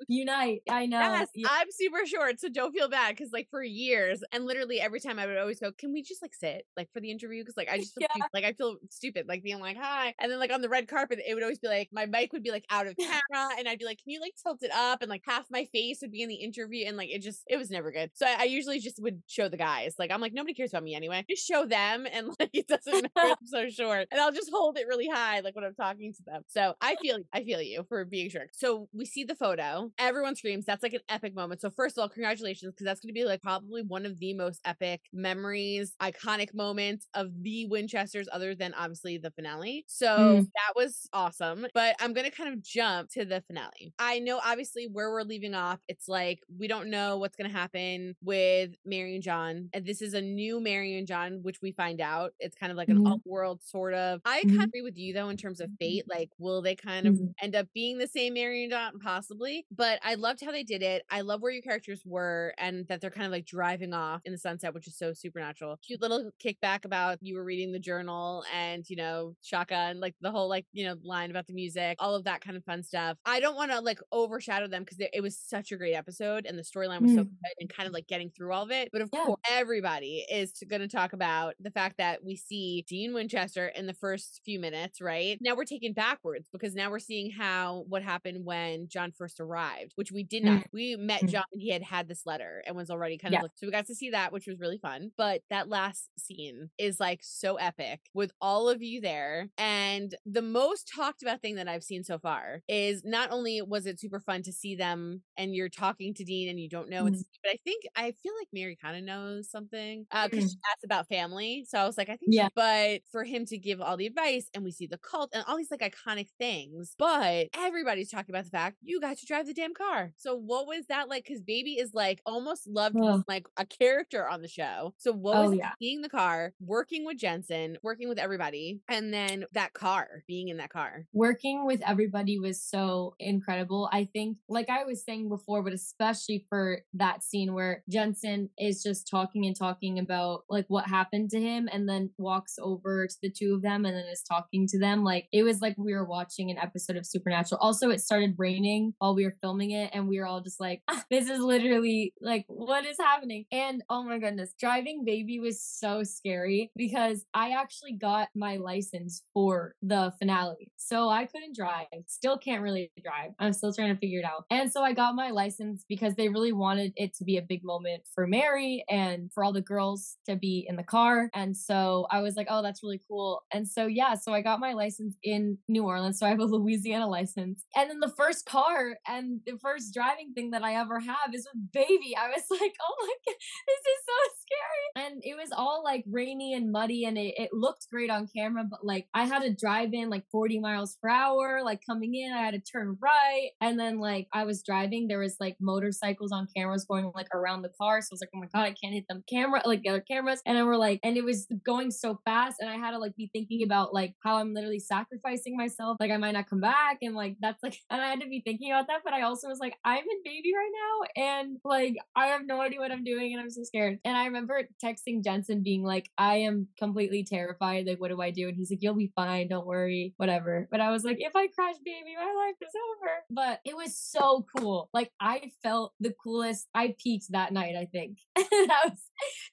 unite. 0.08 0.62
I 0.70 0.86
know. 0.86 1.00
Yes, 1.00 1.30
Yeah. 1.36 1.48
I'm 1.52 1.68
super 1.72 2.06
short, 2.06 2.39
so 2.39 2.50
don't 2.50 2.74
feel 2.74 2.89
bad 2.89 3.16
because 3.16 3.32
like 3.32 3.48
for 3.50 3.63
years 3.63 4.24
and 4.32 4.46
literally 4.46 4.80
every 4.80 5.00
time 5.00 5.20
I 5.20 5.26
would 5.26 5.38
always 5.38 5.60
go, 5.60 5.72
"Can 5.72 5.92
we 5.94 6.02
just 6.02 6.22
like 6.22 6.34
sit 6.34 6.66
like 6.78 6.89
for 6.94 7.00
the 7.00 7.12
interview?" 7.12 7.42
Because 7.42 7.58
like 7.58 7.70
I 7.70 7.78
just 7.84 7.94
feel 7.96 8.08
Yeah. 8.16 8.24
like 8.34 8.44
I 8.44 8.54
feel 8.54 8.78
stupid 8.89 9.28
like 9.28 9.44
being 9.44 9.60
like 9.60 9.78
hi, 9.78 10.13
and 10.20 10.32
then 10.32 10.39
like 10.39 10.52
on 10.52 10.62
the 10.62 10.70
red 10.70 10.88
carpet 10.88 11.20
it 11.26 11.34
would 11.34 11.44
always 11.44 11.60
be 11.60 11.68
like 11.68 11.89
my 11.92 12.06
mic 12.06 12.34
would 12.34 12.44
be 12.44 12.52
like 12.52 12.66
out 12.70 12.83
of 12.88 12.98
camera, 12.98 13.50
and 13.58 13.67
I'd 13.67 13.80
be 13.80 13.86
like, 13.86 14.00
"Can 14.04 14.12
you 14.12 14.19
like 14.22 14.34
tilt 14.41 14.63
it 14.63 14.72
up?" 14.74 15.02
And 15.02 15.10
like 15.10 15.24
half 15.26 15.46
my 15.52 15.65
face 15.74 16.00
would 16.02 16.12
be 16.12 16.22
in 16.22 16.30
the 16.30 16.36
interview, 16.36 16.86
and 16.88 16.98
like 16.98 17.10
it 17.10 17.22
just 17.22 17.43
it 17.48 17.58
was 17.58 17.69
never 17.69 17.91
good. 17.91 18.12
So 18.13 18.26
I, 18.26 18.38
I 18.41 18.43
usually 18.46 18.80
just 18.80 19.02
would 19.02 19.22
show 19.28 19.50
the 19.50 19.58
guys 19.58 19.96
like 20.00 20.12
I'm 20.12 20.22
like 20.22 20.34
nobody 20.34 20.54
cares 20.54 20.72
about 20.72 20.84
me 20.84 20.96
anyway. 20.96 21.24
Just 21.30 21.48
show 21.48 21.65
them, 21.65 22.06
and 22.12 22.28
like 22.39 22.50
it 22.54 22.67
doesn't 22.67 22.93
matter. 23.15 23.36
I'm 23.41 23.46
so 23.46 23.69
short, 23.69 24.08
and 24.12 24.19
I'll 24.22 24.32
just 24.32 24.50
hold 24.52 24.78
it 24.78 24.88
really 24.88 25.08
high 25.08 25.39
like 25.41 25.56
when 25.56 25.65
I'm 25.65 25.76
talking 25.76 26.13
to 26.13 26.24
them. 26.26 26.43
So 26.48 26.76
I 26.82 26.96
feel 26.98 27.19
I 27.34 27.43
feel 27.43 27.62
you 27.62 27.86
for 27.88 28.06
being 28.06 28.30
short. 28.30 28.50
So 28.54 28.88
we 28.93 29.06
see 29.06 29.24
the 29.24 29.36
photo. 29.36 29.91
Everyone 29.98 30.36
screams. 30.36 30.65
That's 30.65 30.84
like 30.84 30.93
an 30.93 31.02
epic 31.10 31.36
moment. 31.36 31.62
So 31.62 31.69
first 31.69 31.98
of 31.98 32.02
all, 32.02 32.10
congratulations 32.10 32.72
because 32.74 32.86
that's 32.86 33.00
going 33.02 33.10
to 33.10 33.13
be 33.13 33.26
like 33.26 33.41
probably 33.41 33.82
one 33.84 34.06
of 34.06 34.19
the 34.19 34.34
most 34.34 34.60
epic 34.65 35.02
memories, 35.13 35.93
iconic 36.02 36.54
moments 36.54 37.08
of 37.13 37.28
the 37.41 37.65
Winchesters, 37.67 38.28
other 38.32 38.56
than 38.56 38.74
obviously 38.74 39.17
the 39.17 39.32
finale. 39.32 39.86
So 39.88 40.43
Mm. 40.43 40.46
that 40.56 40.76
was 40.76 41.08
awesome. 41.13 41.65
But 41.74 41.96
I'm 42.00 42.13
going 42.13 42.30
to 42.30 42.36
kind 42.36 42.54
of 42.54 42.62
jump 42.74 43.10
to 43.12 43.26
the 43.26 43.42
finale. 43.42 43.94
I 44.00 44.20
know 44.20 44.40
obviously 44.44 44.88
where 44.88 45.12
we're 45.12 45.24
leaving 45.24 45.54
off. 45.54 45.80
It's 45.88 46.08
like 46.08 46.40
we 46.58 46.68
don't 46.68 46.90
know 46.90 47.18
what's 47.18 47.36
going 47.36 47.50
to 47.50 47.56
happen 47.58 48.16
with 48.22 48.76
Mary 48.86 49.14
and 49.16 49.24
John. 49.24 49.70
And 49.74 49.86
this 49.86 50.02
is 50.02 50.14
a 50.14 50.22
new 50.22 50.60
Mary 50.60 50.98
and 50.98 51.08
John, 51.08 51.44
which 51.44 51.62
we 51.62 51.72
find 51.72 52.02
out. 52.02 52.34
It's 52.40 52.56
kind 52.56 52.72
of 52.72 52.78
like 52.78 52.90
an 52.90 52.98
Mhm. 52.98 53.06
up 53.06 53.22
world 53.26 53.62
sort 53.64 53.94
of. 53.94 54.22
I 54.26 54.40
Mhm. 54.44 54.50
kind 54.50 54.64
of 54.64 54.70
agree 54.70 54.82
with 54.82 54.98
you 54.98 55.14
though 55.14 55.30
in 55.30 55.38
terms 55.38 55.60
of 55.60 55.70
fate. 55.80 56.06
Like, 56.10 56.30
will 56.38 56.62
they 56.62 56.76
kind 56.76 57.08
of 57.08 57.16
Mhm. 57.16 57.34
end 57.42 57.56
up 57.56 57.68
being 57.74 57.98
the 58.00 58.08
same 58.08 58.34
Mary 58.34 58.64
and 58.64 58.72
John? 58.72 59.00
Possibly. 59.00 59.66
But 59.72 60.00
I 60.04 60.16
loved 60.16 60.42
how 60.44 60.52
they 60.52 60.64
did 60.64 60.82
it. 60.82 61.04
I 61.10 61.22
love 61.22 61.42
where 61.42 61.52
your 61.52 61.62
characters 61.62 62.02
were 62.06 62.54
and 62.58 62.88
that 62.88 63.02
they're 63.02 63.10
kind 63.12 63.26
of 63.26 63.32
like 63.32 63.46
driving 63.46 63.94
off 63.94 64.22
in 64.26 64.32
the 64.32 64.38
sunset, 64.38 64.74
which 64.74 64.88
is 64.88 64.98
so 64.98 65.14
supernatural. 65.14 65.78
Cute 65.86 66.02
little 66.02 66.32
kickback 66.44 66.86
about 66.86 67.20
you 67.22 67.36
were 67.36 67.44
reading 67.44 67.72
the 67.72 67.80
journal 67.80 68.44
and, 68.54 68.90
you 68.90 68.96
know, 68.96 69.36
shotgun, 69.42 70.00
like 70.00 70.16
the 70.22 70.32
whole 70.32 70.48
like, 70.50 70.66
you 70.72 70.86
know, 70.86 70.96
line 71.04 71.30
about 71.30 71.48
the 71.48 71.54
music, 71.54 71.98
all 72.00 72.16
of 72.16 72.24
that 72.26 72.42
kind 72.42 72.58
of 72.58 72.62
fun 72.63 72.84
stuff. 72.84 73.17
I 73.26 73.39
don't 73.39 73.56
want 73.56 73.71
to 73.71 73.80
like 73.82 73.99
overshadow 74.12 74.67
them 74.67 74.84
because 74.84 74.99
it 74.99 75.21
was 75.21 75.38
such 75.38 75.71
a 75.71 75.78
great 75.78 75.93
episode 75.93 76.45
and 76.45 76.58
the 76.58 76.63
storyline 76.63 77.02
was 77.02 77.13
so 77.13 77.23
Mm. 77.23 77.30
good 77.30 77.54
and 77.60 77.69
kind 77.69 77.88
of 77.88 77.93
like 77.93 78.08
getting 78.08 78.30
through 78.32 78.54
all 78.54 78.63
of 78.63 78.71
it. 78.71 78.89
But 78.91 79.02
of 79.02 79.10
Yeah. 79.13 79.26
course, 79.26 79.39
everybody 79.49 80.26
is 80.30 80.54
going 80.67 80.82
to 80.82 80.88
talk 80.88 81.13
about 81.13 81.56
the 81.60 81.71
fact 81.71 81.97
that 81.97 82.23
we 82.23 82.36
see 82.36 82.84
Dean 82.88 83.13
Winchester 83.13 83.67
in 83.67 83.88
the 83.88 83.93
first 83.93 84.41
few 84.45 84.60
minutes, 84.60 85.02
right? 85.02 85.38
Now 85.41 85.56
we're 85.56 85.65
taking 85.65 85.93
backwards 85.93 86.49
because 86.52 86.76
now 86.76 86.89
we're 86.91 86.99
seeing 86.99 87.32
how 87.32 87.86
what 87.88 88.04
happened 88.04 88.45
when 88.45 88.88
John 88.88 89.12
first 89.12 89.39
arrived, 89.39 89.93
which 89.95 90.12
we 90.12 90.23
did 90.23 90.43
not. 90.43 90.67
We 90.71 90.95
met 90.95 91.23
Mm. 91.23 91.30
John, 91.30 91.43
he 91.54 91.69
had 91.69 91.84
had 91.84 92.08
this 92.08 92.26
letter 92.26 92.63
and 92.65 92.76
was 92.76 92.89
already 92.89 93.17
kind 93.17 93.34
Yeah. 93.34 93.39
of 93.39 93.43
like, 93.43 93.52
so 93.56 93.67
we 93.67 93.71
got 93.71 93.86
to 93.88 93.95
see 93.95 94.10
that, 94.12 94.32
which 94.32 94.47
was 94.47 94.60
really 94.60 94.78
fun. 94.78 95.12
But 95.17 95.41
that 95.49 95.69
last 95.69 96.10
scene 96.17 96.69
is 96.78 96.99
like 96.99 97.19
so 97.23 97.56
epic 97.56 98.02
with 98.13 98.32
all 98.41 98.69
of 98.69 98.82
you 98.82 99.02
there. 99.02 99.49
And 99.58 100.15
the 100.26 100.41
most 100.41 100.91
talked 100.93 101.21
about 101.21 101.41
thing 101.41 101.56
that 101.56 101.67
I've 101.67 101.84
seen 101.84 102.04
so 102.04 102.19
far 102.19 102.53
is 102.68 103.04
not 103.06 103.32
only 103.32 103.62
was 103.62 103.86
it 103.86 104.00
super 104.00 104.20
fun 104.20 104.42
to 104.44 104.52
see 104.54 104.76
them 104.76 105.24
and 105.38 105.56
you're 105.56 105.70
talking 105.70 106.13
to 106.16 106.24
Dean 106.24 106.50
and 106.50 106.60
you 106.60 106.70
don't 106.70 106.89
know, 106.89 107.06
Mhm. 107.06 107.08
it's, 107.08 107.26
but 107.44 107.52
I 107.52 107.58
think 107.63 107.84
I 107.96 108.12
feel 108.12 108.34
like 108.39 108.48
Mary 108.54 108.76
kind 108.82 108.98
of 108.98 109.04
knows 109.04 109.50
something 109.50 110.06
because 110.26 110.46
Mm. 110.46 110.50
she 110.52 110.58
asked 110.72 110.84
about 110.84 111.08
family. 111.08 111.66
So 111.68 111.78
I 111.80 111.86
was 111.86 111.98
like, 111.98 112.10
I 112.10 112.18
think, 112.18 112.34
Yeah. 112.34 112.50
but 112.56 113.02
for 113.12 113.24
him 113.24 113.46
to 113.48 113.58
give 113.58 113.82
all 113.82 113.98
the 113.98 114.06
advice 114.08 114.50
and 114.54 114.63
we 114.63 114.72
see 114.72 114.88
the 114.88 114.98
cult 114.98 115.32
and 115.34 115.44
all 115.48 115.58
these 115.58 115.72
like 115.72 115.82
iconic 115.82 116.28
things, 116.39 116.96
but 116.98 117.48
everybody's 117.56 118.10
talking 118.10 118.34
about 118.34 118.46
the 118.46 118.50
fact 118.52 118.78
you 118.82 119.00
got 119.02 119.18
to 119.18 119.26
drive 119.26 119.48
the 119.48 119.54
damn 119.54 119.74
car. 119.74 120.13
So 120.18 120.36
what 120.36 120.68
was 120.68 120.86
that 120.88 121.10
like? 121.10 121.26
Because 121.26 121.42
Baby 121.42 121.74
is 121.80 121.94
like 121.94 122.22
almost 122.26 122.68
loved 122.68 123.00
Ugh. 123.02 123.24
like 123.28 123.48
a 123.58 123.66
character 123.66 124.28
on 124.28 124.42
the 124.42 124.48
show. 124.48 124.94
So 124.98 125.12
what 125.13 125.38
Oh, 125.38 125.42
was 125.42 125.54
it 125.54 125.60
yeah. 125.60 125.74
being 125.80 126.02
the 126.02 126.10
car, 126.10 126.54
working 126.60 127.06
with 127.06 127.18
Jensen, 127.18 127.78
working 127.84 128.10
with 128.10 128.20
everybody, 128.20 128.82
and 128.88 129.13
then 129.13 129.46
that 129.54 129.74
car, 129.74 130.24
being 130.28 130.50
in 130.50 130.58
that 130.58 130.70
car? 130.70 131.08
working 131.13 131.66
with 131.66 131.82
everybody 131.86 132.39
was 132.44 132.62
so 132.62 133.16
incredible. 133.20 133.90
I 133.92 134.08
think, 134.14 134.38
like 134.48 134.70
I 134.70 134.84
was 134.84 135.04
saying 135.04 135.30
before, 135.30 135.64
but 135.64 135.74
especially 135.74 136.46
for 136.50 136.82
that 136.94 137.24
scene 137.24 137.54
where 137.54 137.84
Jensen 137.90 138.50
is 138.60 138.84
just 138.84 139.08
talking 139.10 139.46
and 139.46 139.58
talking 139.58 139.98
about 139.98 140.44
like 140.50 140.66
what 140.68 140.88
happened 140.88 141.32
to 141.32 141.42
him 141.42 141.68
and 141.72 141.90
then 141.90 142.12
walks 142.20 142.56
over 142.62 143.08
to 143.08 143.16
the 143.24 143.32
two 143.32 143.56
of 143.56 143.62
them 143.62 143.86
and 143.86 143.96
then 143.96 144.06
is 144.12 144.22
talking 144.22 144.68
to 144.68 144.80
them. 144.80 145.04
Like 145.04 145.28
it 145.32 145.44
was 145.44 145.62
like 145.62 145.76
we 145.78 145.94
were 145.94 146.06
watching 146.06 146.52
an 146.52 146.58
episode 146.58 146.98
of 146.98 147.06
Supernatural. 147.06 147.60
Also, 147.62 147.90
it 147.90 148.02
started 148.02 148.36
raining 148.38 148.94
while 149.00 149.16
we 149.16 149.26
were 149.26 149.38
filming 149.42 149.72
it 149.72 149.90
and 149.94 150.08
we 150.08 150.20
were 150.20 150.28
all 150.28 150.42
just 150.42 150.60
like, 150.60 150.82
"Ah, 150.88 151.04
this 151.10 151.30
is 151.30 151.40
literally 151.40 152.14
like, 152.22 152.46
what 152.48 152.86
is 152.86 152.98
happening? 153.00 153.46
And 153.52 153.84
oh 153.90 154.04
my 154.04 154.20
goodness, 154.20 154.54
driving 154.60 155.04
baby 155.06 155.40
was 155.40 155.62
so 155.62 156.04
scary 156.04 156.72
because 156.76 157.26
I 157.34 157.52
actually 157.52 157.94
got 157.94 158.30
my 158.36 158.58
license 158.58 159.24
for 159.34 159.76
the 159.82 160.14
finale. 160.20 160.72
So 160.78 161.10
I 161.10 161.26
couldn't 161.26 161.56
drive. 161.56 161.88
Still 162.08 162.33
can't 162.38 162.62
really 162.62 162.91
drive. 163.04 163.32
I'm 163.39 163.54
still 163.54 163.74
trying 163.74 163.93
to 163.93 164.00
figure 164.00 164.19
it 164.19 164.26
out. 164.26 164.46
And 164.50 164.72
so 164.72 164.84
I 164.84 164.93
got 164.93 165.15
my 165.15 165.32
license 165.32 165.86
because 165.88 166.15
they 166.15 166.30
really 166.30 166.54
wanted 166.54 166.93
it 166.96 167.13
to 167.15 167.24
be 167.24 167.38
a 167.38 167.41
big 167.41 167.63
moment 167.63 168.04
for 168.13 168.28
Mary 168.28 168.84
and 168.89 169.32
for 169.34 169.43
all 169.43 169.54
the 169.54 169.62
girls 169.62 170.17
to 170.28 170.36
be 170.36 170.65
in 170.67 170.76
the 170.76 170.84
car. 170.84 171.30
And 171.34 171.56
so 171.56 172.08
I 172.12 172.22
was 172.22 172.36
like, 172.36 172.48
oh, 172.50 172.62
that's 172.62 172.84
really 172.84 173.02
cool. 173.08 173.43
And 173.54 173.67
so, 173.67 173.86
yeah, 173.86 174.15
so 174.15 174.34
I 174.34 174.41
got 174.41 174.60
my 174.60 174.74
license 174.74 175.15
in 175.24 175.58
New 175.67 175.84
Orleans. 175.84 176.19
So 176.19 176.26
I 176.26 176.30
have 176.30 176.39
a 176.39 176.46
Louisiana 176.54 177.08
license. 177.08 177.63
And 177.76 177.89
then 177.89 178.00
the 178.00 178.13
first 178.15 178.46
car 178.46 178.98
and 179.08 179.41
the 179.46 179.58
first 179.62 179.93
driving 179.93 180.34
thing 180.34 180.52
that 180.52 180.63
I 180.63 180.76
ever 180.76 181.00
have 181.00 181.34
is 181.34 181.48
with 181.54 181.72
baby. 181.72 182.15
I 182.17 182.30
was 182.30 182.43
like, 182.52 182.74
oh 182.82 182.96
my 183.02 183.13
God, 183.26 183.36
this 183.67 183.80
is 183.80 184.00
so 184.06 184.34
scary. 184.41 185.08
And 185.08 185.22
it 185.24 185.36
was 185.36 185.50
all 185.56 185.84
like 185.84 186.04
rainy 186.10 186.54
and 186.54 186.72
muddy 186.72 187.06
and 187.06 187.17
it, 187.17 187.34
it 187.38 187.50
looked 187.54 187.88
great 187.89 188.10
on 188.10 188.28
camera, 188.36 188.63
but 188.69 188.86
like 188.86 189.08
I 189.13 189.26
had 189.26 189.41
to 189.43 189.54
drive 189.54 189.93
in 189.93 190.10
like 190.10 190.24
40 190.32 190.60
miles 190.60 190.98
per 191.02 191.10
hour, 191.10 191.62
like 191.63 191.82
coming 191.86 192.15
in, 192.15 192.23
I 192.32 192.42
had 192.42 192.54
to 192.54 192.60
turn 192.60 192.98
right. 193.02 193.50
And 193.60 193.80
then 193.80 194.00
like 194.00 194.28
I 194.34 194.44
was 194.44 194.64
driving, 194.64 195.08
there 195.08 195.20
was 195.20 195.38
like 195.40 195.58
motorcycles 195.60 196.32
on 196.32 196.48
cameras 196.56 196.86
going 196.86 197.12
like 197.16 197.28
around 197.34 197.64
the 197.64 197.72
car. 197.80 198.02
So 198.02 198.10
I 198.12 198.14
was 198.14 198.22
like, 198.22 198.30
oh 198.36 198.40
my 198.40 198.48
God, 198.54 198.66
I 198.68 198.76
can't 198.82 198.94
hit 198.94 199.06
them 199.10 199.24
camera, 199.30 199.62
like 199.66 199.82
the 199.82 199.90
other 199.90 200.04
cameras. 200.08 200.42
And 200.46 200.58
then 200.58 200.66
we're 200.66 200.78
like, 200.78 201.00
and 201.04 201.18
it 201.18 201.24
was 201.24 201.48
going 201.66 201.92
so 201.92 202.20
fast 202.26 202.58
and 202.60 202.70
I 202.70 202.76
had 202.76 202.92
to 202.92 203.00
like 203.00 203.16
be 203.16 203.30
thinking 203.34 203.64
about 203.64 203.94
like 203.94 204.14
how 204.24 204.38
I'm 204.38 204.54
literally 204.54 204.80
sacrificing 204.80 205.58
myself. 205.58 205.98
Like 206.00 206.12
I 206.12 206.18
might 206.18 206.32
not 206.32 206.50
come 206.50 206.62
back 206.62 206.98
and 207.02 207.16
like 207.16 207.36
that's 207.42 207.62
like 207.64 207.78
and 207.90 208.02
I 208.02 208.10
had 208.10 208.22
to 208.22 208.28
be 208.28 208.42
thinking 208.46 208.72
about 208.72 208.88
that. 208.88 209.02
But 209.04 209.14
I 209.14 209.24
also 209.24 209.48
was 209.48 209.60
like, 209.60 209.76
I'm 209.84 209.98
in 209.98 210.22
baby 210.24 210.52
right 210.56 210.72
now 210.74 211.24
and 211.24 211.58
like 211.64 211.96
I 212.16 212.28
have 212.28 212.42
no 212.46 212.62
idea 212.62 212.80
what 212.80 212.92
I'm 212.92 213.04
doing 213.04 213.34
and 213.34 213.42
I'm 213.42 213.50
so 213.50 213.64
scared. 213.64 214.00
And 214.06 214.16
I 214.16 214.26
remember 214.26 214.62
texting 214.84 215.24
Jensen 215.24 215.64
being 215.64 215.84
like, 215.84 216.10
I 216.18 216.38
am 216.38 216.68
completely 216.78 217.26
terrified. 217.28 217.86
Like, 217.88 218.00
what 218.00 218.10
do 218.10 218.22
I 218.22 218.32
do? 218.32 218.48
And 218.48 218.58
he's 218.58 218.70
like, 218.72 218.80
You'll 218.82 218.96
be 218.96 219.12
fine, 219.16 219.48
don't 219.48 219.66
worry, 219.66 220.14
whatever. 220.18 220.68
But 220.72 220.82
I 220.82 220.92
was 220.92 221.04
like, 221.04 221.18
if 221.20 221.36
I 221.36 221.48
crash 221.48 221.76
baby, 221.84 222.12
my 222.15 222.45
life 222.45 222.56
is 222.62 222.73
over. 222.91 223.12
But 223.30 223.60
it 223.65 223.76
was 223.76 223.97
so 223.97 224.45
cool. 224.58 224.89
Like 224.93 225.12
I 225.19 225.52
felt 225.62 225.93
the 225.99 226.13
coolest. 226.23 226.67
I 226.73 226.95
peaked 227.02 227.32
that 227.32 227.54
night, 227.54 227.76
I 227.76 227.86
think. 227.86 228.17
that 228.36 228.82
was 228.86 228.99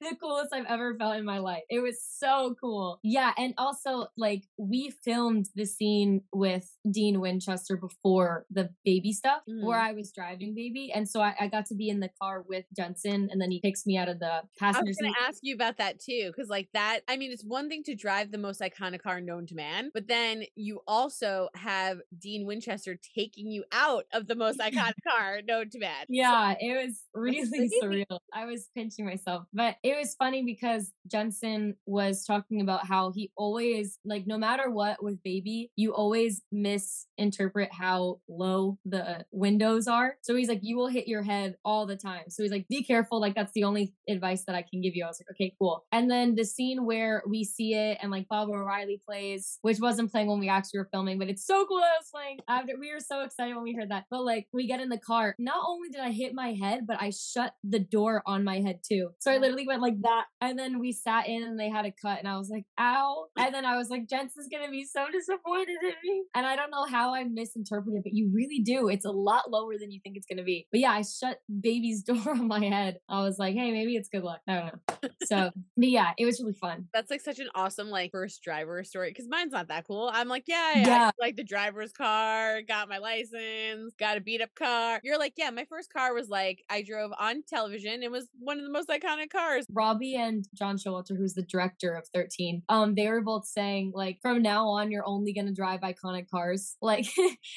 the 0.01 0.17
coolest 0.21 0.53
I've 0.53 0.67
ever 0.67 0.95
felt 0.97 1.17
in 1.17 1.25
my 1.25 1.39
life. 1.39 1.63
It 1.69 1.81
was 1.81 2.03
so 2.03 2.55
cool. 2.61 2.99
Yeah. 3.03 3.33
And 3.37 3.55
also, 3.59 4.07
like, 4.17 4.45
we 4.57 4.93
filmed 5.05 5.47
the 5.55 5.67
scene 5.67 6.23
with 6.33 6.71
Dean 6.91 7.21
Winchester 7.21 7.77
before 7.77 8.47
the 8.51 8.71
baby 8.85 9.13
stuff 9.13 9.43
mm. 9.49 9.65
where 9.65 9.79
I 9.79 9.93
was 9.93 10.13
driving 10.13 10.55
baby. 10.55 10.93
And 10.95 11.09
so 11.09 11.21
I, 11.21 11.35
I, 11.41 11.49
got 11.49 11.67
to 11.67 11.75
be 11.75 11.89
in 11.89 12.01
the 12.01 12.11
car 12.21 12.45
with 12.49 12.65
Jensen 12.77 13.29
and 13.31 13.41
then 13.41 13.51
he 13.51 13.61
picks 13.61 13.87
me 13.87 13.97
out 13.97 14.09
of 14.09 14.21
the 14.21 14.43
passenger 14.59 14.87
I 14.87 14.89
was 14.89 14.97
going 15.01 15.15
to 15.15 15.21
ask 15.21 15.39
you 15.43 15.55
about 15.55 15.79
that 15.79 16.01
too. 16.01 16.33
Cause, 16.37 16.49
like, 16.49 16.69
that, 16.75 17.01
I 17.09 17.17
mean, 17.17 17.33
it's 17.33 17.45
one 17.45 17.69
thing 17.69 17.83
to 17.85 17.95
drive 17.95 18.31
the 18.31 18.39
most 18.39 18.61
iconic 18.61 19.03
car 19.03 19.21
known 19.21 19.47
to 19.47 19.55
man, 19.55 19.91
but 19.93 20.09
then 20.09 20.45
you 20.55 20.81
also 20.87 21.49
have 21.55 21.99
Dean 22.19 22.40
Winchester 22.45 22.99
taking 23.17 23.51
you 23.51 23.65
out 23.73 24.05
of 24.13 24.27
the 24.27 24.35
most 24.35 24.59
iconic 24.61 24.93
car 25.09 25.41
known 25.47 25.71
to 25.71 25.79
man. 25.79 26.07
Yeah. 26.09 26.53
So, 26.53 26.57
it 26.61 26.87
was 26.87 27.03
really 27.15 27.71
surreal. 27.83 28.19
I 28.33 28.47
was 28.47 28.69
pinching 28.75 29.05
myself. 29.05 29.45
But 29.53 29.77
it 29.83 29.97
was 29.97 30.15
funny 30.15 30.45
because 30.45 30.93
Jensen 31.07 31.77
was 31.87 32.25
talking 32.25 32.61
about 32.61 32.87
how 32.87 33.13
he 33.13 33.31
always, 33.37 33.99
like, 34.05 34.27
no 34.27 34.39
matter 34.39 34.71
what 34.71 35.03
with 35.03 35.23
baby, 35.23 35.71
you 35.77 35.95
always 35.95 36.43
misinterpret 36.53 37.73
how 37.73 38.21
low 38.29 38.79
the 38.85 39.25
windows 39.33 39.89
are. 39.89 40.17
So 40.23 40.35
he's 40.35 40.49
like, 40.49 40.61
you 40.63 40.77
will 40.77 40.89
hit 40.89 41.09
your 41.09 41.23
head 41.23 41.57
all 41.65 41.87
the 41.87 41.97
time. 41.97 42.25
So 42.29 42.43
he's 42.43 42.53
like, 42.53 42.69
be 42.69 42.83
careful. 42.83 43.21
Like, 43.21 43.35
that's 43.35 43.53
the 43.53 43.65
only 43.65 43.95
advice 44.09 44.45
that 44.45 44.55
I 44.55 44.63
can 44.63 44.81
give 44.81 44.95
you. 44.95 45.05
I 45.05 45.09
was 45.09 45.21
like, 45.21 45.35
okay, 45.35 45.55
cool. 45.59 45.85
And 45.93 46.11
then 46.11 46.35
the 46.35 46.45
scene 46.45 46.85
where 46.85 47.23
we 47.27 47.45
see 47.45 47.75
it 47.75 47.99
and 48.01 48.11
like 48.11 48.29
Baba 48.29 48.53
O'Riley 48.53 49.01
plays, 49.05 49.59
which 49.63 49.81
wasn't 49.81 50.11
playing 50.11 50.29
when 50.29 50.41
we 50.41 50.49
actually 50.49 50.79
were 50.79 50.89
filming, 50.93 51.19
but 51.19 51.29
it's 51.29 51.47
so 51.47 51.65
cool 51.67 51.79
that 51.79 51.95
it 51.95 52.01
was 52.01 52.11
playing. 52.13 52.30
After 52.49 52.75
we 52.79 52.93
were 52.93 53.01
so 53.01 53.23
excited 53.23 53.55
when 53.55 53.65
we 53.65 53.75
heard 53.75 53.91
that. 53.91 54.05
But 54.11 54.25
like, 54.25 54.47
we 54.53 54.67
get 54.67 54.81
in 54.81 54.89
the 54.89 54.99
car. 54.99 55.35
Not 55.39 55.63
only 55.67 55.89
did 55.89 56.01
I 56.01 56.11
hit 56.11 56.35
my 56.35 56.53
head, 56.53 56.87
but 56.87 57.01
I 57.01 57.11
shut 57.11 57.55
the 57.65 57.79
door 57.79 58.23
on 58.27 58.45
my 58.45 58.61
head 58.61 58.81
too. 58.87 59.11
So 59.21 59.31
I 59.31 59.39
literally 59.39 59.67
went 59.67 59.83
like 59.83 60.01
that. 60.03 60.25
And 60.41 60.59
then 60.59 60.79
we 60.79 60.93
sat 60.93 61.29
in 61.29 61.43
and 61.43 61.59
they 61.59 61.69
had 61.69 61.87
a 61.87 61.93
cut 61.93 62.19
and 62.19 62.29
I 62.29 62.37
was 62.39 62.49
like, 62.51 62.65
ow. 62.79 63.27
And 63.39 63.55
then 63.55 63.65
I 63.65 63.77
was 63.77 63.89
like, 63.89 64.09
Jensen's 64.09 64.49
gonna 64.51 64.71
be 64.71 64.85
so 64.85 65.07
disappointed 65.11 65.79
in 65.83 65.95
me. 66.05 66.25
And 66.35 66.47
I 66.47 66.57
don't 66.57 66.71
know 66.71 66.85
how 66.85 67.15
I 67.15 67.25
misinterpreted, 67.25 68.03
but 68.03 68.15
you 68.15 68.31
really 68.35 68.61
do. 68.61 68.89
It's 68.89 69.05
a 69.05 69.11
lot 69.11 69.51
lower 69.51 69.79
than 69.79 69.91
you 69.91 70.01
think 70.03 70.17
it's 70.17 70.27
gonna 70.27 70.45
be. 70.45 70.67
But 70.71 70.81
yeah, 70.81 70.93
I 70.93 71.03
shut 71.03 71.39
baby's 71.61 72.03
door 72.11 72.31
on 72.31 72.49
my 72.49 72.65
head. 72.65 72.99
I 73.09 73.23
was 73.23 73.39
like, 73.39 73.55
hey, 73.55 73.71
maybe 73.73 73.97
it's 73.97 74.09
good 74.09 74.23
luck. 74.23 74.41
I 74.49 74.55
don't 74.55 74.67
know. 74.67 75.09
So 75.25 75.51
but 75.77 75.89
yeah, 75.89 76.13
it 76.19 76.25
was 76.25 76.41
really 76.41 76.55
fun. 76.55 76.89
That's 76.93 77.11
like 77.11 77.21
such 77.21 77.39
an 77.39 77.49
awesome 77.55 77.89
like 77.89 78.11
first 78.11 78.43
driver 78.43 78.83
story. 78.85 79.13
Cause 79.13 79.27
mine's 79.29 79.53
not 79.53 79.69
that 79.69 79.87
cool. 79.87 80.11
I'm 80.13 80.29
like, 80.29 80.45
yeah, 80.47 80.73
yeah. 80.77 80.87
yeah. 80.87 81.11
like 81.21 81.37
the 81.37 81.45
driver's 81.45 81.93
car, 81.93 82.20
got 82.67 82.89
my 82.89 82.99
license, 82.99 83.95
got 83.99 84.17
a 84.17 84.21
beat 84.21 84.41
up 84.41 84.55
car. 84.55 85.01
You're 85.03 85.19
like, 85.19 85.35
yeah, 85.37 85.51
my 85.51 85.65
first 85.69 85.93
car 85.93 86.15
was 86.15 86.29
like 86.29 86.65
I 86.69 86.83
drove 86.83 87.13
on 87.19 87.43
television. 87.49 88.03
It 88.03 88.11
was 88.11 88.29
one 88.39 88.59
of 88.59 88.65
the 88.65 88.71
most 88.71 88.89
iconic 88.89 89.31
cars. 89.31 89.67
Robbie 89.73 90.17
and 90.17 90.47
John 90.55 90.77
Showalter, 90.77 91.17
who's 91.17 91.35
the 91.35 91.43
director 91.43 91.95
of 91.95 92.07
13, 92.15 92.63
um, 92.69 92.95
they 92.95 93.09
were 93.09 93.21
both 93.21 93.47
saying 93.47 93.93
like 93.95 94.19
from 94.23 94.43
now 94.43 94.67
on 94.69 94.91
you're 94.91 95.07
only 95.07 95.33
gonna 95.33 95.53
drive 95.53 95.81
iconic 95.81 96.29
cars. 96.29 96.77
Like 96.91 97.07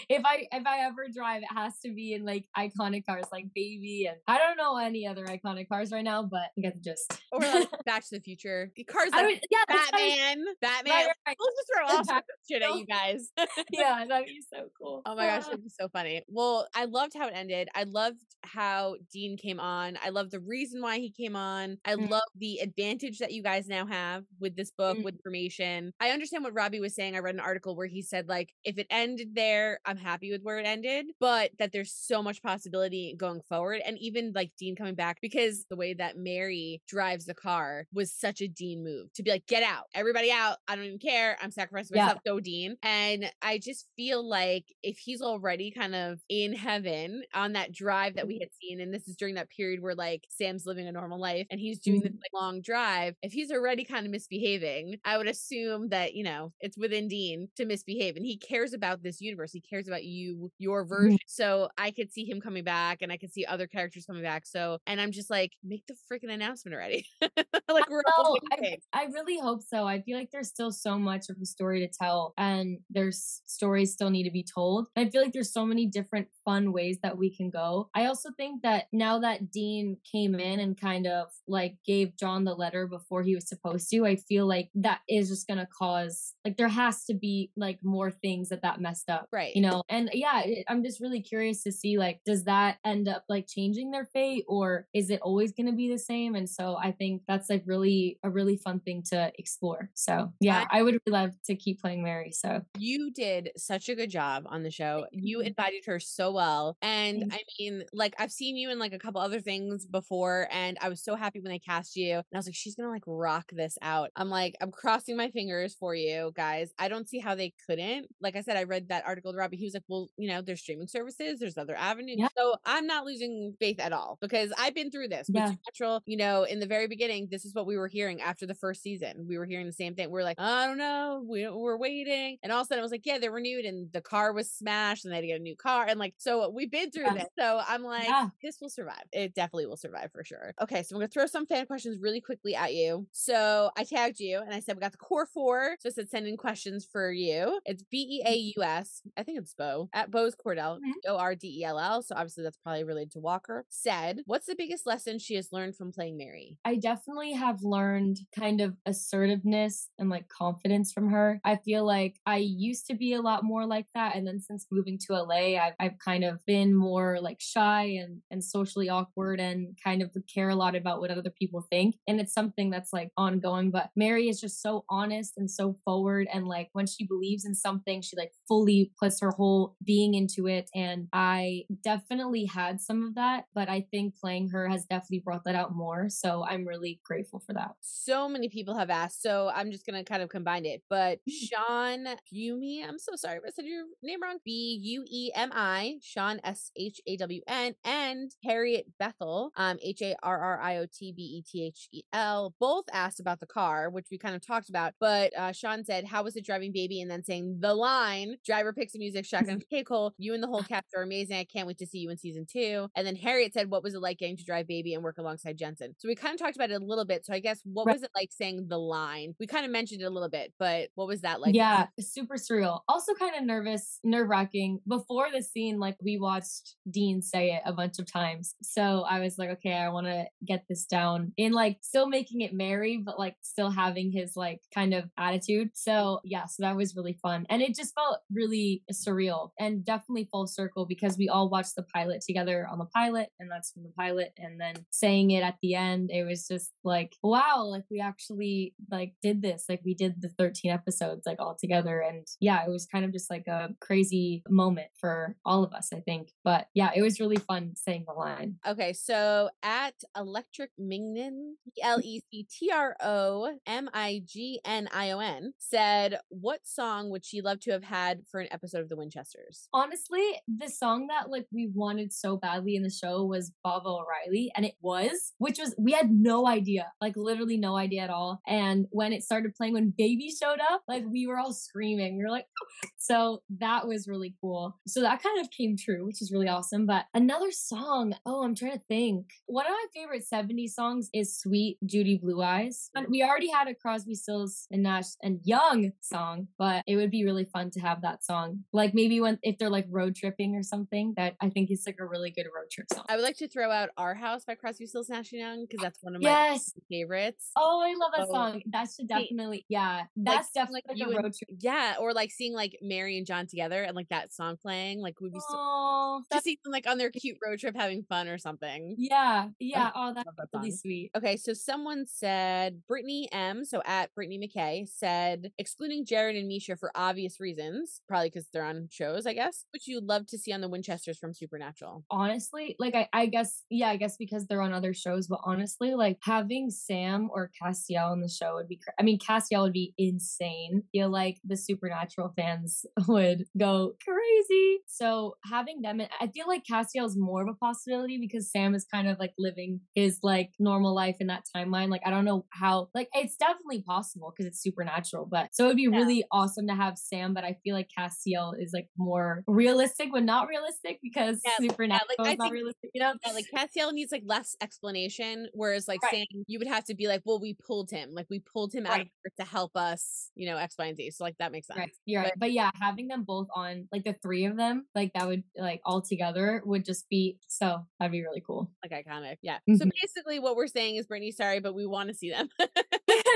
if 0.10 0.24
I 0.26 0.48
if 0.52 0.68
I 0.68 0.86
ever 0.86 1.08
drive, 1.12 1.42
it 1.42 1.48
has 1.52 1.80
to 1.80 1.92
be 1.92 2.14
in 2.14 2.24
like 2.24 2.46
iconic 2.56 3.06
cars 3.06 3.26
like 3.32 3.46
Baby 3.56 4.08
and 4.08 4.18
I 4.28 4.38
don't 4.38 4.58
know 4.58 4.78
any 4.78 5.08
other 5.08 5.26
iconic 5.26 5.68
cars 5.70 5.92
right 5.92 6.04
now, 6.04 6.24
but 6.24 6.50
you 6.56 6.62
get 6.62 6.76
the 6.76 6.82
gist. 6.82 7.20
Or 7.32 7.40
like 7.40 7.68
Back 7.86 8.04
to 8.04 8.18
the 8.18 8.20
Future. 8.20 8.72
Cars 8.88 9.10
like 9.12 9.26
would, 9.26 9.40
yeah, 9.50 9.64
Batman. 9.68 10.46
Batman. 10.62 10.94
Right, 10.94 11.08
right. 11.28 11.38
We'll 11.40 11.50
just 11.50 11.68
throw 11.74 11.86
all 11.88 12.06
sorts 12.06 12.28
of 12.30 12.48
shit 12.50 12.62
at 12.62 12.76
you 12.76 12.86
guys. 12.86 13.32
yeah, 13.72 14.06
that'd 14.10 14.28
be 14.28 14.42
so 14.54 14.70
cool. 14.80 15.02
Oh 15.06 15.16
my 15.16 15.28
gosh, 15.28 15.48
it'd 15.48 15.64
be 15.64 15.70
so 15.70 15.88
funny. 15.90 16.22
Well, 16.28 16.68
I 16.76 16.86
loved 16.86 17.14
how 17.18 17.28
it 17.28 17.34
ended. 17.36 17.70
I 17.76 17.84
loved 17.84 18.20
how 18.44 18.96
Dean 19.12 19.38
came 19.38 19.60
on. 19.60 19.98
I 20.04 20.10
love 20.10 20.30
the 20.30 20.40
reason 20.40 20.82
why 20.82 21.00
he 21.00 21.12
came 21.12 21.36
on. 21.36 21.78
I 21.86 21.96
mm. 21.96 22.10
love 22.10 22.24
the 22.36 22.60
advantage 22.60 23.20
that 23.20 23.32
you 23.32 23.42
guys 23.42 23.68
now 23.68 23.86
have 23.86 24.24
with 24.40 24.56
this 24.56 24.72
book, 24.72 24.98
mm. 24.98 25.04
with 25.04 25.16
information. 25.16 25.94
I 26.00 26.10
understand 26.10 26.44
what 26.44 26.54
Robbie 26.54 26.80
was 26.80 26.96
saying. 26.96 27.16
I 27.16 27.20
read 27.20 27.36
an 27.36 27.42
article 27.42 27.76
where 27.76 27.88
he 27.88 28.02
said, 28.02 28.28
like, 28.28 28.54
if 28.64 28.78
it 28.78 28.88
ended 28.90 29.36
there, 29.36 29.80
I'm 29.86 29.98
happy 29.98 30.32
with 30.32 30.42
where 30.44 30.60
it 30.60 30.66
ended, 30.66 31.06
but 31.20 31.52
that 31.60 31.72
there's 31.72 31.94
so 31.94 32.22
much 32.22 32.44
possibility 32.44 33.16
going 33.18 33.42
forward. 33.48 33.82
And 33.86 33.98
even 34.00 34.34
like 34.36 34.52
Dean 34.58 34.76
coming 34.76 34.96
back, 34.96 35.20
because 35.22 35.66
the 35.70 35.76
way 35.76 35.94
that 35.94 36.18
Mary 36.18 36.82
drives 36.88 37.26
the 37.26 37.34
car 37.34 37.86
was 37.94 38.12
such 38.12 38.42
a 38.42 38.48
Dean 38.48 38.84
move 38.84 39.12
to 39.14 39.24
be 39.24 39.32
like, 39.32 39.48
get 39.48 39.64
out, 39.64 39.86
everybody 39.94 40.32
out. 40.32 40.58
I 40.68 40.76
don't 40.76 40.86
even 40.86 41.00
care. 41.00 41.38
I'm 41.42 41.52
sacrificing 41.52 41.98
myself. 41.98 42.20
Yeah. 42.26 42.32
Go, 42.32 42.40
Dean. 42.40 42.76
And 42.84 43.32
I 43.42 43.58
just 43.58 43.88
feel 43.96 44.28
like 44.28 44.43
if 44.82 44.98
he's 44.98 45.22
already 45.22 45.72
kind 45.72 45.96
of 45.96 46.20
in 46.30 46.54
heaven 46.54 47.24
on 47.34 47.54
that 47.54 47.72
drive 47.72 48.16
that 48.16 48.28
we 48.28 48.40
had 48.40 48.50
seen, 48.62 48.82
and 48.82 48.94
this 48.94 49.08
is 49.08 49.16
during 49.16 49.36
that 49.36 49.50
period 49.50 49.82
where 49.82 49.96
like 49.96 50.24
Sam's 50.30 50.66
living 50.66 50.88
a 50.88 50.92
normal 50.92 51.20
life 51.20 51.48
and 51.50 51.60
he's 51.60 51.80
doing 51.80 52.02
mm-hmm. 52.02 52.08
this 52.08 52.22
like, 52.34 52.42
long 52.42 52.62
drive, 52.62 53.16
if 53.22 53.32
he's 53.32 53.52
already 53.52 53.84
kind 53.84 54.06
of 54.06 54.12
misbehaving, 54.12 54.98
I 55.06 55.18
would 55.18 55.28
assume 55.28 55.90
that, 55.90 56.14
you 56.14 56.24
know, 56.24 56.52
it's 56.60 56.78
within 56.78 57.08
Dean 57.08 57.48
to 57.58 57.66
misbehave. 57.66 58.16
And 58.16 58.26
he 58.26 58.38
cares 58.38 58.74
about 58.74 59.04
this 59.04 59.22
universe. 59.22 59.52
He 59.52 59.62
cares 59.62 59.88
about 59.88 60.04
you, 60.04 60.52
your 60.58 60.84
mm-hmm. 60.84 60.94
version. 60.94 61.12
Mm-hmm. 61.14 61.28
So 61.28 61.70
I 61.78 61.92
could 61.92 62.12
see 62.12 62.26
him 62.26 62.42
coming 62.42 62.64
back 62.64 63.02
and 63.02 63.12
I 63.12 63.18
could 63.18 63.32
see 63.32 63.46
other 63.46 63.68
characters 63.68 64.06
coming 64.06 64.24
back. 64.24 64.46
So, 64.46 64.78
and 64.88 65.00
I'm 65.00 65.12
just 65.12 65.30
like, 65.30 65.52
make 65.64 65.84
the 65.88 65.96
freaking 66.12 66.32
announcement 66.32 66.76
already. 66.76 67.06
like, 67.22 67.90
we're 67.90 68.04
all 68.18 68.38
I, 68.52 68.78
I 68.94 69.06
really 69.06 69.40
hope 69.40 69.62
so. 69.62 69.86
I 69.86 70.02
feel 70.02 70.18
like 70.18 70.30
there's 70.32 70.50
still 70.50 70.72
so 70.72 70.98
much 70.98 71.30
of 71.30 71.38
a 71.42 71.46
story 71.46 71.80
to 71.82 71.88
tell 71.88 72.34
and 72.38 72.80
there's 72.90 73.42
stories 73.46 73.94
still 73.94 74.10
need 74.10 74.24
to 74.24 74.32
be 74.34 74.44
told. 74.44 74.88
I 74.96 75.10
feel 75.10 75.22
like 75.22 75.34
there's 75.34 75.54
so 75.54 75.66
many 75.66 75.86
different 75.86 76.28
fun 76.44 76.74
ways 76.74 76.98
that 77.04 77.18
we 77.18 77.34
can 77.34 77.50
go. 77.50 77.90
I 77.96 78.06
also 78.06 78.30
think 78.36 78.64
that 78.64 78.86
now 78.92 79.20
that 79.20 79.52
Dean 79.52 79.98
came 80.12 80.36
in 80.36 80.60
and 80.60 80.80
kind 80.80 81.08
of 81.08 81.28
like 81.48 81.78
gave 81.86 82.18
John 82.18 82.44
the 82.44 82.56
letter 82.56 82.88
before 82.88 83.24
he 83.24 83.36
was 83.36 83.48
supposed 83.48 83.90
to, 83.92 84.06
I 84.06 84.16
feel 84.16 84.48
like 84.48 84.70
that 84.76 85.02
is 85.08 85.30
just 85.30 85.48
going 85.48 85.60
to 85.60 85.68
cause 85.68 86.34
like 86.44 86.58
there 86.58 86.68
has 86.68 87.06
to 87.06 87.14
be 87.14 87.52
like 87.56 87.80
more 87.84 88.12
things 88.12 88.50
that 88.50 88.64
that 88.64 88.82
messed 88.82 89.10
up. 89.10 89.28
Right. 89.32 89.56
You 89.56 89.62
know, 89.62 89.84
and 89.90 90.10
yeah, 90.14 90.42
it, 90.44 90.66
I'm 90.68 90.84
just 90.84 91.00
really 91.00 91.22
curious 91.22 91.64
to 91.64 91.72
see 91.72 91.98
like, 91.98 92.22
does 92.26 92.46
that 92.46 92.78
end 92.86 93.08
up 93.08 93.24
like 93.30 93.48
changing 93.48 93.92
their 93.92 94.06
fate 94.06 94.46
or 94.48 94.88
is 94.94 95.10
it 95.10 95.20
always 95.22 95.52
going 95.54 95.68
to 95.68 95.74
be 95.74 95.90
the 95.90 96.00
same? 96.00 96.36
And 96.36 96.50
so 96.50 96.78
I 96.82 96.92
think 96.92 97.22
that's 97.28 97.50
like 97.50 97.64
really 97.66 98.20
a 98.24 98.30
really 98.30 98.58
fun 98.58 98.80
thing 98.80 99.04
to 99.12 99.32
explore. 99.38 99.90
So 99.94 100.34
yeah, 100.40 100.66
I, 100.72 100.80
I 100.80 100.82
would 100.84 101.00
love 101.08 101.32
to 101.46 101.56
keep 101.56 101.80
playing 101.80 102.04
Mary. 102.04 102.32
So 102.32 102.62
you 102.78 103.12
did 103.14 103.52
such 103.56 103.90
a 103.90 103.96
good 103.96 104.10
job 104.10 104.23
on 104.24 104.64
the 104.64 104.72
show. 104.72 105.06
You 105.12 105.42
embodied 105.42 105.86
her 105.86 106.00
so 106.00 106.32
well. 106.32 106.78
And 106.82 107.32
I 107.34 107.40
mean, 107.60 107.84
like 107.94 108.14
I've 108.18 108.32
seen 108.32 108.56
you 108.58 108.70
in 108.70 108.80
like 108.80 108.94
a 108.94 109.00
couple 109.00 109.22
other 109.22 109.40
things 109.40 109.86
before, 109.86 110.48
and 110.52 110.78
I 110.82 110.90
was 110.90 111.04
so 111.04 111.16
happy 111.16 111.40
when 111.40 111.52
they 111.52 111.60
cast 111.60 111.96
you. 111.96 112.16
And 112.16 112.26
I 112.34 112.38
was 112.38 112.48
like, 112.48 112.56
she's 112.56 112.76
gonna 112.76 112.90
like 112.90 113.04
rock 113.06 113.52
this 113.52 113.78
out. 113.82 114.10
I'm 114.16 114.30
like, 114.30 114.56
I'm 114.62 114.72
crossing 114.72 115.18
my 115.18 115.30
fingers 115.30 115.76
for 115.80 115.96
you 115.96 116.32
guys. 116.36 116.72
I 116.78 116.88
don't 116.88 117.08
see 117.08 117.20
how 117.20 117.36
they 117.36 117.54
couldn't. 117.68 118.08
Like 118.22 118.36
I 118.36 118.42
said, 118.42 118.58
I 118.58 118.64
read 118.64 118.90
that 118.90 119.04
article 119.06 119.32
to 119.32 119.38
Robbie. 119.38 119.58
He 119.58 119.66
was 119.66 119.74
like, 119.74 119.84
well, 119.88 120.10
you 120.18 120.28
know, 120.28 120.42
there's 120.42 120.62
streaming 120.62 120.88
services, 120.88 121.40
there's 121.40 121.58
other 121.58 121.76
avenues. 121.76 122.18
Yeah. 122.20 122.28
So 122.38 122.56
I'm 122.66 122.88
not 122.88 123.06
losing 123.06 123.56
faith 123.60 123.80
at 123.80 123.94
all 123.94 124.18
because 124.22 124.52
I've 124.58 124.76
been 124.76 124.92
through 124.92 125.10
this. 125.10 125.28
Yeah. 125.30 125.52
Supernatural, 125.52 126.02
you 126.06 126.18
know, 126.18 126.44
in 126.44 126.60
the 126.60 126.68
very 126.68 126.88
beginning, 126.88 127.28
this 127.32 127.46
is 127.46 127.54
what 127.54 127.66
we 127.66 127.78
were 127.78 127.88
hearing 127.88 128.22
after 128.22 128.46
the 128.46 128.56
first 128.56 128.82
season. 128.82 129.26
We 129.28 129.38
were 129.38 129.46
hearing 129.46 129.66
the 129.66 129.74
same 129.74 129.96
thing. 129.96 130.10
We 130.10 130.20
are 130.20 130.24
like, 130.24 130.40
I 130.40 130.68
don't 130.68 130.78
know, 130.78 131.24
we, 131.28 131.48
we're 131.50 131.78
waiting. 131.78 132.38
And 132.44 132.52
all 132.52 132.62
of 132.62 132.66
a 132.66 132.68
sudden 132.68 132.80
it 132.80 132.84
was 132.84 132.92
like, 132.92 133.06
yeah, 133.06 133.18
they're 133.20 133.32
renewed 133.32 133.66
and 133.66 133.92
the 133.92 134.02
car 134.14 134.32
was 134.32 134.52
smashed 134.52 135.06
and 135.06 135.12
they 135.12 135.18
had 135.18 135.22
to 135.22 135.28
get 135.28 135.40
a 135.40 135.44
new 135.44 135.56
car. 135.56 135.88
And 135.88 136.00
like, 136.00 136.14
so 136.18 136.50
we've 136.50 136.70
been 136.70 136.92
through 136.92 137.06
this. 137.14 137.26
So 137.40 137.62
I'm 137.68 137.84
like, 137.84 138.08
yeah. 138.08 138.30
this 138.44 138.58
will 138.62 138.70
survive. 138.70 139.04
It 139.12 139.34
definitely 139.34 139.66
will 139.66 139.78
survive 139.78 140.12
for 140.12 140.24
sure. 140.24 140.54
Okay, 140.62 140.84
so 140.84 140.96
I'm 140.96 141.00
gonna 141.00 141.08
throw 141.08 141.26
some 141.26 141.48
fan 141.48 141.66
questions 141.66 141.98
really 142.00 142.22
quickly 142.22 142.56
at 142.56 142.76
you. 142.76 143.08
So 143.12 143.72
I 143.76 143.84
tagged 143.84 144.20
you 144.20 144.40
and 144.40 144.54
I 144.54 144.60
said 144.60 144.76
we 144.76 144.82
got 144.82 144.92
the 144.92 144.98
core 144.98 145.26
four. 145.26 145.78
So 145.80 145.90
I 145.90 145.92
said 145.92 146.10
send 146.10 146.28
in 146.28 146.38
questions 146.38 146.88
for 146.90 147.12
you. 147.12 147.60
It's 147.66 147.84
B 147.90 148.22
E 148.22 148.30
A 148.30 148.36
U 148.58 148.64
S. 148.64 149.02
I 149.18 149.24
think 149.24 149.40
it's 149.40 149.56
Bo 149.56 149.90
at 149.94 150.12
Bo's 150.12 150.36
Cordell, 150.36 150.78
mm-hmm. 150.78 150.92
O 151.08 151.18
R 151.18 151.34
D 151.34 151.62
E 151.62 151.64
L 151.64 151.80
L. 151.80 152.04
So 152.04 152.14
obviously 152.16 152.44
that's 152.44 152.58
probably 152.58 152.84
related 152.84 153.12
to 153.14 153.20
Walker. 153.20 153.66
Said, 153.70 154.22
what's 154.26 154.46
the 154.46 154.56
biggest 154.56 154.86
lesson 154.86 155.18
she 155.18 155.36
has 155.36 155.50
learned 155.52 155.76
from 155.76 155.92
playing 155.92 156.18
Mary? 156.18 156.58
I 156.64 156.76
definitely 156.76 157.34
have 157.34 157.64
learned 157.64 158.20
kind 158.38 158.62
of 158.62 158.76
assertiveness 158.86 159.90
and 159.98 160.10
like 160.10 160.28
confidence 160.28 160.92
from 160.92 161.10
her. 161.10 161.40
I 161.44 161.56
feel 161.56 161.84
like 161.84 162.20
I 162.26 162.38
used 162.38 162.86
to 162.88 162.96
be 162.96 163.14
a 163.14 163.22
lot 163.22 163.44
more 163.44 163.66
like 163.66 163.88
that, 163.96 164.03
and 164.14 164.28
then 164.28 164.40
since 164.40 164.68
moving 164.72 165.00
to 165.08 165.14
LA, 165.14 165.58
I've, 165.58 165.74
I've 165.80 166.00
kind 166.04 166.24
of 166.24 166.40
been 166.46 166.76
more 166.76 167.20
like 167.22 167.38
shy 167.40 167.84
and, 167.84 168.22
and 168.30 168.44
socially 168.44 168.90
awkward 168.90 169.40
and 169.40 169.78
kind 169.84 170.02
of 170.02 170.12
care 170.34 170.50
a 170.50 170.56
lot 170.56 170.76
about 170.76 171.00
what 171.00 171.12
other 171.12 171.30
people 171.30 171.66
think. 171.70 171.96
And 172.08 172.20
it's 172.20 172.34
something 172.34 172.70
that's 172.70 172.94
like 172.94 173.10
ongoing. 173.18 173.72
But 173.72 173.90
Mary 173.96 174.30
is 174.30 174.40
just 174.40 174.62
so 174.62 174.86
honest 174.90 175.34
and 175.38 175.50
so 175.50 175.78
forward. 175.86 176.28
And 176.34 176.48
like 176.48 176.70
when 176.74 176.88
she 176.88 177.06
believes 177.06 177.46
in 177.46 177.56
something, 177.56 178.02
she 178.02 178.16
like 178.16 178.32
fully 178.48 178.92
puts 179.00 179.22
her 179.22 179.32
whole 179.32 179.76
being 179.84 180.14
into 180.14 180.48
it. 180.48 180.70
And 180.76 181.08
I 181.14 181.64
definitely 181.84 182.46
had 182.46 182.82
some 182.82 183.04
of 183.04 183.16
that, 183.16 183.46
but 183.54 183.70
I 183.70 183.86
think 183.92 184.16
playing 184.16 184.50
her 184.50 184.68
has 184.68 184.86
definitely 184.86 185.22
brought 185.24 185.44
that 185.46 185.56
out 185.56 185.76
more. 185.76 186.10
So 186.10 186.46
I'm 186.48 186.66
really 186.66 187.00
grateful 187.06 187.42
for 187.46 187.54
that. 187.54 187.72
So 187.82 188.28
many 188.28 188.50
people 188.50 188.78
have 188.78 188.90
asked. 188.90 189.22
So 189.22 189.52
I'm 189.54 189.72
just 189.72 189.86
going 189.86 190.04
to 190.04 190.10
kind 190.10 190.22
of 190.24 190.30
combine 190.30 190.66
it. 190.66 190.84
But 190.90 191.20
Shawn 191.30 192.06
Buemi, 192.34 192.88
I'm 192.88 193.00
so 193.00 193.16
sorry 193.16 193.38
if 193.38 193.44
I 193.46 193.52
said 193.52 193.66
your 193.66 193.83
name 194.02 194.22
wrong. 194.22 194.38
B 194.46 194.80
U 194.82 195.06
E 195.10 195.32
M 195.36 195.52
I, 195.54 196.00
Shawn 196.02 196.40
S 196.44 196.72
H 196.76 197.00
A 197.08 197.18
W 197.18 197.42
N, 197.48 197.76
and 197.84 198.32
Harriot 198.46 198.86
Bethel, 199.00 199.52
um, 199.56 199.78
H 199.82 200.02
A 200.02 200.16
R 200.24 200.40
R 200.40 200.62
I 200.62 200.78
O 200.78 200.86
T 200.86 201.14
B 201.16 201.22
E 201.22 201.42
T 201.42 201.66
H 201.66 201.90
E 201.92 202.04
L, 202.14 202.54
both 202.60 202.86
asked 202.92 203.20
about 203.20 203.40
the 203.40 203.46
car, 203.46 203.90
which 203.90 204.08
we 204.12 204.18
kind 204.18 204.36
of 204.36 204.46
talked 204.46 204.70
about. 204.70 204.94
But 205.00 205.36
uh, 205.38 205.52
Shawn 205.52 205.84
said, 205.86 206.06
How 206.06 206.24
was 206.24 206.36
it 206.36 206.46
driving 206.46 206.72
baby? 206.72 207.02
And 207.02 207.10
then 207.10 207.24
saying 207.24 207.58
the 207.60 207.74
line, 207.74 208.38
driver 208.46 208.74
picks 208.74 208.94
the 208.94 209.00
music, 209.00 209.26
shotgun 209.26 209.62
okay, 209.74 209.84
Cole, 209.84 210.14
you 210.18 210.34
and 210.34 210.44
the 210.44 210.48
whole 210.48 210.64
cast 210.64 210.88
are 210.96 211.04
amazing. 211.04 211.38
I 211.38 211.46
can't 211.46 211.68
wait 211.68 211.78
to 211.80 211.88
see 211.88 212.00
you 212.00 212.10
in 212.10 212.18
season 212.18 212.46
two. 212.52 212.88
And 212.96 213.06
then 213.06 213.16
Harriot 213.16 213.54
said, 213.54 213.70
What 213.70 213.84
was 213.84 213.94
it 213.94 214.02
like 214.02 214.20
getting 214.20 214.38
to 214.38 214.44
drive 214.44 214.68
baby 214.68 214.94
and 214.94 215.04
work 215.04 215.18
alongside 215.18 215.58
Jensen? 215.58 215.96
So 215.98 216.08
we 216.08 216.16
kind 216.16 216.34
of 216.34 216.40
talked 216.40 216.56
about 216.56 216.72
it 216.72 216.82
a 216.82 216.86
little 216.86 217.06
bit. 217.06 217.26
So 217.26 217.34
I 217.34 217.40
guess 217.40 217.60
what 217.64 217.88
right. 217.88 217.96
was 217.96 218.04
it 218.04 218.12
like 218.16 218.32
saying 218.32 218.68
the 218.68 218.80
line? 218.80 219.36
We 219.40 219.48
kind 219.48 219.66
of 219.66 219.72
mentioned 219.72 220.02
it 220.02 220.06
a 220.06 220.10
little 220.10 220.30
bit, 220.30 220.54
but 220.60 220.90
what 220.96 221.08
was 221.08 221.22
that 221.22 221.42
like? 221.42 221.56
Yeah, 221.56 221.88
super 222.00 222.36
surreal. 222.36 222.82
Also 222.88 223.14
kind 223.14 223.36
of 223.36 223.44
nervous, 223.44 223.73
nerve 224.04 224.30
wracking. 224.30 224.80
Before 224.88 225.28
the 225.34 225.42
scene, 225.42 225.80
like 225.80 225.98
we 226.02 226.18
watched 226.18 226.76
Dean 226.90 227.22
say 227.22 227.52
it 227.54 227.62
a 227.66 227.74
bunch 227.74 228.00
of 228.00 228.12
times. 228.12 228.56
So 228.62 229.06
I 229.10 229.20
was 229.20 229.38
like, 229.38 229.50
okay, 229.52 229.74
I 229.74 229.90
want 229.90 230.08
to 230.08 230.26
get 230.46 230.66
this 230.70 230.86
down 230.86 231.34
in 231.38 231.52
like 231.52 231.78
still 231.82 232.08
making 232.08 232.42
it 232.42 232.54
merry, 232.54 233.02
but 233.04 233.20
like 233.20 233.36
still 233.42 233.70
having 233.70 234.12
his 234.12 234.36
like 234.36 234.62
kind 234.74 234.94
of 234.94 235.06
attitude. 235.18 235.72
So 235.74 236.20
yeah, 236.24 236.46
so 236.46 236.64
that 236.64 236.76
was 236.76 236.96
really 236.96 237.18
fun. 237.22 237.46
And 237.50 237.62
it 237.62 237.76
just 237.76 237.94
felt 237.94 238.20
really 238.32 238.84
surreal 238.92 239.50
and 239.60 239.86
definitely 239.86 240.28
full 240.32 240.48
circle 240.48 240.86
because 240.86 241.18
we 241.18 241.30
all 241.30 241.50
watched 241.50 241.76
the 241.76 241.84
pilot 241.84 242.22
together 242.26 242.68
on 242.70 242.80
the 242.80 242.86
pilot 242.86 243.30
and 243.40 243.50
that's 243.50 243.72
from 243.72 243.84
the 243.84 243.94
pilot. 243.98 244.34
And 244.38 244.60
then 244.60 244.86
saying 244.92 245.32
it 245.32 245.44
at 245.44 245.58
the 245.62 245.76
end, 245.76 246.12
it 246.12 246.24
was 246.24 246.48
just 246.48 246.72
like, 246.84 247.16
wow, 247.24 247.64
like 247.66 247.84
we 247.90 248.00
actually 248.00 248.74
like 248.92 249.14
did 249.22 249.42
this. 249.42 249.66
Like 249.70 249.82
we 249.86 249.94
did 249.94 250.22
the 250.22 250.30
13 250.30 250.72
episodes 250.72 251.24
like 251.26 251.38
all 251.40 251.56
together. 251.60 252.00
And 252.00 252.26
yeah, 252.40 252.64
it 252.64 252.70
was 252.70 252.86
kind 252.86 253.06
of 253.06 253.12
just 253.12 253.30
like 253.30 253.48
a 253.48 253.63
crazy 253.80 254.44
moment 254.50 254.88
for 255.00 255.36
all 255.46 255.64
of 255.64 255.74
us, 255.74 255.90
I 255.94 256.00
think. 256.00 256.32
But 256.44 256.68
yeah, 256.74 256.92
it 256.96 257.02
was 257.02 257.20
really 257.20 257.38
fun 257.38 257.74
saying 257.76 258.06
the 258.08 258.14
line. 258.14 258.56
Okay. 258.68 258.94
So 258.94 259.50
at 259.62 259.96
Electric 260.18 260.72
Mignon, 260.78 261.58
L 261.82 262.00
E 262.04 262.22
C 262.32 262.48
T 262.50 262.72
R 262.72 262.96
O 263.02 263.58
M 263.66 263.90
I 263.94 264.22
G 264.26 264.60
N 264.66 264.88
I 264.94 265.12
O 265.12 265.20
N, 265.20 265.54
said, 265.58 266.20
What 266.30 266.62
song 266.64 267.10
would 267.10 267.26
she 267.26 267.42
love 267.42 267.60
to 267.62 267.72
have 267.72 267.84
had 267.84 268.22
for 268.30 268.40
an 268.40 268.48
episode 268.52 268.82
of 268.82 268.90
The 268.90 268.96
Winchesters? 268.96 269.68
Honestly, 269.74 270.24
the 270.48 270.70
song 270.70 271.08
that 271.08 271.30
like 271.30 271.48
we 271.52 271.70
wanted 271.74 272.14
so 272.14 272.38
badly 272.38 272.76
in 272.76 272.84
the 272.84 272.90
show 272.90 273.24
was 273.26 273.52
Baba 273.64 273.90
O'Riley, 273.90 274.52
and 274.56 274.66
it 274.66 274.76
was, 274.82 275.34
which 275.38 275.60
was 275.60 275.76
we 275.78 275.92
had 275.92 276.12
no 276.12 276.48
idea, 276.48 276.92
like 277.02 277.14
literally 277.16 277.58
no 277.58 277.76
idea 277.76 278.02
at 278.02 278.10
all. 278.10 278.42
And 278.48 278.88
when 278.92 279.14
it 279.14 279.24
started 279.24 279.56
playing, 279.56 279.74
when 279.74 279.94
Baby 279.96 280.32
showed 280.32 280.60
up, 280.72 280.84
like 280.88 281.04
we 281.10 281.28
were 281.28 281.38
all 281.38 281.54
screaming. 281.54 282.18
We 282.18 282.24
were 282.24 282.30
like, 282.30 282.48
oh. 282.62 282.88
so 282.98 283.42
that 283.60 283.88
was 283.88 284.08
really 284.08 284.36
cool. 284.42 284.78
So 284.88 285.02
that 285.02 285.22
kind 285.22 285.40
of 285.40 285.50
came 285.52 285.76
true, 285.78 286.06
which 286.06 286.22
is 286.22 286.32
really 286.32 286.48
awesome. 286.48 286.86
But 286.86 287.06
another 287.14 287.52
song, 287.52 288.16
oh, 288.26 288.44
I'm 288.44 288.56
trying 288.56 288.74
to 288.74 288.82
think. 288.88 289.28
One 289.46 289.66
of 289.66 289.72
my 289.72 289.86
favorite 289.94 290.24
70s 290.32 290.70
songs 290.70 291.10
is 291.14 291.38
Suite: 291.38 291.78
Judy 291.86 292.18
Blue 292.18 292.42
Eyes. 292.42 292.90
And 292.96 293.08
we 293.10 293.24
already 293.24 293.50
had 293.50 293.68
a 293.68 293.76
Crosby, 293.76 294.16
Stills, 294.16 294.68
and 294.72 294.84
Nash 294.84 295.12
and 295.22 295.40
Young 295.44 295.92
song, 296.02 296.48
but 296.58 296.84
it 296.88 296.96
would 296.96 297.12
be 297.12 297.26
really 297.26 297.46
fun 297.46 297.72
to 297.72 297.80
have 297.80 298.02
that 298.02 298.24
song. 298.24 298.60
Like 298.72 298.94
maybe 298.94 299.20
when 299.20 299.40
if 299.44 299.58
they're 299.58 299.70
like 299.70 299.86
road 299.90 300.16
tripping 300.16 300.56
or 300.56 300.64
something, 300.64 301.14
that 301.18 301.36
I 301.42 301.50
think 301.50 301.72
is 301.72 301.84
like 301.86 301.98
a 302.00 302.06
really 302.06 302.32
good 302.32 302.46
road 302.46 302.70
trip 302.72 302.88
song. 302.94 303.06
I 303.10 303.16
would 303.16 303.24
like 303.24 303.38
to 303.38 303.48
throw 303.48 303.72
out 303.72 303.90
Our 303.98 304.16
House 304.16 304.46
by 304.46 304.56
Crosby, 304.56 304.86
Stills, 304.86 305.10
Nash 305.10 305.32
and 305.32 305.42
Young 305.42 305.66
because 305.66 305.84
that's 305.84 306.00
one 306.02 306.16
of 306.16 306.22
my 306.22 306.30
yes. 306.30 306.74
favorites. 306.90 307.52
Oh, 307.56 307.82
I 307.82 307.94
love 308.00 308.12
that 308.18 308.28
song. 308.28 308.62
That 308.72 308.88
should 308.96 309.08
definitely, 309.08 309.66
yeah, 309.70 310.04
that's 310.16 310.50
like, 310.56 310.66
definitely 310.68 311.06
like, 311.06 311.20
a 311.20 311.24
road 311.24 311.34
trip. 311.34 311.58
Yeah, 311.60 311.96
or 312.00 312.14
like 312.14 312.32
seeing 312.32 312.54
like 312.54 312.78
Mary 312.82 313.18
and 313.18 313.26
John 313.26 313.43
together 313.48 313.84
and 313.84 313.96
like 313.96 314.10
that 314.10 314.34
song 314.34 314.58
playing, 314.62 315.00
like 315.00 315.20
would 315.22 315.34
be 315.34 315.40
so 315.40 316.22
just 316.32 316.46
them 316.46 316.72
like 316.72 316.88
on 316.88 316.98
their 316.98 317.10
cute 317.12 317.38
road 317.46 317.60
trip 317.60 317.76
having 317.78 318.04
fun 318.04 318.28
or 318.28 318.38
something. 318.38 318.96
Yeah, 318.98 319.50
yeah. 319.60 319.92
Oh, 319.96 320.10
oh 320.10 320.14
that's 320.14 320.30
that 320.38 320.48
really 320.54 320.72
sweet. 320.72 321.12
Okay, 321.16 321.38
so 321.38 321.54
someone 321.54 322.06
said 322.08 322.82
Brittany 322.88 323.30
M, 323.32 323.66
so 323.66 323.82
at 323.86 324.14
Brittany 324.16 324.40
McKay 324.40 324.88
said 324.88 325.52
excluding 325.58 326.06
Jared 326.06 326.36
and 326.36 326.48
Misha 326.48 326.76
for 326.76 326.92
obvious 326.96 327.40
reasons, 327.40 328.02
probably 328.08 328.30
because 328.30 328.48
they're 328.54 328.66
on 328.66 328.88
shows, 328.92 329.26
I 329.26 329.34
guess, 329.34 329.66
which 329.72 329.88
you'd 329.88 330.04
love 330.04 330.28
to 330.28 330.38
see 330.38 330.54
on 330.54 330.62
the 330.62 330.70
Winchesters 330.70 331.18
from 331.18 331.34
Supernatural. 331.34 332.04
Honestly, 332.10 332.76
like 332.80 332.96
I, 332.96 333.08
I 333.14 333.26
guess, 333.28 333.64
yeah, 333.70 333.90
I 333.90 333.98
guess 333.98 334.18
because 334.18 334.48
they're 334.48 334.62
on 334.62 334.74
other 334.74 334.94
shows, 334.94 335.28
but 335.28 335.40
honestly, 335.44 335.96
like 335.96 336.18
having 336.22 336.70
Sam 336.70 337.30
or 337.32 337.52
Castiel 337.62 338.12
on 338.12 338.22
the 338.22 338.30
show 338.30 338.56
would 338.56 338.68
be. 338.68 338.78
Cra- 338.78 338.94
I 339.00 339.04
mean, 339.04 339.20
Castiel 339.20 339.64
would 339.64 339.74
be 339.74 339.94
insane. 339.98 340.84
feel 340.92 341.10
like 341.10 341.38
the 341.44 341.58
Supernatural 341.58 342.34
fans 342.36 342.86
would 343.08 343.33
go 343.58 343.94
crazy. 344.04 344.80
So 344.88 345.36
having 345.50 345.82
them, 345.82 346.02
I 346.20 346.28
feel 346.28 346.48
like 346.48 346.64
Castiel 346.70 347.06
is 347.06 347.18
more 347.18 347.42
of 347.42 347.48
a 347.48 347.54
possibility 347.54 348.18
because 348.20 348.52
Sam 348.52 348.76
is 348.76 348.86
kind 348.92 349.08
of 349.08 349.18
like 349.20 349.34
living 349.38 349.82
his 349.96 350.20
like 350.24 350.52
normal 350.60 350.96
life 350.96 351.18
in 351.20 351.28
that 351.28 351.44
timeline. 351.56 351.90
Like 351.90 352.02
I 352.06 352.10
don't 352.10 352.26
know 352.26 352.46
how. 352.52 352.90
Like 352.94 353.10
it's 353.14 353.36
definitely 353.36 353.82
possible 353.82 354.34
because 354.36 354.48
it's 354.48 354.62
supernatural, 354.62 355.28
but 355.30 355.50
so 355.54 355.66
it'd 355.66 355.78
be 355.78 355.84
yeah. 355.84 355.98
really 355.98 356.26
awesome 356.32 356.68
to 356.68 356.76
have 356.76 356.98
Sam. 356.98 357.34
But 357.34 357.44
I 357.44 357.58
feel 357.64 357.76
like 357.76 357.90
Castiel 357.98 358.54
is 358.60 358.72
like 358.74 358.88
more 358.98 359.44
realistic, 359.48 360.10
but 360.12 360.24
not 360.24 360.48
realistic 360.48 361.00
because 361.02 361.42
yeah, 361.46 361.68
supernatural 361.68 362.16
yeah, 362.18 362.24
like, 362.24 362.34
is 362.34 362.38
not 362.38 362.46
think, 362.46 362.54
realistic. 362.54 362.90
You 362.94 363.02
know, 363.02 363.14
yeah, 363.26 363.34
like 363.34 363.46
Castiel 363.54 363.94
needs 363.94 364.12
like 364.12 364.24
less 364.26 364.56
explanation, 364.62 365.48
whereas 365.54 365.88
like 365.88 366.02
right. 366.04 366.28
Sam, 366.32 366.44
you 366.48 366.60
would 366.60 366.68
have 366.68 366.86
to 366.86 366.96
be 366.96 367.08
like, 367.08 367.22
well, 367.26 367.40
we 367.40 367.56
pulled 367.66 367.90
him, 367.92 368.10
like 368.14 368.28
we 368.30 368.40
pulled 368.40 368.74
him 368.74 368.84
right. 368.86 368.94
out 368.94 369.02
of 369.02 369.08
to 369.40 369.46
help 369.46 369.72
us, 369.76 370.30
you 370.36 370.50
know, 370.50 370.58
X, 370.58 370.76
Y, 370.78 370.86
and 370.86 370.98
Z. 370.98 371.12
So 371.12 371.24
like 371.24 371.38
that 371.40 371.52
makes 371.52 371.68
sense. 371.68 371.80
Right. 371.80 371.92
You're 372.06 372.22
but, 372.22 372.26
right. 372.26 372.40
But 372.40 372.52
yeah, 372.52 372.72
having 372.80 373.08
them 373.08 373.23
both 373.24 373.48
on, 373.56 373.88
like 373.92 374.04
the 374.04 374.16
three 374.22 374.46
of 374.46 374.58
them, 374.58 374.86
like 374.96 375.14
that 375.14 375.28
would 375.28 375.44
like 375.58 375.82
all 375.86 376.02
together 376.02 376.62
would 376.66 376.86
just 376.86 377.08
be 377.10 377.38
so 377.48 377.86
that'd 378.00 378.12
be 378.12 378.22
really 378.22 378.44
cool. 378.46 378.72
Like 378.84 379.06
iconic. 379.06 379.38
Yeah. 379.42 379.58
Mm-hmm. 379.70 379.76
So 379.76 379.86
basically 380.02 380.40
what 380.40 380.56
we're 380.56 380.68
saying 380.68 380.98
is 380.98 381.06
Brittany, 381.08 381.32
sorry, 381.32 381.60
but 381.60 381.76
we 381.76 381.86
want 381.86 382.10
to 382.10 382.16
see 382.16 382.30
them. 382.32 382.50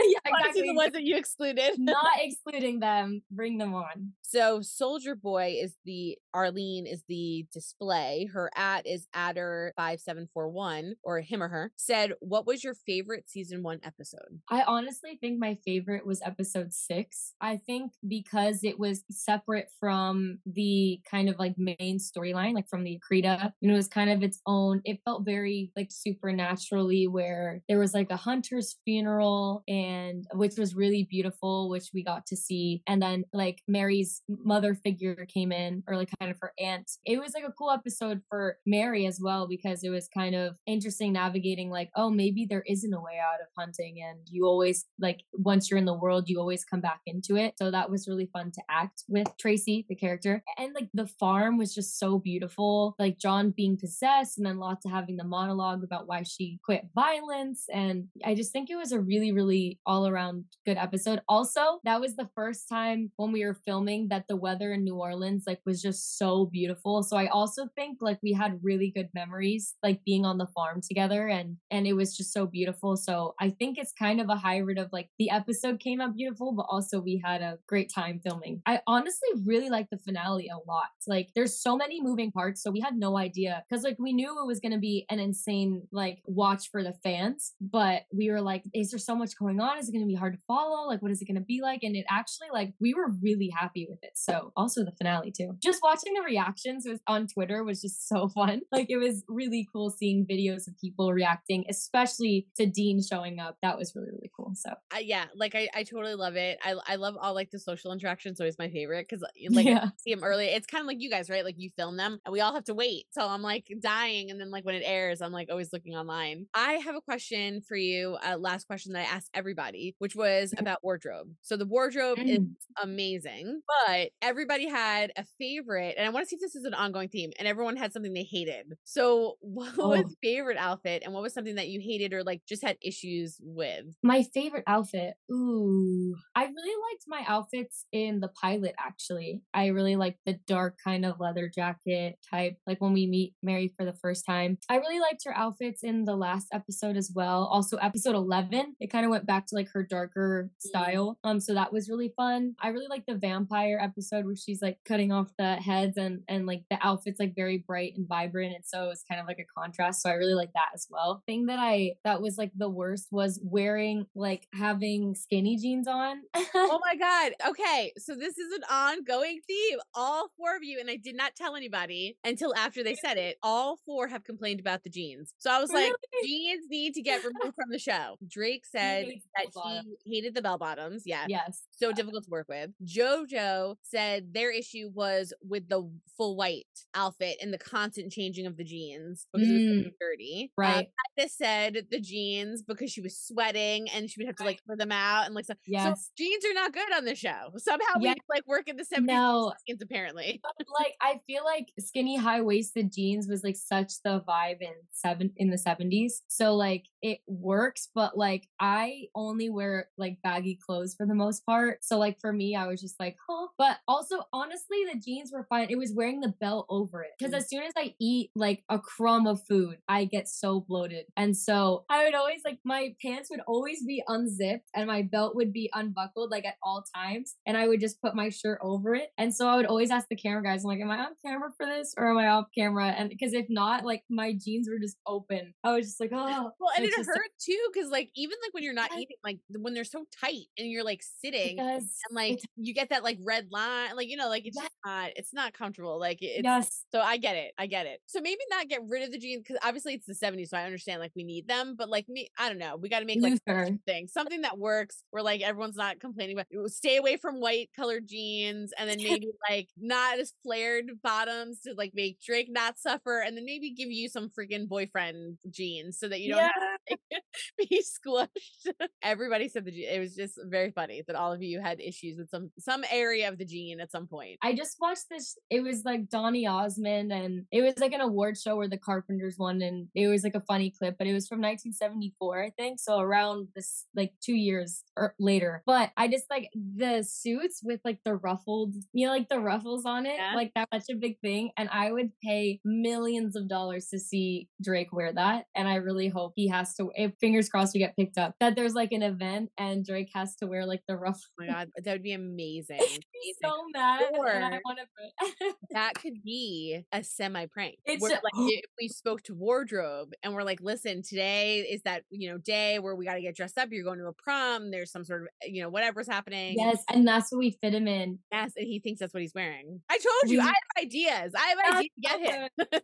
yeah, 0.08 0.20
exactly. 0.26 0.62
the 0.64 0.74
ones 0.74 0.94
that 0.94 1.04
you 1.04 1.18
excluded. 1.18 1.74
Not 1.78 2.06
excluding 2.20 2.80
them. 2.80 3.22
Bring 3.32 3.58
them 3.58 3.74
on. 3.74 4.14
So 4.22 4.62
Soldier 4.62 5.16
Boy 5.16 5.60
is 5.62 5.76
the 5.86 6.18
Arlene 6.34 6.86
is 6.86 7.04
the 7.08 7.46
display. 7.54 8.30
Her 8.32 8.52
at 8.56 8.86
is 8.86 9.08
adder 9.14 9.74
five 9.78 10.00
seven 10.00 10.28
four 10.34 10.50
one 10.50 10.96
or 11.04 11.22
him 11.22 11.42
or 11.42 11.48
her 11.48 11.72
said, 11.78 12.14
"What 12.20 12.46
was 12.46 12.64
your 12.64 12.74
favorite 12.74 13.30
season 13.30 13.64
one 13.64 13.80
episode?" 13.84 14.42
I 14.50 14.64
honestly 14.64 15.18
think 15.20 15.40
my 15.40 15.58
favorite 15.66 16.06
was 16.06 16.22
episode 16.24 16.74
six. 16.74 17.34
I 17.42 17.58
think 17.58 17.94
because 18.08 18.64
it 18.64 18.78
was 18.80 19.04
separate 19.10 19.70
from 19.80 20.40
the 20.46 21.00
kind 21.10 21.30
of 21.30 21.40
like 21.40 21.56
main 21.58 21.98
storyline, 22.00 22.54
like 22.54 22.70
from 22.70 22.84
the 22.84 23.00
Akrida, 23.00 23.52
and 23.62 23.72
it 23.72 23.76
was 23.76 23.88
kind 23.88 24.10
of 24.10 24.24
its 24.24 24.40
own. 24.46 24.82
It 24.86 25.00
felt 25.06 25.26
very 25.26 25.72
like 25.76 25.88
supernaturally, 25.90 27.08
where 27.08 27.62
there 27.68 27.80
was 27.80 27.94
like 27.94 28.12
a 28.12 28.18
hunter's 28.18 28.76
funeral 28.86 29.64
and 29.68 29.97
which 30.34 30.58
was 30.58 30.76
really 30.76 31.08
beautiful, 31.10 31.70
which 31.70 31.90
we 31.94 32.04
got 32.04 32.26
to 32.28 32.36
see. 32.36 32.82
And 32.88 33.02
then 33.02 33.26
like 33.34 33.62
Mary's 33.68 34.22
mother 34.28 34.76
figure 34.76 35.26
came 35.34 35.52
in, 35.52 35.84
or 35.88 35.96
like 35.96 36.10
kind 36.20 36.32
of 36.32 36.38
her 36.42 36.54
aunt. 36.60 36.92
It 37.06 37.20
was 37.20 37.34
like 37.34 37.44
a 37.44 37.52
cool 37.52 37.72
episode 37.72 38.22
for 38.30 38.58
Mary 38.66 39.06
as 39.06 39.20
well 39.22 39.48
because 39.48 39.84
it 39.84 39.90
was 39.90 40.08
kind 40.08 40.36
of 40.36 40.56
interesting 40.66 41.14
navigating 41.14 41.70
like, 41.70 41.90
oh, 41.96 42.10
maybe 42.10 42.46
there 42.46 42.64
isn't 42.68 42.94
a 42.94 43.02
way 43.02 43.20
out 43.22 43.42
of 43.42 43.48
hunting. 43.58 43.98
And 44.02 44.20
you 44.30 44.46
always 44.46 44.86
like 45.00 45.22
once 45.34 45.70
you're 45.70 45.80
in 45.80 45.86
the 45.86 45.94
world, 45.94 46.30
you 46.30 46.40
always 46.40 46.66
come 46.66 46.82
back 46.82 47.02
into 47.06 47.36
it. 47.36 47.56
So 47.58 47.72
that 47.72 47.90
was 47.90 48.08
really 48.08 48.30
fun 48.32 48.52
to 48.52 48.62
act 48.70 49.04
with 49.08 49.28
Tracy, 49.40 49.86
the 49.90 49.96
character. 49.96 50.44
And 50.58 50.74
like 50.74 50.90
the 50.94 51.08
farm 51.08 51.58
was 51.58 51.74
just 51.74 52.00
so 52.00 52.20
beautiful. 52.20 52.96
Like 53.00 53.20
John 53.20 53.54
being 53.56 53.78
possessed 53.78 54.38
and 54.38 54.46
then 54.46 54.60
Lata 54.60 54.90
having 54.90 55.18
the 55.18 55.24
monologue 55.24 55.84
about 55.84 56.08
why 56.08 56.24
she 56.24 56.60
quit 56.64 56.88
violence. 56.94 57.66
And 57.72 58.08
I 58.24 58.36
just 58.36 58.52
think 58.52 58.70
it 58.70 58.76
was 58.76 58.92
a 58.92 59.00
really, 59.00 59.32
really 59.32 59.80
all 59.88 60.08
around 60.08 60.46
good 60.66 60.78
episode. 60.78 61.22
Also, 61.28 61.80
that 61.86 62.02
was 62.02 62.16
the 62.16 62.30
first 62.36 62.70
time 62.70 63.12
when 63.16 63.32
we 63.32 63.46
were 63.46 63.58
filming 63.66 64.10
that 64.10 64.26
the 64.28 64.36
weather 64.36 64.74
in 64.74 64.84
New 64.84 64.96
Orleans 64.96 65.46
like 65.48 65.62
was 65.66 65.82
just 65.82 66.18
so 66.18 66.46
beautiful. 66.46 67.02
So 67.04 67.18
I 67.18 67.28
also 67.28 67.68
think 67.76 68.00
like 68.02 68.20
we 68.22 68.34
had 68.34 68.60
really 68.62 68.92
good 68.94 69.10
memories 69.16 69.76
like 69.82 70.04
being 70.06 70.26
on 70.26 70.38
the 70.38 70.48
farm 70.48 70.82
together 70.82 71.28
and 71.28 71.58
and 71.72 71.88
it 71.88 71.94
was 71.94 72.16
just 72.16 72.34
so 72.34 72.46
beautiful. 72.46 72.98
So 72.98 73.34
I 73.40 73.50
think 73.50 73.78
it's 73.78 73.94
kind 73.94 74.20
of 74.20 74.30
a 74.30 74.36
hybrid 74.36 74.78
of 74.78 74.90
like 74.92 75.10
the 75.18 75.30
episode 75.30 75.80
came 75.80 76.02
out 76.02 76.16
beautiful, 76.16 76.52
but 76.52 76.68
also 76.70 77.00
we 77.00 77.22
had 77.24 77.42
a 77.42 77.58
great 77.68 77.92
time 77.94 78.20
filming. 78.20 78.62
I 78.66 78.82
honestly 78.86 79.30
really 79.46 79.70
like 79.70 79.90
the 79.90 79.98
finale 79.98 80.50
a 80.50 80.58
lot. 80.70 80.90
Like 81.08 81.30
there's 81.34 81.60
so 81.60 81.78
many 81.78 82.02
moving 82.02 82.32
parts, 82.32 82.62
so 82.62 82.72
we 82.72 82.82
had 82.82 82.98
no 82.98 83.18
idea 83.18 83.64
because 83.70 83.84
like 83.84 83.98
we 84.00 84.12
knew 84.12 84.38
it 84.42 84.46
was 84.46 84.60
gonna 84.60 84.80
be 84.80 85.06
an 85.10 85.20
insane 85.20 85.84
like 85.92 86.20
watch 86.26 86.70
for 86.70 86.84
the 86.84 86.94
fans, 87.04 87.54
but 87.62 88.04
we 88.14 88.30
were 88.30 88.42
like, 88.42 88.64
is 88.74 88.92
there 88.92 89.00
so 89.00 89.16
much 89.16 89.38
going 89.40 89.62
on? 89.62 89.77
On? 89.78 89.84
Is 89.84 89.90
it 89.90 89.94
going 89.94 90.04
to 90.04 90.08
be 90.08 90.16
hard 90.16 90.34
to 90.34 90.40
follow? 90.48 90.88
Like, 90.88 91.02
what 91.02 91.12
is 91.12 91.22
it 91.22 91.26
going 91.26 91.36
to 91.36 91.42
be 91.42 91.62
like? 91.62 91.84
And 91.84 91.96
it 91.96 92.06
actually, 92.10 92.48
like, 92.52 92.74
we 92.80 92.94
were 92.94 93.12
really 93.22 93.50
happy 93.56 93.88
with 93.90 94.00
it. 94.02 94.12
So, 94.16 94.52
also 94.56 94.84
the 94.84 94.92
finale 94.98 95.32
too. 95.32 95.56
Just 95.64 95.80
watching 95.82 96.14
the 96.14 96.22
reactions 96.22 96.86
was 96.88 97.00
on 97.08 97.28
Twitter 97.28 97.64
was 97.64 97.82
just 97.82 98.08
so 98.08 98.28
fun. 98.36 98.62
Like, 98.72 98.88
it 98.90 98.98
was 98.98 99.24
really 99.28 99.68
cool 99.72 99.90
seeing 99.90 100.26
videos 100.26 100.68
of 100.68 100.78
people 100.80 101.14
reacting, 101.14 101.66
especially 101.70 102.48
to 102.58 102.66
Dean 102.66 103.02
showing 103.02 103.40
up. 103.40 103.58
That 103.62 103.78
was 103.78 103.94
really, 103.96 104.10
really 104.12 104.32
cool. 104.36 104.54
So, 104.56 104.72
uh, 104.94 105.00
yeah, 105.00 105.26
like 105.36 105.56
I, 105.56 105.70
I 105.74 105.84
totally 105.84 106.16
love 106.16 106.36
it. 106.36 106.60
I, 106.64 106.76
I 106.88 106.96
love 106.96 107.16
all 107.20 107.34
like 107.34 107.52
the 107.52 107.60
social 107.60 107.92
interactions. 107.92 108.40
Always 108.40 108.58
my 108.58 108.70
favorite 108.70 109.08
because 109.10 109.22
like 109.52 109.66
yeah. 109.66 109.90
see 109.98 110.14
them 110.14 110.24
early. 110.24 110.48
It's 110.48 110.68
kind 110.68 110.82
of 110.82 110.88
like 110.88 110.98
you 111.00 111.10
guys, 111.10 111.30
right? 111.30 111.44
Like 111.44 111.56
you 111.58 111.70
film 111.78 111.98
them 111.98 112.20
and 112.26 112.34
we 112.34 112.42
all 112.42 112.54
have 112.54 112.66
to 112.66 112.74
wait. 112.74 113.06
So 113.12 113.28
I'm 113.28 113.42
like 113.42 113.66
dying, 113.80 114.32
and 114.32 114.40
then 114.40 114.52
like 114.52 114.66
when 114.66 114.76
it 114.76 114.84
airs, 114.86 115.22
I'm 115.22 115.32
like 115.32 115.50
always 115.50 115.72
looking 115.72 115.96
online. 115.96 116.48
I 116.54 116.74
have 116.74 116.96
a 116.96 117.02
question 117.02 117.62
for 117.62 117.76
you. 117.76 118.18
Uh, 118.26 118.38
last 118.38 118.68
question 118.68 118.94
that 118.94 119.08
I 119.08 119.16
asked 119.16 119.30
everybody, 119.34 119.67
which 120.00 120.16
was 120.16 120.52
mm-hmm. 120.52 120.62
about 120.62 120.84
wardrobe. 120.84 121.28
So 121.42 121.58
the 121.58 121.66
wardrobe 121.66 122.18
mm. 122.18 122.30
is 122.30 122.40
amazing, 122.82 123.62
but 123.88 124.10
everybody 124.22 124.68
had 124.70 125.12
a 125.18 125.26
favorite, 125.40 125.96
and 125.98 126.06
I 126.06 126.10
want 126.10 126.26
to 126.26 126.30
see 126.30 126.36
if 126.36 126.42
this 126.42 126.56
is 126.56 126.66
an 126.66 126.74
ongoing 126.74 127.10
theme. 127.10 127.32
And 127.40 127.48
everyone 127.48 127.78
had 127.78 127.94
something 127.94 128.14
they 128.14 128.28
hated. 128.30 128.74
So 128.84 129.36
what 129.42 129.74
oh. 129.78 129.90
was 129.90 130.16
favorite 130.24 130.58
outfit, 130.58 131.04
and 131.04 131.14
what 131.14 131.24
was 131.24 131.34
something 131.34 131.56
that 131.56 131.68
you 131.68 131.80
hated 131.82 132.14
or 132.14 132.24
like 132.24 132.42
just 132.48 132.64
had 132.64 132.78
issues 132.82 133.38
with? 133.42 133.86
My 134.04 134.24
favorite 134.34 134.64
outfit. 134.68 135.14
Ooh, 135.32 136.16
I 136.36 136.44
really 136.44 136.76
liked 136.92 137.04
my 137.08 137.24
outfits 137.28 137.86
in 137.92 138.20
the 138.20 138.30
pilot. 138.30 138.76
Actually, 138.80 139.42
I 139.54 139.68
really 139.68 139.96
liked 139.96 140.20
the 140.26 140.40
dark 140.48 140.78
kind 140.84 141.06
of 141.06 141.20
leather 141.20 141.50
jacket 141.54 142.16
type. 142.30 142.58
Like 142.66 142.82
when 142.82 142.94
we 142.94 143.08
meet 143.08 143.34
Mary 143.42 143.74
for 143.78 143.86
the 143.86 143.94
first 143.94 144.26
time, 144.26 144.58
I 144.70 144.78
really 144.78 145.00
liked 145.00 145.24
her 145.26 145.36
outfits 145.36 145.84
in 145.84 146.06
the 146.06 146.16
last 146.16 146.48
episode 146.54 146.98
as 146.98 147.12
well. 147.14 147.50
Also, 147.52 147.78
episode 147.78 148.16
eleven, 148.16 148.76
it 148.80 148.92
kind 148.92 149.06
of 149.06 149.12
went 149.12 149.26
back 149.26 149.47
to 149.48 149.56
like 149.56 149.70
her 149.74 149.84
darker 149.84 150.50
mm. 150.50 150.62
style. 150.62 151.18
Um, 151.24 151.40
so 151.40 151.54
that 151.54 151.74
was 151.74 151.90
really 151.90 152.14
fun. 152.16 152.56
I 152.62 152.70
really 152.70 152.88
like 152.90 153.06
the 153.06 153.16
vampire 153.16 153.80
episode 153.82 154.26
where 154.26 154.36
she's 154.36 154.62
like 154.62 154.80
cutting 154.86 155.12
off 155.12 155.32
the 155.38 155.56
heads 155.56 155.98
and 155.98 156.22
and 156.28 156.46
like 156.46 156.64
the 156.70 156.78
outfits 156.82 157.20
like 157.20 157.36
very 157.36 157.58
bright 157.58 157.94
and 157.96 158.08
vibrant, 158.08 158.56
and 158.56 158.66
so 158.66 158.90
it's 158.90 159.04
kind 159.10 159.22
of 159.22 159.28
like 159.28 159.40
a 159.40 159.60
contrast. 159.60 160.02
So 160.02 160.10
I 160.10 160.14
really 160.14 160.34
like 160.34 160.54
that 160.54 160.70
as 160.74 160.88
well. 160.90 161.24
Thing 161.26 161.48
that 161.48 161.60
I 161.60 161.94
that 162.04 162.22
was 162.22 162.38
like 162.38 162.52
the 162.56 162.70
worst 162.70 163.08
was 163.12 163.40
wearing 163.44 164.06
like 164.16 164.48
having 164.54 165.16
skinny 165.16 165.58
jeans 165.58 165.88
on. 165.88 166.22
oh 166.56 166.80
my 166.84 166.96
god. 166.96 167.34
Okay, 167.50 167.94
so 167.98 168.16
this 168.16 168.38
is 168.38 168.54
an 168.54 168.64
ongoing 168.70 169.40
theme. 169.48 169.80
All 169.94 170.30
four 170.38 170.56
of 170.56 170.64
you, 170.64 170.80
and 170.80 170.90
I 170.90 170.98
did 170.98 171.16
not 171.16 171.36
tell 171.36 171.56
anybody 171.56 172.18
until 172.24 172.54
after 172.56 172.84
they 172.84 172.96
said 172.96 173.18
it. 173.18 173.38
All 173.44 173.78
four 173.86 174.08
have 174.08 174.24
complained 174.24 174.60
about 174.60 174.84
the 174.84 174.90
jeans. 174.90 175.34
So 175.38 175.52
I 175.52 175.60
was 175.60 175.70
really? 175.72 175.86
like, 175.86 175.96
jeans 176.24 176.66
need 176.70 176.94
to 176.94 177.02
get 177.02 177.24
removed 177.24 177.56
from 177.56 177.70
the 177.70 177.80
show. 177.80 178.18
Drake 178.28 178.66
said 178.72 179.08
that 179.38 179.84
he 180.04 180.16
hated 180.16 180.36
the 180.36 180.42
bell 180.42 180.58
bottoms. 180.58 181.04
Yeah. 181.06 181.26
Yes. 181.28 181.64
So 181.72 181.92
difficult 181.92 182.24
to 182.26 182.30
work 182.30 182.48
with. 182.50 182.72
JoJo 182.86 183.76
said 183.84 184.34
their 184.34 184.52
issue 184.52 184.90
was 184.94 185.34
with 185.48 185.70
the 185.70 185.90
full 186.18 186.36
white 186.36 186.66
outfit 186.96 187.38
and 187.42 187.54
the 187.54 187.58
constant 187.58 188.12
changing 188.12 188.46
of 188.46 188.58
the 188.58 188.64
jeans 188.64 189.28
because 189.32 189.48
mm. 189.48 189.52
it 189.52 189.54
was 189.54 189.84
so 189.86 189.90
mm. 189.90 189.94
dirty. 190.00 190.52
Um, 190.58 190.64
right. 190.66 190.88
Um, 191.20 191.28
said 191.28 191.88
the 191.92 192.00
jeans 192.00 192.62
because 192.62 192.92
she 192.92 193.02
was 193.02 193.18
sweating 193.20 193.90
and 193.90 194.10
she 194.10 194.20
would 194.20 194.28
have 194.28 194.36
to 194.38 194.44
like 194.44 194.60
put 194.68 194.78
them 194.78 194.92
out 194.92 195.26
and 195.26 195.36
like 195.36 195.46
so. 195.46 195.54
Yes. 195.66 195.84
So 195.84 196.12
jeans 196.18 196.46
are 196.46 196.54
not 196.54 196.74
good 196.74 196.94
on 196.96 197.06
the 197.06 197.16
show. 197.16 197.52
Somehow 197.58 197.94
yes. 198.00 198.16
we 198.16 198.36
like 198.36 198.48
work 198.48 198.68
in 198.68 198.78
the 198.78 198.84
70s 198.84 199.06
no. 199.06 199.54
apparently. 199.82 200.42
like 200.80 200.94
I 201.02 201.20
feel 201.28 201.44
like 201.44 201.68
skinny 201.80 202.18
high 202.18 202.42
waisted 202.42 202.92
jeans 202.94 203.28
was 203.30 203.44
like 203.44 203.56
such 203.56 203.94
the 204.04 204.24
vibe 204.28 204.62
in 204.62 204.74
seven 204.92 205.32
in 205.38 205.50
the 205.50 205.58
70s. 205.58 206.14
So 206.28 206.56
like 206.56 206.86
it 207.02 207.20
works, 207.28 207.90
but 207.94 208.18
like 208.18 208.48
I 208.60 209.06
only 209.16 209.27
wear 209.50 209.90
like 209.98 210.18
baggy 210.24 210.56
clothes 210.56 210.96
for 210.96 211.06
the 211.06 211.16
most 211.16 211.46
part. 211.46 211.84
So 211.84 211.98
like 211.98 212.20
for 212.20 212.32
me, 212.32 212.56
I 212.56 212.68
was 212.68 212.82
just 212.82 213.00
like, 213.00 213.18
huh. 213.28 213.48
But 213.58 213.78
also 213.88 214.24
honestly, 214.34 214.78
the 214.92 215.00
jeans 215.00 215.32
were 215.32 215.46
fine. 215.50 215.68
It 215.70 215.78
was 215.78 215.94
wearing 215.94 216.20
the 216.20 216.34
belt 216.40 216.66
over 216.70 217.04
it. 217.04 217.12
Because 217.18 217.34
mm. 217.34 217.38
as 217.38 217.50
soon 217.50 217.64
as 217.64 217.74
I 217.78 217.96
eat 218.00 218.32
like 218.36 218.64
a 218.70 218.80
crumb 218.80 219.28
of 219.28 219.42
food, 219.48 219.78
I 219.88 220.06
get 220.06 220.28
so 220.28 220.62
bloated. 220.62 221.06
And 221.16 221.36
so 221.36 221.86
I 221.90 222.06
would 222.06 222.16
always 222.16 222.42
like 222.46 222.60
my 222.64 222.96
pants 223.02 223.30
would 223.30 223.42
always 223.48 223.84
be 223.86 224.04
unzipped 224.08 224.70
and 224.76 224.88
my 224.88 225.02
belt 225.02 225.36
would 225.36 225.54
be 225.54 225.70
unbuckled 225.74 226.32
like 226.32 226.46
at 226.46 226.56
all 226.64 226.84
times. 226.96 227.36
And 227.46 227.58
I 227.58 227.68
would 227.68 227.80
just 227.80 228.02
put 228.02 228.16
my 228.16 228.30
shirt 228.30 228.60
over 228.62 228.96
it. 228.96 229.10
And 229.18 229.34
so 229.34 229.48
I 229.48 229.56
would 229.56 229.66
always 229.66 229.92
ask 229.92 230.08
the 230.10 230.16
camera 230.16 230.44
guys, 230.44 230.64
I'm 230.64 230.70
like, 230.70 230.82
am 230.82 230.92
I 230.92 231.00
on 231.00 231.16
camera 231.26 231.50
for 231.58 231.66
this 231.66 231.94
or 231.98 232.10
am 232.10 232.18
I 232.18 232.28
off 232.28 232.48
camera? 232.56 232.88
And 232.88 233.10
because 233.10 233.34
if 233.34 233.48
not, 233.50 233.86
like 233.86 234.04
my 234.10 234.34
jeans 234.34 234.70
were 234.70 234.80
just 234.80 234.98
open. 235.06 235.54
I 235.64 235.74
was 235.74 235.88
just 235.88 236.00
like, 236.00 236.12
oh. 236.14 236.52
Well, 236.60 236.72
and 236.76 236.86
it 236.86 236.94
hurt 236.96 237.32
too, 237.40 237.60
because 237.74 237.90
like 237.92 238.10
even 238.16 238.38
like 238.44 238.54
when 238.54 238.64
you're 238.64 238.74
not 238.74 238.92
eating, 238.94 239.17
like 239.24 239.40
when 239.50 239.74
they're 239.74 239.84
so 239.84 240.06
tight 240.20 240.48
and 240.58 240.70
you're 240.70 240.84
like 240.84 241.02
sitting 241.22 241.60
and 241.60 241.84
like 242.12 242.40
you 242.56 242.74
get 242.74 242.90
that 242.90 243.04
like 243.04 243.18
red 243.24 243.48
line, 243.52 243.96
like 243.96 244.08
you 244.08 244.18
know, 244.18 244.30
like 244.30 244.46
it's 244.46 244.58
yes. 244.58 244.70
not 244.86 245.10
it's 245.16 245.34
not 245.34 245.54
comfortable. 245.54 246.00
Like 246.00 246.20
it's 246.22 246.44
yes. 246.44 246.84
so 246.92 247.02
I 247.02 247.18
get 247.18 247.36
it. 247.36 247.54
I 247.58 247.68
get 247.68 247.86
it. 247.86 248.00
So 248.06 248.20
maybe 248.22 248.40
not 248.50 248.68
get 248.68 248.82
rid 248.88 249.04
of 249.04 249.12
the 249.12 249.18
jeans 249.18 249.44
because 249.44 249.60
obviously 249.64 249.94
it's 249.94 250.06
the 250.06 250.14
70s, 250.14 250.50
so 250.50 250.58
I 250.58 250.64
understand 250.64 251.00
like 251.00 251.12
we 251.16 251.24
need 251.24 251.48
them, 251.48 251.76
but 251.78 251.90
like 251.90 252.08
me, 252.10 252.30
I 252.38 252.50
don't 252.50 252.58
know. 252.58 252.78
We 252.78 252.90
got 252.90 253.00
to 253.00 253.06
make 253.06 253.22
like 253.22 253.42
thing, 253.86 254.08
something 254.08 254.42
that 254.42 254.58
works 254.58 255.04
where 255.12 255.24
like 255.24 255.42
everyone's 255.42 255.76
not 255.76 256.00
complaining 256.00 256.38
about 256.38 256.48
stay 256.70 256.98
away 256.98 257.18
from 257.18 257.40
white 257.40 257.70
colored 257.76 258.08
jeans 258.08 258.74
and 258.78 258.90
then 258.90 258.98
maybe 259.04 259.30
like 259.50 259.68
not 259.78 260.20
as 260.20 260.34
flared 260.44 260.86
bottoms 261.04 261.62
to 261.62 261.74
like 261.78 261.92
make 261.94 262.20
Drake 262.22 262.48
not 262.50 262.80
suffer 262.80 263.20
and 263.20 263.38
then 263.38 263.46
maybe 263.46 263.72
give 263.72 263.90
you 263.90 264.10
some 264.10 264.30
freaking 264.30 264.68
boyfriend 264.68 265.38
jeans 265.50 266.00
so 266.00 266.08
that 266.08 266.22
you 266.22 266.34
don't 266.34 266.40
yeah. 266.40 266.52
have 266.90 267.00
to 267.00 267.22
be 267.70 267.84
squished. 267.84 268.88
Everybody 269.08 269.48
said 269.48 269.64
that 269.64 269.74
it 269.74 270.00
was 270.02 270.16
just 270.16 270.38
very 270.48 270.72
funny 270.72 271.02
that 271.08 271.16
all 271.16 271.32
of 271.32 271.42
you 271.42 271.62
had 271.62 271.80
issues 271.80 272.18
with 272.18 272.30
some 272.30 272.52
some 272.60 272.84
area 272.92 273.30
of 273.30 273.38
the 273.38 273.46
gene 273.46 273.80
at 273.80 273.90
some 273.90 274.06
point. 274.06 274.38
I 274.44 274.54
just 274.54 274.76
watched 274.82 275.06
this. 275.10 275.38
It 275.50 275.62
was 275.62 275.86
like 275.86 276.10
Donny 276.10 276.46
Osmond, 276.46 277.14
and 277.14 277.46
it 277.54 277.62
was 277.62 277.80
like 277.80 277.94
an 277.94 278.02
award 278.02 278.38
show 278.38 278.58
where 278.58 278.68
the 278.68 278.78
Carpenters 278.78 279.38
won, 279.40 279.62
and 279.62 279.88
it 279.96 280.10
was 280.10 280.26
like 280.26 280.36
a 280.36 280.42
funny 280.42 280.74
clip, 280.78 280.98
but 280.98 281.08
it 281.08 281.14
was 281.14 281.26
from 281.26 281.40
1974, 281.40 282.44
I 282.44 282.50
think. 282.50 282.82
So 282.82 283.00
around 283.00 283.48
this 283.56 283.86
like 283.96 284.12
two 284.22 284.36
years 284.36 284.84
or 284.98 285.16
later. 285.20 285.64
But 285.66 285.92
I 285.96 286.10
just 286.10 286.26
like 286.30 286.50
the 286.54 287.04
suits 287.04 287.62
with 287.64 287.80
like 287.86 288.00
the 288.04 288.16
ruffled, 288.16 288.76
you 288.92 289.06
know, 289.08 289.14
like 289.14 289.30
the 289.30 289.40
ruffles 289.40 289.86
on 289.86 290.06
it, 290.06 290.16
yeah. 290.18 290.34
like 290.36 290.52
that's 290.54 290.88
such 290.88 290.94
a 290.94 291.00
big 291.00 291.18
thing. 291.22 291.52
And 291.58 291.70
I 291.72 291.94
would 291.94 292.12
pay 292.22 292.60
millions 292.66 293.38
of 293.38 293.48
dollars 293.48 293.88
to 293.94 294.00
see 294.00 294.50
Drake 294.62 294.92
wear 294.92 295.14
that, 295.14 295.46
and 295.56 295.70
I 295.70 295.76
really 295.76 296.10
hope 296.10 296.34
he 296.36 296.50
has 296.50 296.76
to. 296.76 296.92
If 296.94 297.14
fingers 297.22 297.48
crossed 297.48 297.74
we 297.74 297.80
get 297.80 297.96
picked 297.96 298.18
up. 298.18 298.36
That 298.40 298.56
there's 298.56 298.74
like 298.74 298.92
an 298.98 299.04
event 299.04 299.52
and 299.58 299.86
Drake 299.86 300.10
has 300.14 300.36
to 300.38 300.48
wear 300.48 300.66
like 300.66 300.82
the 300.88 300.98
rough. 300.98 301.20
Oh 301.40 301.46
my 301.46 301.48
god, 301.54 301.70
that 301.84 301.92
would 301.92 302.04
be 302.04 302.14
amazing. 302.14 302.78
amazing. 302.78 303.02
so 303.44 303.64
mad. 303.72 304.04
Or 304.18 304.28
that 305.72 305.96
could 305.96 306.24
be 306.24 306.84
a 306.92 307.04
semi 307.04 307.46
prank. 307.46 307.78
It's 307.86 308.02
where, 308.02 308.12
like 308.12 308.34
if 308.36 308.66
we 308.80 308.88
spoke 308.88 309.24
to 309.24 309.36
wardrobe 309.36 310.14
and 310.24 310.34
we're 310.34 310.44
like, 310.44 310.60
listen, 310.62 311.02
today 311.04 311.60
is 311.62 311.82
that 311.84 312.04
you 312.10 312.30
know 312.30 312.38
day 312.38 312.80
where 312.80 312.96
we 312.96 313.06
got 313.06 313.16
to 313.16 313.22
get 313.22 313.36
dressed 313.36 313.58
up. 313.58 313.70
You're 313.72 313.84
going 313.84 314.00
to 314.00 314.08
a 314.08 314.14
prom. 314.14 314.72
There's 314.72 314.92
some 314.92 315.06
sort 315.06 315.24
of 315.24 315.28
eh, 315.44 315.50
you 315.52 315.62
know 315.62 315.70
whatever's 315.70 316.08
happening. 316.08 316.56
Yes, 316.58 316.84
and 316.92 317.08
that's 317.08 317.32
what 317.32 317.40
we 317.40 317.58
fit 317.62 317.74
him 317.74 317.88
in. 317.88 318.20
Yes, 318.32 318.54
and 318.58 318.66
he 318.66 318.80
thinks 318.80 319.00
that's 319.00 319.14
what 319.14 319.22
he's 319.22 319.34
wearing. 319.36 319.82
I 319.90 319.98
told 319.98 320.32
you, 320.32 320.40
we, 320.40 320.44
I 320.44 320.48
have 320.48 320.86
ideas. 320.86 321.34
I 321.36 321.48
have 321.48 321.76
ideas. 321.76 321.90
Get 322.02 322.22
him. 322.22 322.50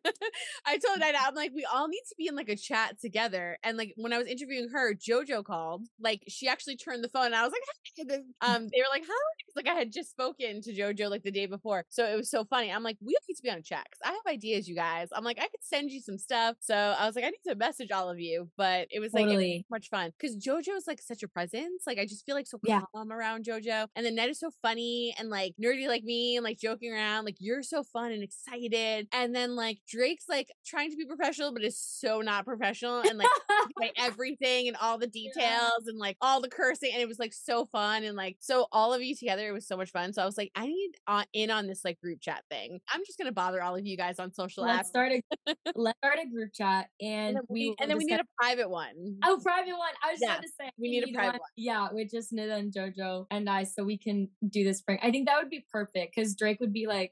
I 0.66 0.78
told 0.78 1.00
Nida, 1.00 1.16
I'm 1.22 1.36
like, 1.36 1.52
we 1.54 1.66
all 1.66 1.88
need 1.88 2.04
to 2.10 2.16
be 2.18 2.28
in 2.28 2.36
like 2.36 2.50
a 2.50 2.56
chat 2.56 3.00
together. 3.02 3.58
And 3.64 3.78
like 3.78 3.94
when 3.96 4.14
I 4.14 4.18
was 4.18 4.28
interviewing 4.28 4.70
her, 4.70 4.94
JoJo 4.94 5.44
called. 5.44 5.88
Like 6.04 6.24
she 6.28 6.48
actually 6.48 6.78
turned 6.78 7.04
the 7.04 7.10
phone, 7.10 7.28
and 7.28 7.36
I 7.36 7.44
was 7.44 7.52
like, 7.52 8.20
um, 8.42 8.68
they 8.68 8.80
were 8.80 8.92
like, 8.92 9.04
"How?" 9.04 9.14
Like 9.56 9.68
I 9.68 9.74
had 9.74 9.92
just 9.92 10.10
spoken 10.12 10.62
to 10.62 10.74
JoJo 10.74 11.10
like 11.10 11.24
the 11.24 11.32
day 11.32 11.46
before, 11.46 11.86
so 11.90 12.06
it 12.06 12.16
was 12.16 12.30
so 12.30 12.44
funny. 12.46 12.72
I'm 12.72 12.84
like, 12.84 12.98
we 13.02 13.16
need 13.28 13.36
to 13.36 13.44
be 13.44 13.50
on 13.50 13.58
a 13.58 13.62
chat 13.62 13.88
because 13.90 14.02
I 14.04 14.14
have 14.14 14.34
ideas, 14.34 14.68
you 14.68 14.76
guys. 14.76 15.10
I'm 15.14 15.24
like, 15.24 15.38
I 15.38 15.44
could 15.44 15.64
send 15.64 15.92
you 15.92 16.02
some 16.02 16.18
stuff. 16.18 16.58
So 16.60 16.76
I 16.76 17.06
was 17.06 17.16
like, 17.16 17.26
I 17.26 17.30
need 17.30 17.50
to 17.50 17.56
message 17.56 17.92
all 17.92 18.10
of 18.10 18.20
you, 18.20 18.50
but 18.58 18.88
it 18.92 19.00
was 19.00 19.12
totally. 19.12 19.36
like 19.36 19.46
it 19.46 19.66
was 19.70 19.80
much 19.82 19.90
fun 19.90 20.12
because 20.20 20.38
JoJo 20.38 20.76
is 20.76 20.88
like 20.88 21.02
such 21.02 21.24
a 21.24 21.28
presence. 21.28 21.84
Like 21.88 22.00
I 22.00 22.06
just 22.06 22.26
feel 22.26 22.36
like 22.36 22.48
so 22.48 22.60
yeah. 22.64 22.82
calm 22.94 23.12
around 23.12 23.46
JoJo, 23.46 23.88
and 23.96 24.06
then 24.06 24.18
Nida 24.18 24.32
is 24.32 24.40
so 24.40 24.52
funny 24.62 25.16
and 25.18 25.30
like 25.30 25.54
nerdy 25.64 25.88
like 25.88 26.04
me 26.04 26.36
and 26.36 26.44
like 26.44 26.58
joking 26.60 26.92
around. 26.92 27.26
Like 27.26 27.38
you're 27.40 27.64
so 27.64 27.84
fun 27.84 28.12
and 28.12 28.24
excited, 28.24 29.08
and 29.12 29.36
then 29.36 29.56
like 29.56 29.80
Drake's 29.88 30.26
like 30.28 30.52
trying 30.66 30.92
to 30.92 30.98
be 30.98 31.06
professional, 31.06 31.54
but 31.54 31.64
is 31.64 31.80
so 31.80 32.22
not 32.22 32.46
professional 32.46 33.02
and 33.02 33.18
like 33.18 33.94
everything 33.98 34.68
and 34.68 34.78
all 34.78 34.98
the 34.98 35.08
details 35.08 35.34
yeah. 35.38 35.70
And 35.94 36.00
like 36.00 36.18
all 36.22 36.42
the 36.42 36.50
cursing 36.50 36.92
and 36.94 37.02
it 37.02 37.08
was 37.08 37.20
like 37.20 37.34
so 37.34 37.66
fun 37.68 38.04
and 38.04 38.18
like 38.18 38.38
so 38.40 38.68
all 38.72 38.94
of 38.94 39.02
you 39.02 39.16
together 39.16 39.48
it 39.48 39.52
was 39.52 39.68
so 39.68 39.78
much 39.78 39.92
fun 39.92 40.12
so 40.12 40.22
i 40.22 40.26
was 40.26 40.38
like 40.38 40.52
i 40.56 40.66
need 40.66 40.92
uh, 41.08 41.24
in 41.34 41.50
on 41.50 41.68
this 41.68 41.86
like 41.86 42.00
group 42.02 42.20
chat 42.20 42.44
thing 42.50 42.80
i'm 42.94 43.02
just 43.06 43.18
gonna 43.18 43.32
bother 43.32 43.62
all 43.62 43.76
of 43.76 43.86
you 43.86 43.96
guys 43.96 44.20
on 44.20 44.34
social 44.34 44.64
let's 44.64 44.88
apps. 44.88 44.90
start 44.90 45.12
a 45.12 45.22
let's 45.76 45.98
start 46.00 46.18
a 46.22 46.30
group 46.30 46.50
chat 46.54 46.88
and, 47.00 47.38
and 47.38 47.46
we, 47.50 47.70
we 47.70 47.76
and 47.80 47.90
then 47.90 47.98
we 47.98 48.06
need 48.06 48.20
a 48.20 48.26
private 48.40 48.70
one. 48.70 49.18
Oh, 49.24 49.40
private 49.42 49.78
one 49.78 49.94
i 50.04 50.12
was 50.12 50.20
yeah, 50.22 50.30
going 50.30 50.42
to 50.42 50.50
say 50.60 50.70
we, 50.78 50.90
need, 50.90 51.06
need, 51.06 51.14
a 51.14 51.18
private 51.18 51.34
one. 51.34 51.40
one. 51.40 51.50
yeah 51.56 51.88
with 51.92 52.12
just 52.12 52.34
nida 52.34 52.58
and 52.58 52.74
jojo 52.74 53.26
and 53.32 53.50
i 53.50 53.64
so 53.64 53.84
we 53.84 53.98
can 53.98 54.28
do 54.50 54.64
this 54.64 54.82
prank 54.82 55.00
i 55.04 55.12
think 55.12 55.28
that 55.28 55.38
would 55.38 55.50
be 55.50 55.66
perfect 55.72 56.16
because 56.16 56.36
drake 56.36 56.60
would 56.60 56.74
be 56.74 56.88
like 56.88 57.12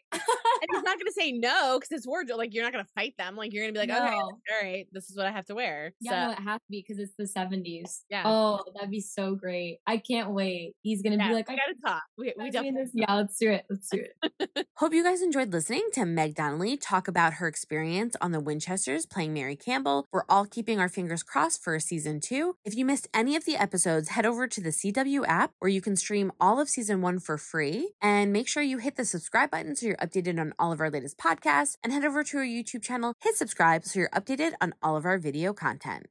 and 0.61 0.69
he's 0.71 0.83
not 0.83 0.97
gonna 0.99 1.11
say 1.11 1.31
no 1.31 1.79
because 1.79 1.91
it's 1.95 2.07
wardrobe. 2.07 2.37
Like 2.37 2.53
you're 2.53 2.63
not 2.63 2.71
gonna 2.71 2.87
fight 2.95 3.15
them. 3.17 3.35
Like 3.35 3.53
you're 3.53 3.63
gonna 3.63 3.73
be 3.73 3.79
like, 3.79 3.89
okay, 3.89 4.15
all 4.15 4.39
right, 4.61 4.87
this 4.91 5.09
is 5.09 5.17
what 5.17 5.25
I 5.25 5.31
have 5.31 5.45
to 5.45 5.55
wear. 5.55 5.93
Yeah, 5.99 6.11
no, 6.11 6.33
so 6.33 6.41
it 6.41 6.43
has 6.43 6.59
to 6.59 6.69
be 6.69 6.85
because 6.87 6.99
it's 6.99 7.13
the 7.17 7.23
70s. 7.23 8.01
Yeah. 8.09 8.23
Oh, 8.25 8.63
that'd 8.73 8.89
be 8.89 9.01
so 9.01 9.35
great. 9.35 9.79
I 9.85 9.97
can't 9.97 10.31
wait. 10.31 10.75
He's 10.81 11.01
gonna 11.01 11.17
yeah, 11.17 11.29
be 11.29 11.33
like, 11.33 11.49
I 11.49 11.53
gotta 11.53 11.75
talk. 11.85 12.03
We, 12.17 12.33
we 12.37 12.51
gotta 12.51 12.63
be 12.63 12.67
in 12.69 12.75
definitely 12.75 12.83
this. 12.83 12.91
Yeah, 12.93 13.13
let's 13.15 13.37
do 13.37 13.51
it. 13.51 13.65
Let's 13.69 13.89
do 13.89 14.03
it. 14.03 14.67
Hope 14.77 14.93
you 14.93 15.03
guys 15.03 15.21
enjoyed 15.21 15.53
listening 15.53 15.89
to 15.93 16.05
Meg 16.05 16.35
Donnelly 16.35 16.77
talk 16.77 17.07
about 17.07 17.33
her 17.33 17.47
experience 17.47 18.15
on 18.21 18.31
the 18.31 18.39
Winchesters 18.39 19.05
playing 19.05 19.33
Mary 19.33 19.55
Campbell. 19.55 20.05
We're 20.11 20.23
all 20.27 20.45
keeping 20.45 20.79
our 20.79 20.89
fingers 20.89 21.23
crossed 21.23 21.63
for 21.63 21.79
season 21.79 22.19
two. 22.19 22.55
If 22.65 22.75
you 22.75 22.85
missed 22.85 23.07
any 23.13 23.35
of 23.35 23.45
the 23.45 23.55
episodes, 23.55 24.09
head 24.09 24.25
over 24.25 24.47
to 24.47 24.61
the 24.61 24.69
CW 24.69 25.25
app 25.27 25.51
where 25.59 25.69
you 25.69 25.81
can 25.81 25.95
stream 25.95 26.31
all 26.39 26.59
of 26.59 26.69
season 26.69 27.01
one 27.01 27.19
for 27.19 27.37
free. 27.37 27.91
And 28.01 28.33
make 28.33 28.47
sure 28.47 28.63
you 28.63 28.77
hit 28.77 28.95
the 28.95 29.05
subscribe 29.05 29.51
button 29.51 29.75
so 29.75 29.85
you're 29.87 29.97
updated 29.97 30.39
on 30.39 30.53
all 30.57 30.71
of 30.71 30.79
our 30.79 30.89
latest 30.89 31.17
podcasts. 31.17 31.75
And 31.83 31.93
head 31.93 32.05
over 32.05 32.23
to 32.23 32.37
our 32.37 32.43
YouTube 32.43 32.81
channel, 32.81 33.13
hit 33.21 33.35
subscribe 33.35 33.85
so 33.85 33.99
you're 33.99 34.09
updated 34.09 34.53
on 34.61 34.73
all 34.81 34.95
of 34.95 35.05
our 35.05 35.17
video 35.17 35.53
content. 35.53 36.07